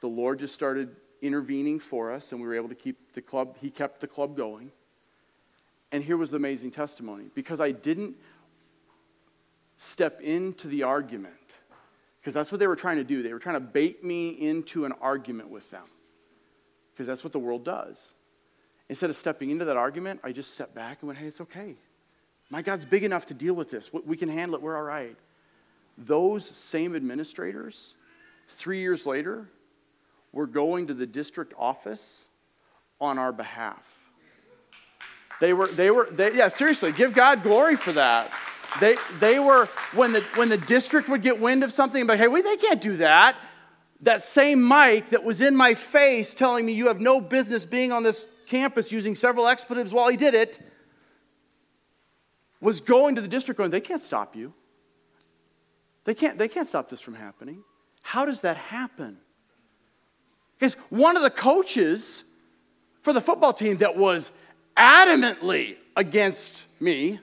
the 0.00 0.08
Lord 0.08 0.38
just 0.38 0.54
started 0.54 0.94
intervening 1.22 1.78
for 1.78 2.12
us, 2.12 2.32
and 2.32 2.40
we 2.40 2.46
were 2.46 2.54
able 2.54 2.68
to 2.68 2.74
keep 2.74 3.12
the 3.14 3.22
club, 3.22 3.56
He 3.60 3.70
kept 3.70 4.00
the 4.00 4.06
club 4.06 4.36
going. 4.36 4.72
And 5.90 6.02
here 6.02 6.16
was 6.16 6.30
the 6.30 6.36
amazing 6.36 6.70
testimony 6.70 7.26
because 7.34 7.60
I 7.60 7.70
didn't 7.70 8.16
step 9.76 10.20
into 10.20 10.68
the 10.68 10.82
argument, 10.82 11.34
because 12.20 12.34
that's 12.34 12.52
what 12.52 12.58
they 12.58 12.66
were 12.66 12.76
trying 12.76 12.96
to 12.96 13.04
do. 13.04 13.22
They 13.22 13.32
were 13.32 13.38
trying 13.38 13.56
to 13.56 13.60
bait 13.60 14.02
me 14.04 14.30
into 14.30 14.84
an 14.84 14.92
argument 15.00 15.50
with 15.50 15.70
them, 15.70 15.84
because 16.92 17.06
that's 17.06 17.24
what 17.24 17.32
the 17.32 17.38
world 17.38 17.64
does. 17.64 18.14
Instead 18.92 19.08
of 19.08 19.16
stepping 19.16 19.48
into 19.48 19.64
that 19.64 19.78
argument, 19.78 20.20
I 20.22 20.32
just 20.32 20.52
stepped 20.52 20.74
back 20.74 20.98
and 21.00 21.06
went, 21.06 21.18
hey, 21.18 21.26
it's 21.26 21.40
okay. 21.40 21.76
My 22.50 22.60
God's 22.60 22.84
big 22.84 23.04
enough 23.04 23.24
to 23.28 23.32
deal 23.32 23.54
with 23.54 23.70
this. 23.70 23.88
We 23.90 24.18
can 24.18 24.28
handle 24.28 24.54
it. 24.54 24.60
We're 24.60 24.76
all 24.76 24.82
right. 24.82 25.16
Those 25.96 26.44
same 26.50 26.94
administrators, 26.94 27.94
three 28.58 28.80
years 28.80 29.06
later, 29.06 29.48
were 30.30 30.46
going 30.46 30.88
to 30.88 30.92
the 30.92 31.06
district 31.06 31.54
office 31.58 32.24
on 33.00 33.16
our 33.16 33.32
behalf. 33.32 33.82
They 35.40 35.54
were, 35.54 35.68
they 35.68 35.90
were, 35.90 36.10
they, 36.12 36.34
yeah, 36.34 36.48
seriously, 36.48 36.92
give 36.92 37.14
God 37.14 37.42
glory 37.42 37.76
for 37.76 37.92
that. 37.92 38.30
They, 38.78 38.96
they 39.20 39.38
were, 39.38 39.64
when 39.94 40.12
the, 40.12 40.20
when 40.34 40.50
the 40.50 40.58
district 40.58 41.08
would 41.08 41.22
get 41.22 41.40
wind 41.40 41.64
of 41.64 41.72
something, 41.72 42.06
but 42.06 42.18
hey, 42.18 42.28
wait, 42.28 42.44
they 42.44 42.56
can't 42.58 42.82
do 42.82 42.98
that. 42.98 43.36
That 44.02 44.22
same 44.22 44.60
Mike 44.60 45.08
that 45.10 45.24
was 45.24 45.40
in 45.40 45.56
my 45.56 45.72
face 45.72 46.34
telling 46.34 46.66
me 46.66 46.74
you 46.74 46.88
have 46.88 47.00
no 47.00 47.22
business 47.22 47.64
being 47.64 47.90
on 47.90 48.02
this 48.02 48.28
campus 48.52 48.92
using 48.92 49.14
several 49.14 49.48
expletives 49.48 49.94
while 49.94 50.10
he 50.10 50.16
did 50.16 50.34
it, 50.34 50.60
was 52.60 52.80
going 52.80 53.14
to 53.14 53.22
the 53.22 53.28
district 53.28 53.56
going, 53.56 53.70
they 53.70 53.80
can't 53.80 54.02
stop 54.02 54.36
you. 54.36 54.52
They 56.04 56.12
can't, 56.12 56.36
they 56.36 56.48
can't 56.48 56.68
stop 56.68 56.90
this 56.90 57.00
from 57.00 57.14
happening. 57.14 57.64
How 58.02 58.26
does 58.26 58.42
that 58.42 58.58
happen? 58.58 59.16
Because 60.58 60.74
one 60.90 61.16
of 61.16 61.22
the 61.22 61.30
coaches 61.30 62.24
for 63.00 63.14
the 63.14 63.22
football 63.22 63.54
team 63.54 63.78
that 63.78 63.96
was 63.96 64.30
adamantly 64.76 65.76
against 65.96 66.66
me 66.78 67.20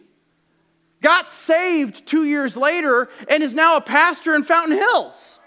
got 1.01 1.29
saved 1.29 2.07
two 2.07 2.25
years 2.25 2.57
later 2.57 3.07
and 3.27 3.43
is 3.43 3.53
now 3.53 3.77
a 3.77 3.81
pastor 3.81 4.33
in 4.33 4.43
Fountain 4.43 4.77
Hills. 4.77 5.35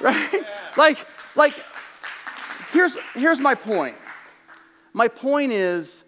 Right? 0.00 0.44
Like, 0.76 1.04
like, 1.34 1.54
here's, 2.72 2.96
here's 3.14 3.40
my 3.40 3.56
point. 3.56 3.96
My 4.92 5.08
point 5.08 5.52
is 5.52 6.04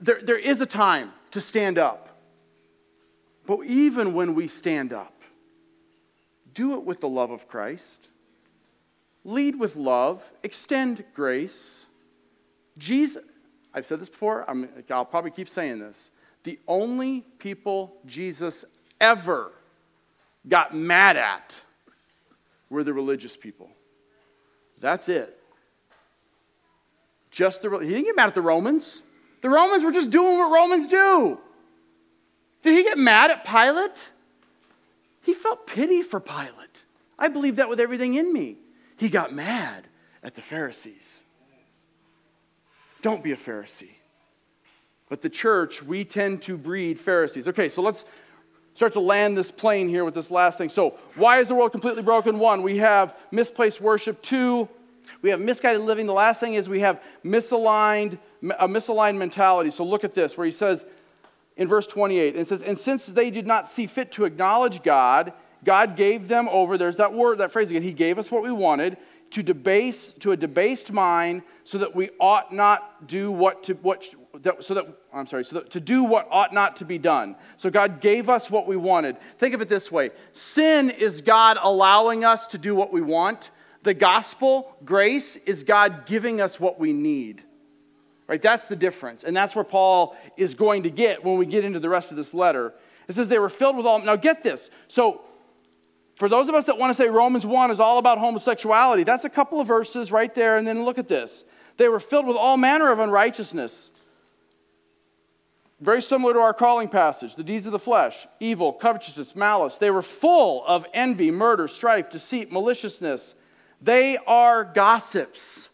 there, 0.00 0.20
there 0.22 0.38
is 0.38 0.60
a 0.60 0.66
time 0.66 1.12
to 1.32 1.40
stand 1.40 1.78
up. 1.78 2.20
But 3.46 3.64
even 3.66 4.14
when 4.14 4.34
we 4.34 4.48
stand 4.48 4.92
up, 4.92 5.12
do 6.54 6.74
it 6.74 6.84
with 6.84 7.00
the 7.00 7.08
love 7.08 7.30
of 7.30 7.48
Christ. 7.48 8.08
Lead 9.24 9.58
with 9.58 9.76
love, 9.76 10.22
extend 10.42 11.04
grace. 11.14 11.86
Jesus, 12.78 13.22
I've 13.72 13.86
said 13.86 14.00
this 14.00 14.08
before, 14.08 14.48
i 14.48 14.52
will 14.52 15.04
probably 15.04 15.30
keep 15.30 15.48
saying 15.48 15.78
this. 15.78 16.10
The 16.44 16.58
only 16.68 17.22
people 17.38 17.96
Jesus 18.06 18.64
ever 19.00 19.52
got 20.46 20.74
mad 20.74 21.16
at 21.16 21.60
were 22.68 22.84
the 22.84 22.92
religious 22.92 23.36
people. 23.36 23.70
That's 24.80 25.08
it. 25.08 25.38
Just 27.34 27.62
the 27.62 27.78
he 27.78 27.88
didn't 27.88 28.04
get 28.04 28.14
mad 28.14 28.28
at 28.28 28.34
the 28.36 28.40
Romans. 28.40 29.02
The 29.40 29.50
Romans 29.50 29.82
were 29.82 29.90
just 29.90 30.10
doing 30.10 30.38
what 30.38 30.52
Romans 30.52 30.86
do. 30.86 31.36
Did 32.62 32.76
he 32.76 32.84
get 32.84 32.96
mad 32.96 33.32
at 33.32 33.44
Pilate? 33.44 34.10
He 35.20 35.34
felt 35.34 35.66
pity 35.66 36.00
for 36.00 36.20
Pilate. 36.20 36.84
I 37.18 37.26
believe 37.26 37.56
that 37.56 37.68
with 37.68 37.80
everything 37.80 38.14
in 38.14 38.32
me. 38.32 38.58
He 38.96 39.08
got 39.08 39.34
mad 39.34 39.88
at 40.22 40.36
the 40.36 40.42
Pharisees. 40.42 41.22
Don't 43.02 43.22
be 43.22 43.32
a 43.32 43.36
Pharisee. 43.36 43.96
But 45.08 45.20
the 45.20 45.28
church, 45.28 45.82
we 45.82 46.04
tend 46.04 46.40
to 46.42 46.56
breed 46.56 47.00
Pharisees. 47.00 47.48
Okay, 47.48 47.68
so 47.68 47.82
let's 47.82 48.04
start 48.74 48.92
to 48.92 49.00
land 49.00 49.36
this 49.36 49.50
plane 49.50 49.88
here 49.88 50.04
with 50.04 50.14
this 50.14 50.30
last 50.30 50.56
thing. 50.56 50.68
So, 50.68 50.98
why 51.16 51.40
is 51.40 51.48
the 51.48 51.56
world 51.56 51.72
completely 51.72 52.02
broken? 52.02 52.38
One, 52.38 52.62
we 52.62 52.78
have 52.78 53.16
misplaced 53.32 53.80
worship. 53.80 54.22
Two, 54.22 54.68
we 55.22 55.30
have 55.30 55.40
misguided 55.40 55.82
living. 55.82 56.06
The 56.06 56.12
last 56.12 56.40
thing 56.40 56.54
is 56.54 56.68
we 56.68 56.80
have 56.80 57.02
misaligned, 57.24 58.18
a 58.58 58.68
misaligned 58.68 59.16
mentality. 59.16 59.70
So, 59.70 59.84
look 59.84 60.04
at 60.04 60.14
this, 60.14 60.36
where 60.36 60.46
he 60.46 60.52
says 60.52 60.84
in 61.56 61.68
verse 61.68 61.86
28, 61.86 62.36
it 62.36 62.46
says, 62.46 62.62
And 62.62 62.78
since 62.78 63.06
they 63.06 63.30
did 63.30 63.46
not 63.46 63.68
see 63.68 63.86
fit 63.86 64.12
to 64.12 64.24
acknowledge 64.24 64.82
God, 64.82 65.32
God 65.64 65.96
gave 65.96 66.28
them 66.28 66.48
over, 66.48 66.76
there's 66.76 66.96
that 66.96 67.12
word, 67.12 67.38
that 67.38 67.52
phrase 67.52 67.70
again, 67.70 67.82
He 67.82 67.92
gave 67.92 68.18
us 68.18 68.30
what 68.30 68.42
we 68.42 68.52
wanted, 68.52 68.96
to 69.30 69.42
debase, 69.42 70.12
to 70.20 70.32
a 70.32 70.36
debased 70.36 70.92
mind, 70.92 71.42
so 71.64 71.78
that 71.78 71.94
we 71.94 72.10
ought 72.20 72.52
not 72.52 73.06
do 73.06 73.32
what 73.32 73.64
to, 73.64 73.74
what, 73.74 74.06
that, 74.42 74.62
so 74.62 74.74
that, 74.74 74.86
I'm 75.12 75.26
sorry, 75.26 75.44
so 75.44 75.56
that, 75.56 75.70
to 75.70 75.80
do 75.80 76.04
what 76.04 76.28
ought 76.30 76.52
not 76.52 76.76
to 76.76 76.84
be 76.84 76.98
done. 76.98 77.36
So 77.56 77.70
God 77.70 78.00
gave 78.00 78.28
us 78.28 78.50
what 78.50 78.66
we 78.66 78.76
wanted. 78.76 79.16
Think 79.38 79.54
of 79.54 79.60
it 79.60 79.68
this 79.68 79.90
way 79.90 80.10
sin 80.32 80.90
is 80.90 81.20
God 81.20 81.56
allowing 81.60 82.24
us 82.24 82.46
to 82.48 82.58
do 82.58 82.74
what 82.74 82.92
we 82.92 83.00
want. 83.00 83.50
The 83.84 83.94
gospel, 83.94 84.74
grace, 84.84 85.36
is 85.36 85.62
God 85.62 86.06
giving 86.06 86.40
us 86.40 86.58
what 86.58 86.80
we 86.80 86.94
need. 86.94 87.42
Right? 88.26 88.40
That's 88.40 88.66
the 88.66 88.76
difference. 88.76 89.24
And 89.24 89.36
that's 89.36 89.54
where 89.54 89.64
Paul 89.64 90.16
is 90.38 90.54
going 90.54 90.84
to 90.84 90.90
get 90.90 91.22
when 91.22 91.36
we 91.36 91.44
get 91.44 91.64
into 91.64 91.78
the 91.78 91.90
rest 91.90 92.10
of 92.10 92.16
this 92.16 92.32
letter. 92.32 92.72
It 93.08 93.14
says 93.14 93.28
they 93.28 93.38
were 93.38 93.50
filled 93.50 93.76
with 93.76 93.84
all. 93.84 94.00
Now 94.00 94.16
get 94.16 94.42
this. 94.42 94.70
So 94.88 95.20
for 96.16 96.30
those 96.30 96.48
of 96.48 96.54
us 96.54 96.64
that 96.64 96.78
want 96.78 96.90
to 96.90 96.94
say 96.94 97.10
Romans 97.10 97.44
1 97.44 97.70
is 97.70 97.78
all 97.78 97.98
about 97.98 98.16
homosexuality, 98.16 99.04
that's 99.04 99.26
a 99.26 99.30
couple 99.30 99.60
of 99.60 99.68
verses 99.68 100.10
right 100.10 100.34
there. 100.34 100.56
And 100.56 100.66
then 100.66 100.82
look 100.84 100.96
at 100.96 101.06
this. 101.06 101.44
They 101.76 101.88
were 101.88 102.00
filled 102.00 102.26
with 102.26 102.38
all 102.38 102.56
manner 102.56 102.90
of 102.90 103.00
unrighteousness. 103.00 103.90
Very 105.78 106.00
similar 106.00 106.32
to 106.32 106.38
our 106.38 106.54
calling 106.54 106.88
passage 106.88 107.34
the 107.34 107.44
deeds 107.44 107.66
of 107.66 107.72
the 107.72 107.78
flesh, 107.78 108.26
evil, 108.40 108.72
covetousness, 108.72 109.36
malice. 109.36 109.76
They 109.76 109.90
were 109.90 110.00
full 110.00 110.64
of 110.66 110.86
envy, 110.94 111.30
murder, 111.30 111.68
strife, 111.68 112.08
deceit, 112.08 112.50
maliciousness. 112.50 113.34
They 113.80 114.16
are 114.26 114.64
gossips. 114.64 115.68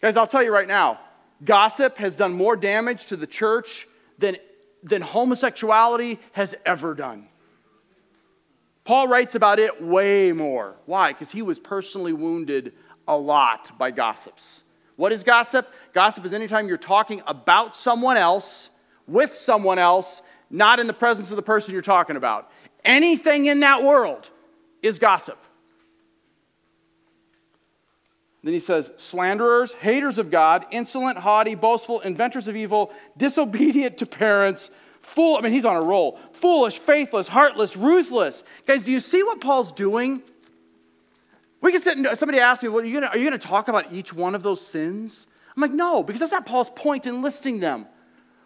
Guys, 0.00 0.16
I'll 0.16 0.26
tell 0.26 0.42
you 0.42 0.52
right 0.52 0.68
now 0.68 1.00
gossip 1.44 1.98
has 1.98 2.16
done 2.16 2.32
more 2.32 2.56
damage 2.56 3.06
to 3.06 3.16
the 3.16 3.26
church 3.26 3.86
than, 4.18 4.36
than 4.82 5.02
homosexuality 5.02 6.18
has 6.32 6.54
ever 6.64 6.94
done. 6.94 7.28
Paul 8.84 9.08
writes 9.08 9.34
about 9.34 9.58
it 9.58 9.82
way 9.82 10.32
more. 10.32 10.76
Why? 10.86 11.12
Because 11.12 11.30
he 11.30 11.42
was 11.42 11.58
personally 11.58 12.12
wounded 12.12 12.72
a 13.08 13.16
lot 13.16 13.76
by 13.78 13.90
gossips. 13.90 14.62
What 14.94 15.12
is 15.12 15.24
gossip? 15.24 15.68
Gossip 15.92 16.24
is 16.24 16.32
anytime 16.32 16.68
you're 16.68 16.78
talking 16.78 17.22
about 17.26 17.76
someone 17.76 18.16
else, 18.16 18.70
with 19.06 19.36
someone 19.36 19.78
else, 19.78 20.22
not 20.50 20.78
in 20.78 20.86
the 20.86 20.92
presence 20.92 21.30
of 21.30 21.36
the 21.36 21.42
person 21.42 21.72
you're 21.72 21.82
talking 21.82 22.16
about. 22.16 22.50
Anything 22.84 23.46
in 23.46 23.60
that 23.60 23.82
world 23.82 24.30
is 24.82 24.98
gossip. 24.98 25.38
Then 28.46 28.54
he 28.54 28.60
says, 28.60 28.90
slanderers, 28.96 29.72
haters 29.72 30.18
of 30.18 30.30
God, 30.30 30.64
insolent, 30.70 31.18
haughty, 31.18 31.54
boastful, 31.54 32.00
inventors 32.00 32.48
of 32.48 32.56
evil, 32.56 32.92
disobedient 33.18 33.98
to 33.98 34.06
parents 34.06 34.70
Fool, 35.06 35.36
I 35.36 35.40
mean, 35.40 35.52
he's 35.52 35.64
on 35.64 35.76
a 35.76 35.80
roll. 35.80 36.18
Foolish, 36.32 36.80
faithless, 36.80 37.28
heartless, 37.28 37.76
ruthless. 37.76 38.42
Guys, 38.66 38.82
do 38.82 38.90
you 38.90 38.98
see 38.98 39.22
what 39.22 39.40
Paul's 39.40 39.70
doing? 39.70 40.20
We 41.60 41.70
can 41.70 41.80
sit 41.80 41.96
and 41.96 42.18
somebody 42.18 42.40
asked 42.40 42.64
me, 42.64 42.68
well, 42.68 42.82
are 42.82 42.84
you 42.84 43.00
going 43.00 43.30
to 43.30 43.38
talk 43.38 43.68
about 43.68 43.92
each 43.92 44.12
one 44.12 44.34
of 44.34 44.42
those 44.42 44.60
sins? 44.60 45.28
I'm 45.54 45.62
like, 45.62 45.70
no, 45.70 46.02
because 46.02 46.18
that's 46.18 46.32
not 46.32 46.44
Paul's 46.44 46.70
point 46.70 47.06
in 47.06 47.22
listing 47.22 47.60
them. 47.60 47.86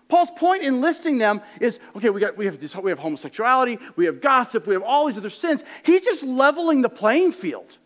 Paul's 0.09 0.31
point 0.33 0.63
in 0.63 0.83
listing 0.83 1.17
them 1.17 1.41
is 1.63 1.79
okay, 1.97 2.11
we, 2.11 2.21
got, 2.21 2.37
we, 2.37 2.45
have 2.45 2.61
this, 2.61 2.77
we 2.77 2.91
have 2.91 2.99
homosexuality, 2.99 3.79
we 3.97 4.05
have 4.05 4.21
gossip, 4.21 4.67
we 4.67 4.75
have 4.75 4.83
all 4.83 5.07
these 5.07 5.17
other 5.17 5.31
sins. 5.31 5.65
He's 5.83 6.03
just 6.03 6.23
leveling 6.23 6.83
the 6.83 6.91
playing 6.91 7.33
field. 7.33 7.79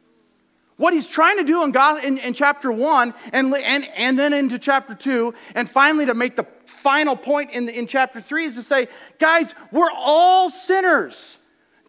What 0.76 0.92
he's 0.92 1.06
trying 1.06 1.38
to 1.38 1.44
do 1.44 1.62
in, 1.62 1.74
in, 2.04 2.18
in 2.18 2.34
chapter 2.34 2.72
1 2.72 3.14
and, 3.32 3.54
and, 3.54 3.88
and 3.96 4.18
then 4.18 4.32
into 4.32 4.58
chapter 4.58 4.94
2, 4.94 5.32
and 5.54 5.70
finally 5.70 6.06
to 6.06 6.14
make 6.14 6.34
the 6.36 6.46
final 6.64 7.16
point 7.16 7.52
in, 7.52 7.66
the, 7.66 7.78
in 7.78 7.86
chapter 7.86 8.20
3 8.20 8.46
is 8.46 8.54
to 8.56 8.62
say, 8.62 8.88
guys, 9.18 9.54
we're 9.70 9.90
all 9.90 10.50
sinners. 10.50 11.38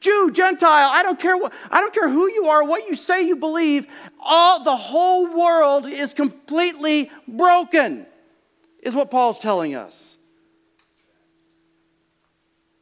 Jew, 0.01 0.29
Gentile, 0.31 0.89
I 0.91 1.01
don't 1.01 1.19
care 1.19 1.35
what, 1.35 1.51
I 1.71 1.81
don't 1.81 1.93
care 1.93 2.07
who 2.07 2.31
you 2.31 2.47
are, 2.47 2.63
what 2.63 2.87
you 2.87 2.95
say 2.95 3.23
you 3.23 3.35
believe, 3.35 3.87
all 4.19 4.63
the 4.63 4.75
whole 4.75 5.35
world 5.35 5.87
is 5.87 6.13
completely 6.13 7.11
broken, 7.27 8.05
is 8.83 8.93
what 8.93 9.09
Paul's 9.09 9.39
telling 9.39 9.73
us. 9.73 10.17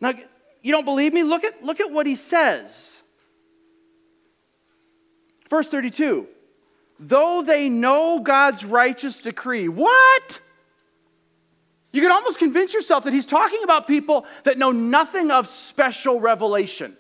Now, 0.02 0.14
you 0.62 0.74
don't 0.74 0.84
believe 0.84 1.14
me? 1.14 1.24
Look 1.24 1.46
at, 1.46 1.64
look 1.64 1.80
at 1.80 1.92
what 1.92 2.06
he 2.06 2.18
says. 2.18 3.00
Verse 5.54 5.68
32 5.68 6.28
Though 7.00 7.44
they 7.44 7.70
know 7.70 8.20
God's 8.20 8.66
righteous 8.66 9.20
decree, 9.20 9.68
what? 9.68 10.40
You 11.92 12.02
can 12.02 12.12
almost 12.12 12.40
convince 12.40 12.74
yourself 12.74 13.04
that 13.04 13.14
he's 13.14 13.28
talking 13.28 13.62
about 13.64 13.88
people 13.88 14.26
that 14.46 14.58
know 14.58 14.72
nothing 14.72 15.30
of 15.30 15.48
special 15.48 16.20
revelation. 16.20 16.98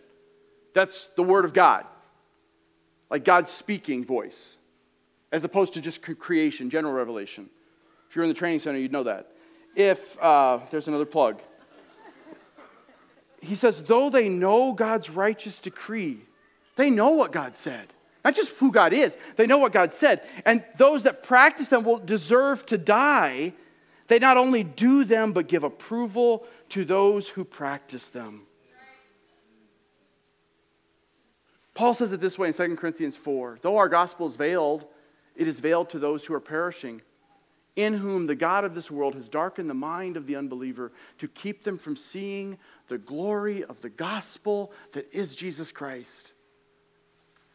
That's 0.76 1.08
the 1.16 1.24
Word 1.24 1.46
of 1.46 1.54
God, 1.54 1.86
like 3.10 3.26
God's 3.26 3.50
speaking 3.50 4.06
voice, 4.06 4.58
as 5.32 5.44
opposed 5.44 5.74
to 5.74 5.82
just 5.82 6.04
creation, 6.20 6.70
general 6.70 6.94
revelation. 6.94 7.50
If 8.08 8.16
you're 8.16 8.24
in 8.24 8.30
the 8.30 8.36
training 8.36 8.60
center, 8.60 8.78
you'd 8.78 8.92
know 8.92 9.06
that. 9.06 9.32
If, 9.76 10.22
uh, 10.22 10.60
there's 10.70 10.88
another 10.88 11.06
plug. 11.06 11.42
He 13.42 13.56
says, 13.56 13.82
though 13.82 14.12
they 14.12 14.30
know 14.30 14.74
God's 14.74 15.10
righteous 15.10 15.58
decree, 15.58 16.20
they 16.76 16.92
know 16.92 17.14
what 17.14 17.32
God 17.32 17.56
said. 17.56 17.93
Not 18.24 18.36
just 18.36 18.52
who 18.54 18.72
God 18.72 18.94
is, 18.94 19.18
they 19.36 19.46
know 19.46 19.58
what 19.58 19.74
God 19.74 19.92
said. 19.92 20.22
And 20.46 20.64
those 20.78 21.04
that 21.04 21.24
practice 21.24 21.68
them 21.68 21.84
will 21.84 22.00
deserve 22.00 22.66
to 22.68 22.78
die 22.78 23.54
they 24.08 24.20
not 24.20 24.38
only 24.38 24.64
do 24.64 25.04
them, 25.04 25.34
but 25.34 25.48
give 25.48 25.64
approval 25.64 26.46
to 26.70 26.86
those 26.86 27.30
who 27.30 27.44
practice 27.44 28.10
them. 28.10 28.44
Paul 31.74 31.94
says 31.94 32.12
it 32.12 32.22
this 32.22 32.38
way 32.38 32.50
in 32.50 32.54
2 32.54 32.76
Corinthians 32.76 33.16
4 33.16 33.60
Though 33.62 33.78
our 33.78 33.90
gospel 33.90 34.28
is 34.28 34.36
veiled, 34.36 34.86
it 35.36 35.48
is 35.48 35.60
veiled 35.60 35.90
to 35.90 36.00
those 36.00 36.26
who 36.26 36.34
are 36.36 36.40
perishing, 36.40 37.02
in 37.76 37.96
whom 37.96 38.28
the 38.28 38.36
God 38.36 38.66
of 38.66 38.76
this 38.76 38.92
world 38.92 39.16
has 39.16 39.28
darkened 39.28 39.70
the 39.70 39.74
mind 39.74 40.16
of 40.16 40.28
the 40.28 40.36
unbeliever 40.36 40.92
to 41.18 41.28
keep 41.28 41.64
them 41.64 41.80
from 41.80 41.96
seeing 41.96 42.60
the 42.90 43.00
glory 43.00 43.64
of 43.64 43.82
the 43.82 43.90
gospel 43.90 44.72
that 44.92 45.12
is 45.12 45.36
Jesus 45.36 45.72
Christ. 45.72 46.34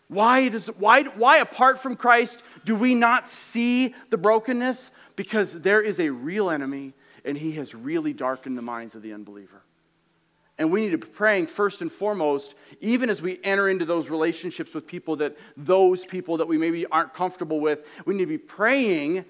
Why, 0.09 0.49
does, 0.49 0.69
why, 0.69 1.03
why, 1.05 1.39
apart 1.39 1.79
from 1.79 1.95
Christ, 1.95 2.43
do 2.65 2.75
we 2.75 2.95
not 2.95 3.29
see 3.29 3.95
the 4.11 4.17
brokenness? 4.17 4.91
Because 5.17 5.53
there 5.53 5.83
is 5.83 6.01
a 6.01 6.09
real 6.09 6.51
enemy, 6.51 6.95
and 7.25 7.37
he 7.37 7.53
has 7.53 7.75
really 7.75 8.15
darkened 8.15 8.57
the 8.57 8.63
minds 8.63 8.95
of 8.95 9.03
the 9.03 9.13
unbeliever. 9.13 9.63
And 10.57 10.73
we 10.73 10.81
need 10.81 10.91
to 10.91 10.99
be 10.99 11.07
praying 11.07 11.47
first 11.47 11.83
and 11.83 11.93
foremost, 11.93 12.55
even 12.81 13.11
as 13.11 13.23
we 13.23 13.39
enter 13.45 13.69
into 13.69 13.85
those 13.85 14.09
relationships 14.09 14.75
with 14.75 14.87
people 14.87 15.15
that 15.17 15.37
those 15.57 16.05
people 16.05 16.39
that 16.39 16.49
we 16.49 16.59
maybe 16.59 16.85
aren't 16.87 17.15
comfortable 17.15 17.61
with, 17.61 17.87
we 18.07 18.15
need 18.15 18.25
to 18.25 18.27
be 18.27 18.39
praying 18.39 19.25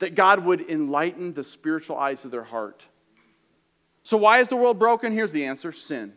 that 0.00 0.16
God 0.16 0.44
would 0.44 0.68
enlighten 0.68 1.34
the 1.34 1.44
spiritual 1.44 1.96
eyes 1.96 2.24
of 2.24 2.32
their 2.32 2.42
heart. 2.42 2.86
So, 4.02 4.16
why 4.16 4.40
is 4.40 4.48
the 4.48 4.56
world 4.56 4.78
broken? 4.78 5.12
Here's 5.12 5.30
the 5.30 5.44
answer 5.44 5.70
sin. 5.70 6.14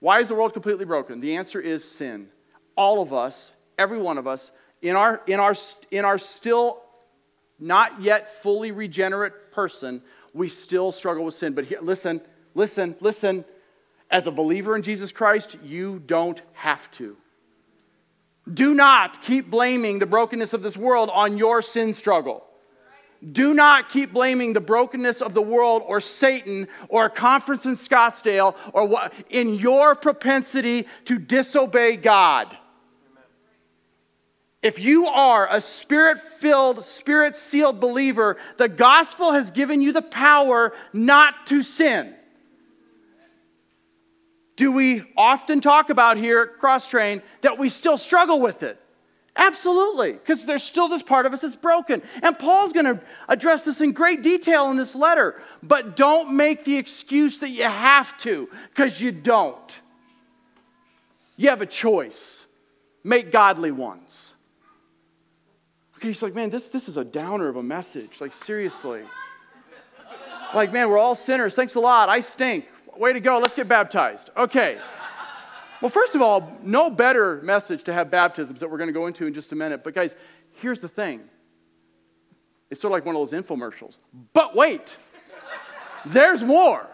Why 0.00 0.20
is 0.20 0.28
the 0.28 0.34
world 0.34 0.52
completely 0.52 0.84
broken? 0.84 1.20
The 1.20 1.36
answer 1.36 1.60
is 1.60 1.84
sin. 1.84 2.28
All 2.76 3.02
of 3.02 3.12
us, 3.12 3.52
every 3.78 3.98
one 3.98 4.18
of 4.18 4.26
us, 4.26 4.50
in 4.82 4.96
our, 4.96 5.22
in 5.26 5.40
our, 5.40 5.54
in 5.90 6.04
our 6.04 6.18
still 6.18 6.82
not 7.58 8.02
yet 8.02 8.42
fully 8.42 8.72
regenerate 8.72 9.52
person, 9.52 10.02
we 10.32 10.48
still 10.48 10.92
struggle 10.92 11.24
with 11.24 11.34
sin. 11.34 11.54
But 11.54 11.64
here, 11.64 11.78
listen, 11.80 12.20
listen, 12.54 12.96
listen. 13.00 13.44
As 14.10 14.26
a 14.26 14.30
believer 14.30 14.76
in 14.76 14.82
Jesus 14.82 15.10
Christ, 15.10 15.56
you 15.64 16.02
don't 16.04 16.40
have 16.52 16.90
to. 16.92 17.16
Do 18.52 18.74
not 18.74 19.22
keep 19.22 19.50
blaming 19.50 19.98
the 19.98 20.06
brokenness 20.06 20.52
of 20.52 20.62
this 20.62 20.76
world 20.76 21.10
on 21.12 21.38
your 21.38 21.62
sin 21.62 21.94
struggle. 21.94 22.44
Do 23.32 23.54
not 23.54 23.88
keep 23.88 24.12
blaming 24.12 24.52
the 24.52 24.60
brokenness 24.60 25.22
of 25.22 25.32
the 25.32 25.40
world 25.40 25.82
or 25.86 26.00
Satan 26.00 26.68
or 26.88 27.06
a 27.06 27.10
conference 27.10 27.64
in 27.64 27.72
Scottsdale 27.72 28.54
or 28.74 28.86
what 28.86 29.14
in 29.30 29.54
your 29.54 29.94
propensity 29.94 30.86
to 31.06 31.18
disobey 31.18 31.96
God. 31.96 32.54
If 34.64 34.78
you 34.78 35.06
are 35.08 35.46
a 35.50 35.60
spirit 35.60 36.16
filled, 36.18 36.86
spirit 36.86 37.36
sealed 37.36 37.80
believer, 37.80 38.38
the 38.56 38.66
gospel 38.66 39.32
has 39.32 39.50
given 39.50 39.82
you 39.82 39.92
the 39.92 40.00
power 40.00 40.72
not 40.94 41.46
to 41.48 41.62
sin. 41.62 42.14
Do 44.56 44.72
we 44.72 45.02
often 45.18 45.60
talk 45.60 45.90
about 45.90 46.16
here 46.16 46.40
at 46.40 46.58
Cross 46.58 46.86
Train 46.86 47.20
that 47.42 47.58
we 47.58 47.68
still 47.68 47.98
struggle 47.98 48.40
with 48.40 48.62
it? 48.62 48.80
Absolutely, 49.36 50.12
because 50.12 50.44
there's 50.44 50.62
still 50.62 50.88
this 50.88 51.02
part 51.02 51.26
of 51.26 51.34
us 51.34 51.42
that's 51.42 51.56
broken. 51.56 52.00
And 52.22 52.38
Paul's 52.38 52.72
going 52.72 52.86
to 52.86 53.00
address 53.28 53.64
this 53.64 53.82
in 53.82 53.92
great 53.92 54.22
detail 54.22 54.70
in 54.70 54.78
this 54.78 54.94
letter. 54.94 55.42
But 55.62 55.94
don't 55.94 56.36
make 56.36 56.64
the 56.64 56.78
excuse 56.78 57.38
that 57.40 57.50
you 57.50 57.64
have 57.64 58.16
to, 58.18 58.48
because 58.70 58.98
you 58.98 59.12
don't. 59.12 59.80
You 61.36 61.50
have 61.50 61.60
a 61.60 61.66
choice. 61.66 62.46
Make 63.02 63.30
godly 63.30 63.70
ones. 63.70 64.33
He's 66.08 66.22
like, 66.22 66.34
man, 66.34 66.50
this, 66.50 66.68
this 66.68 66.88
is 66.88 66.96
a 66.96 67.04
downer 67.04 67.48
of 67.48 67.56
a 67.56 67.62
message. 67.62 68.20
Like, 68.20 68.32
seriously. 68.32 69.02
Like, 70.54 70.72
man, 70.72 70.88
we're 70.90 70.98
all 70.98 71.14
sinners. 71.14 71.54
Thanks 71.54 71.74
a 71.74 71.80
lot. 71.80 72.08
I 72.08 72.20
stink. 72.20 72.66
Way 72.96 73.12
to 73.12 73.20
go. 73.20 73.38
Let's 73.38 73.54
get 73.54 73.68
baptized. 73.68 74.30
Okay. 74.36 74.78
Well, 75.80 75.88
first 75.88 76.14
of 76.14 76.22
all, 76.22 76.56
no 76.62 76.90
better 76.90 77.40
message 77.42 77.82
to 77.84 77.92
have 77.92 78.10
baptisms 78.10 78.60
that 78.60 78.70
we're 78.70 78.78
going 78.78 78.88
to 78.88 78.94
go 78.94 79.06
into 79.06 79.26
in 79.26 79.34
just 79.34 79.52
a 79.52 79.56
minute. 79.56 79.82
But, 79.82 79.94
guys, 79.94 80.14
here's 80.60 80.78
the 80.78 80.88
thing 80.88 81.22
it's 82.70 82.80
sort 82.80 82.92
of 82.92 82.96
like 82.96 83.06
one 83.06 83.16
of 83.16 83.30
those 83.30 83.42
infomercials. 83.42 83.96
But 84.32 84.54
wait, 84.54 84.96
there's 86.06 86.42
more. 86.42 86.86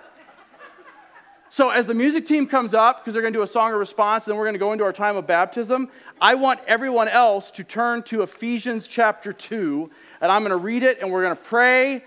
So, 1.53 1.71
as 1.71 1.89
the 1.89 1.95
music 1.95 2.27
team 2.27 2.47
comes 2.47 2.75
up, 2.75 3.01
because 3.01 3.13
they're 3.13 3.23
going 3.23 3.33
to 3.33 3.39
do 3.41 3.43
a 3.43 3.47
song 3.47 3.73
of 3.73 3.81
response, 3.81 4.25
and 4.25 4.33
then 4.33 4.39
we're 4.39 4.45
going 4.45 4.55
to 4.55 4.61
go 4.61 4.73
into 4.73 4.85
our 4.85 4.93
time 4.93 5.17
of 5.17 5.27
baptism, 5.27 5.89
I 6.21 6.37
want 6.37 6.61
everyone 6.69 7.09
else 7.09 7.51
to 7.53 7.65
turn 7.65 8.05
to 8.05 8.23
Ephesians 8.23 8.87
chapter 8.87 9.33
2, 9.33 9.91
and 10.21 10.31
I'm 10.31 10.43
going 10.43 10.51
to 10.51 10.57
read 10.57 10.85
it, 10.85 11.01
and 11.01 11.11
we're 11.11 11.23
going 11.23 11.37
to 11.37 11.43
pray. 11.43 12.05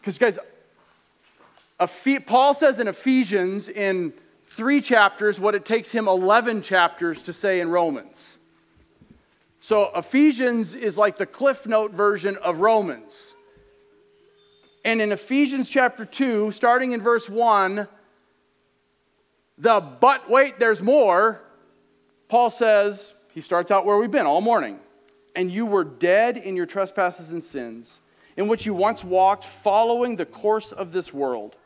Because, 0.00 0.18
guys, 0.18 0.36
Paul 2.26 2.54
says 2.54 2.80
in 2.80 2.88
Ephesians 2.88 3.68
in 3.68 4.12
three 4.48 4.80
chapters 4.80 5.38
what 5.38 5.54
it 5.54 5.64
takes 5.64 5.92
him 5.92 6.08
11 6.08 6.62
chapters 6.62 7.22
to 7.22 7.32
say 7.32 7.60
in 7.60 7.68
Romans. 7.68 8.36
So, 9.60 9.92
Ephesians 9.94 10.74
is 10.74 10.98
like 10.98 11.18
the 11.18 11.26
Cliff 11.26 11.68
Note 11.68 11.92
version 11.92 12.36
of 12.38 12.58
Romans. 12.58 13.35
And 14.86 15.02
in 15.02 15.10
Ephesians 15.10 15.68
chapter 15.68 16.04
2, 16.04 16.52
starting 16.52 16.92
in 16.92 17.00
verse 17.00 17.28
1, 17.28 17.88
the 19.58 19.80
but 19.80 20.30
wait, 20.30 20.60
there's 20.60 20.80
more, 20.80 21.40
Paul 22.28 22.50
says, 22.50 23.12
he 23.32 23.40
starts 23.40 23.72
out 23.72 23.84
where 23.84 23.96
we've 23.96 24.12
been 24.12 24.26
all 24.26 24.40
morning. 24.40 24.78
And 25.34 25.50
you 25.50 25.66
were 25.66 25.82
dead 25.82 26.36
in 26.36 26.54
your 26.54 26.66
trespasses 26.66 27.32
and 27.32 27.42
sins, 27.42 27.98
in 28.36 28.46
which 28.46 28.64
you 28.64 28.74
once 28.74 29.02
walked, 29.02 29.42
following 29.42 30.14
the 30.14 30.24
course 30.24 30.70
of 30.70 30.92
this 30.92 31.12
world, 31.12 31.56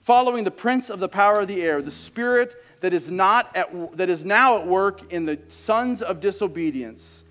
following 0.00 0.44
the 0.44 0.52
prince 0.52 0.90
of 0.90 1.00
the 1.00 1.08
power 1.08 1.40
of 1.40 1.48
the 1.48 1.60
air, 1.60 1.82
the 1.82 1.90
spirit 1.90 2.54
that 2.82 2.92
is, 2.92 3.10
not 3.10 3.50
at, 3.56 3.96
that 3.96 4.08
is 4.08 4.24
now 4.24 4.60
at 4.60 4.66
work 4.68 5.12
in 5.12 5.26
the 5.26 5.40
sons 5.48 6.02
of 6.02 6.20
disobedience, 6.20 7.24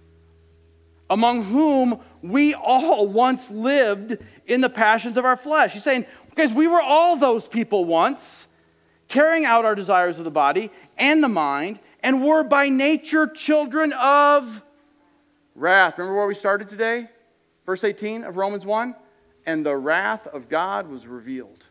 among 1.10 1.46
whom 1.46 2.02
we 2.22 2.54
all 2.54 3.08
once 3.26 3.50
lived 3.50 4.18
in 4.48 4.62
the 4.62 4.70
passions 4.70 5.18
of 5.18 5.26
our 5.26 5.38
flesh. 5.38 5.74
He's 5.74 5.84
saying, 5.84 6.06
because 6.30 6.52
we 6.52 6.68
were 6.68 6.82
all 6.82 7.16
those 7.16 7.48
people 7.48 7.86
once, 7.86 8.48
carrying 9.08 9.46
out 9.46 9.66
our 9.66 9.76
desires 9.76 10.18
of 10.18 10.26
the 10.26 10.32
body 10.32 10.72
and 10.98 11.24
the 11.24 11.30
mind, 11.30 11.80
and 12.02 12.24
were 12.24 12.44
by 12.44 12.70
nature 12.70 13.28
children 13.28 13.94
of 13.94 14.64
wrath. 15.56 15.98
Remember 15.98 16.18
where 16.18 16.28
we 16.28 16.36
started 16.36 16.68
today? 16.68 17.08
Verse 17.66 17.84
18 17.84 18.24
of 18.24 18.38
Romans 18.38 18.66
1? 18.66 18.96
And 19.46 19.66
the 19.66 19.76
wrath 19.76 20.28
of 20.28 20.50
God 20.50 20.90
was 20.90 21.06
revealed. 21.06 21.66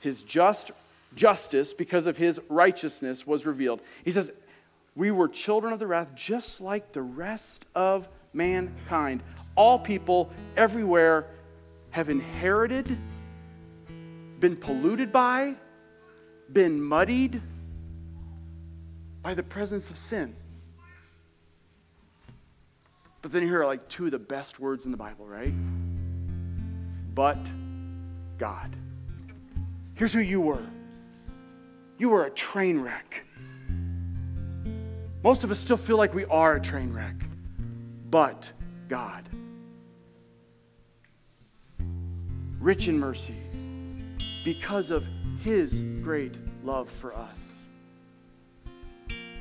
His 0.00 0.22
just 0.22 0.70
justice, 1.14 1.72
because 1.72 2.06
of 2.06 2.16
his 2.16 2.40
righteousness, 2.48 3.26
was 3.26 3.44
revealed. 3.44 3.80
He 4.04 4.12
says, 4.12 4.30
We 4.94 5.10
were 5.10 5.28
children 5.28 5.72
of 5.72 5.78
the 5.78 5.86
wrath 5.86 6.14
just 6.14 6.60
like 6.60 6.92
the 6.92 7.02
rest 7.02 7.66
of 7.74 8.08
mankind 8.32 9.22
all 9.56 9.78
people 9.78 10.30
everywhere 10.56 11.26
have 11.90 12.08
inherited, 12.08 12.96
been 14.38 14.56
polluted 14.56 15.12
by, 15.12 15.54
been 16.52 16.80
muddied 16.80 17.40
by 19.22 19.34
the 19.34 19.42
presence 19.42 19.90
of 19.90 19.98
sin. 19.98 20.34
But 23.22 23.32
then 23.32 23.42
here 23.42 23.60
are 23.60 23.66
like 23.66 23.88
two 23.88 24.06
of 24.06 24.12
the 24.12 24.18
best 24.18 24.58
words 24.58 24.84
in 24.86 24.90
the 24.90 24.96
Bible, 24.96 25.26
right? 25.26 25.52
But 27.14 27.38
God. 28.38 28.74
Here's 29.94 30.12
who 30.12 30.20
you 30.20 30.40
were 30.40 30.66
you 31.98 32.08
were 32.08 32.24
a 32.24 32.30
train 32.30 32.80
wreck. 32.80 33.24
Most 35.22 35.44
of 35.44 35.50
us 35.50 35.58
still 35.58 35.76
feel 35.76 35.98
like 35.98 36.14
we 36.14 36.24
are 36.24 36.56
a 36.56 36.60
train 36.60 36.94
wreck, 36.94 37.16
but 38.08 38.50
God. 38.88 39.28
Rich 42.60 42.88
in 42.88 42.98
mercy 42.98 43.34
because 44.44 44.90
of 44.90 45.04
his 45.42 45.80
great 46.02 46.34
love 46.62 46.90
for 46.90 47.14
us. 47.14 47.64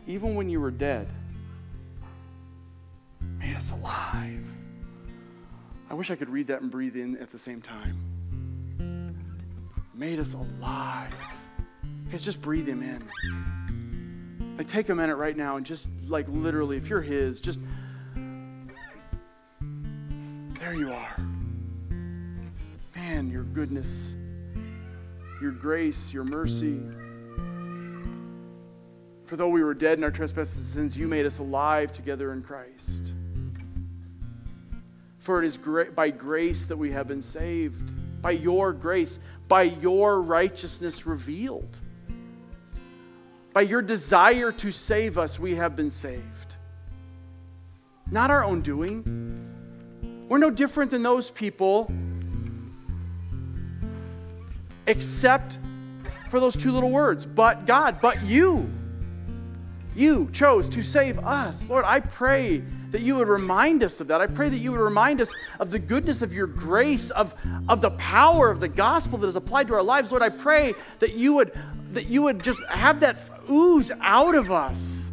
Even 0.07 0.36
when 0.36 0.49
you 0.49 0.59
were 0.61 0.72
dead, 0.72 1.07
made 3.38 3.55
us 3.55 3.72
alive. 3.72 4.45
I 5.89 5.93
wish 5.93 6.09
I 6.09 6.15
could 6.15 6.30
read 6.30 6.47
that 6.47 6.61
and 6.61 6.72
breathe 6.72 6.95
in 6.95 7.17
at 7.17 7.30
the 7.30 7.38
same 7.38 7.61
time. 7.61 9.26
Made 9.93 10.20
us 10.20 10.34
alive. 10.34 11.13
Guys, 12.09 12.24
just 12.24 12.41
breathe 12.41 12.67
him 12.67 12.82
in. 12.82 14.57
Like, 14.57 14.67
take 14.67 14.89
a 14.89 14.95
minute 14.95 15.15
right 15.17 15.36
now 15.36 15.57
and 15.57 15.65
just, 15.65 15.88
like, 16.07 16.26
literally, 16.30 16.78
if 16.78 16.88
you're 16.88 17.01
his, 17.01 17.39
just. 17.39 17.59
There 20.59 20.74
you 20.74 20.91
are 20.91 21.15
man, 23.10 23.32
your 23.32 23.43
goodness, 23.43 24.14
your 25.41 25.51
grace, 25.51 26.14
your 26.14 26.24
mercy. 26.24 26.80
For 29.26 29.36
though 29.36 29.49
we 29.49 29.64
were 29.64 29.74
dead 29.74 29.97
in 29.97 30.03
our 30.03 30.12
trespasses 30.12 30.57
and 30.57 30.66
sins, 30.68 30.97
you 30.97 31.07
made 31.07 31.26
us 31.26 31.39
alive 31.39 31.91
together 31.91 32.34
in 32.34 32.43
Christ. 32.43 33.14
For 35.18 35.43
it 35.43 35.47
is 35.47 35.57
by 35.95 36.12
grace 36.12 36.68
that 36.68 36.78
we 36.78 36.91
have 36.91 37.07
been 37.07 37.24
saved, 37.24 38.22
by 38.22 38.32
your 38.32 38.74
grace, 38.74 39.18
by 39.47 39.64
your 39.64 40.22
righteousness 40.22 41.07
revealed. 41.07 41.78
By 43.53 43.62
your 43.62 43.82
desire 43.82 44.51
to 44.51 44.72
save 44.72 45.18
us, 45.18 45.39
we 45.39 45.55
have 45.55 45.76
been 45.76 45.89
saved. 45.89 46.55
Not 48.12 48.30
our 48.30 48.43
own 48.43 48.62
doing. 48.62 50.28
We're 50.30 50.38
no 50.38 50.51
different 50.51 50.91
than 50.91 51.01
those 51.01 51.32
people 51.32 51.91
except 54.89 55.57
for 56.29 56.39
those 56.39 56.55
two 56.55 56.71
little 56.71 56.89
words, 56.89 57.25
but 57.25 57.65
God, 57.65 57.99
but 58.01 58.21
you. 58.23 58.69
you 59.95 60.29
chose 60.31 60.67
to 60.69 60.83
save 60.83 61.19
us. 61.19 61.67
Lord, 61.69 61.85
I 61.85 61.99
pray 61.99 62.63
that 62.91 63.01
you 63.01 63.15
would 63.15 63.27
remind 63.27 63.83
us 63.83 63.99
of 64.01 64.07
that. 64.07 64.19
I 64.19 64.27
pray 64.27 64.49
that 64.49 64.57
you 64.57 64.71
would 64.71 64.79
remind 64.79 65.21
us 65.21 65.31
of 65.59 65.69
the 65.69 65.79
goodness 65.79 66.21
of 66.21 66.33
your 66.33 66.47
grace, 66.47 67.11
of, 67.11 67.35
of 67.67 67.81
the 67.81 67.91
power 67.91 68.49
of 68.49 68.59
the 68.59 68.67
gospel 68.67 69.19
that 69.19 69.27
is 69.27 69.35
applied 69.35 69.67
to 69.67 69.75
our 69.75 69.83
lives. 69.83 70.11
Lord, 70.11 70.23
I 70.23 70.29
pray 70.29 70.73
that 70.99 71.13
you 71.13 71.33
would 71.33 71.51
that 71.93 72.05
you 72.05 72.21
would 72.21 72.43
just 72.43 72.59
have 72.65 72.99
that 72.99 73.17
ooze 73.49 73.91
out 73.99 74.35
of 74.35 74.51
us. 74.51 75.09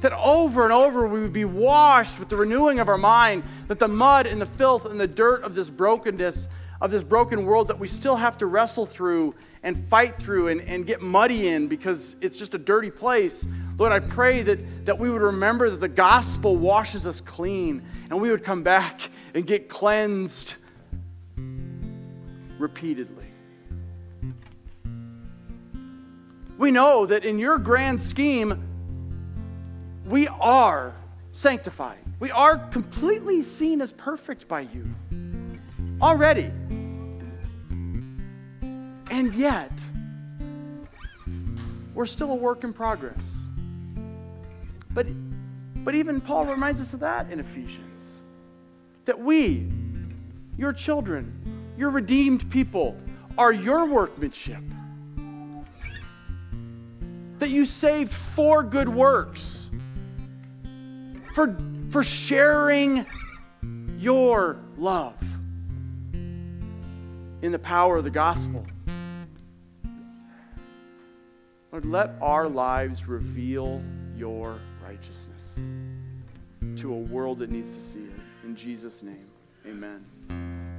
That 0.00 0.12
over 0.12 0.64
and 0.64 0.72
over 0.72 1.06
we 1.06 1.20
would 1.20 1.32
be 1.32 1.44
washed 1.44 2.18
with 2.18 2.28
the 2.28 2.36
renewing 2.36 2.80
of 2.80 2.88
our 2.88 2.98
mind, 2.98 3.44
that 3.68 3.78
the 3.78 3.86
mud 3.86 4.26
and 4.26 4.40
the 4.40 4.46
filth 4.46 4.86
and 4.86 4.98
the 4.98 5.06
dirt 5.06 5.44
of 5.44 5.54
this 5.54 5.70
brokenness, 5.70 6.48
of 6.80 6.90
this 6.90 7.04
broken 7.04 7.44
world 7.44 7.68
that 7.68 7.78
we 7.78 7.88
still 7.88 8.16
have 8.16 8.38
to 8.38 8.46
wrestle 8.46 8.86
through 8.86 9.34
and 9.62 9.76
fight 9.88 10.18
through 10.18 10.48
and, 10.48 10.62
and 10.62 10.86
get 10.86 11.02
muddy 11.02 11.48
in 11.48 11.68
because 11.68 12.16
it's 12.22 12.36
just 12.36 12.54
a 12.54 12.58
dirty 12.58 12.90
place. 12.90 13.44
Lord, 13.78 13.92
I 13.92 14.00
pray 14.00 14.42
that, 14.42 14.86
that 14.86 14.98
we 14.98 15.10
would 15.10 15.20
remember 15.20 15.68
that 15.68 15.80
the 15.80 15.88
gospel 15.88 16.56
washes 16.56 17.06
us 17.06 17.20
clean 17.20 17.82
and 18.08 18.20
we 18.20 18.30
would 18.30 18.42
come 18.42 18.62
back 18.62 19.00
and 19.34 19.46
get 19.46 19.68
cleansed 19.68 20.54
repeatedly. 22.58 23.26
We 26.56 26.70
know 26.70 27.06
that 27.06 27.24
in 27.24 27.38
your 27.38 27.58
grand 27.58 28.00
scheme, 28.00 28.66
we 30.06 30.28
are 30.28 30.94
sanctified. 31.32 31.98
We 32.18 32.30
are 32.30 32.58
completely 32.58 33.42
seen 33.42 33.80
as 33.80 33.92
perfect 33.92 34.46
by 34.46 34.60
you 34.60 34.94
already. 36.00 36.50
And 39.10 39.34
yet, 39.34 39.72
we're 41.94 42.06
still 42.06 42.30
a 42.30 42.34
work 42.34 42.64
in 42.64 42.72
progress. 42.72 43.24
But, 44.92 45.06
but 45.84 45.94
even 45.94 46.20
Paul 46.20 46.46
reminds 46.46 46.80
us 46.80 46.94
of 46.94 47.00
that 47.00 47.30
in 47.30 47.40
Ephesians. 47.40 48.20
That 49.04 49.18
we, 49.18 49.70
your 50.56 50.72
children, 50.72 51.72
your 51.76 51.90
redeemed 51.90 52.50
people, 52.50 52.96
are 53.36 53.52
your 53.52 53.86
workmanship. 53.86 54.62
That 57.38 57.50
you 57.50 57.64
saved 57.64 58.12
for 58.12 58.62
good 58.62 58.88
works, 58.88 59.70
for, 61.34 61.56
for 61.90 62.02
sharing 62.04 63.06
your 63.98 64.58
love 64.76 65.14
in 67.42 67.52
the 67.52 67.58
power 67.58 67.96
of 67.96 68.04
the 68.04 68.10
gospel. 68.10 68.64
Lord, 71.72 71.84
let 71.84 72.10
our 72.20 72.48
lives 72.48 73.06
reveal 73.06 73.82
your 74.16 74.58
righteousness 74.84 75.58
to 76.76 76.92
a 76.92 76.98
world 76.98 77.38
that 77.38 77.50
needs 77.50 77.72
to 77.74 77.80
see 77.80 78.00
it. 78.00 78.20
In 78.44 78.56
Jesus' 78.56 79.02
name, 79.02 79.28
amen. 79.66 80.59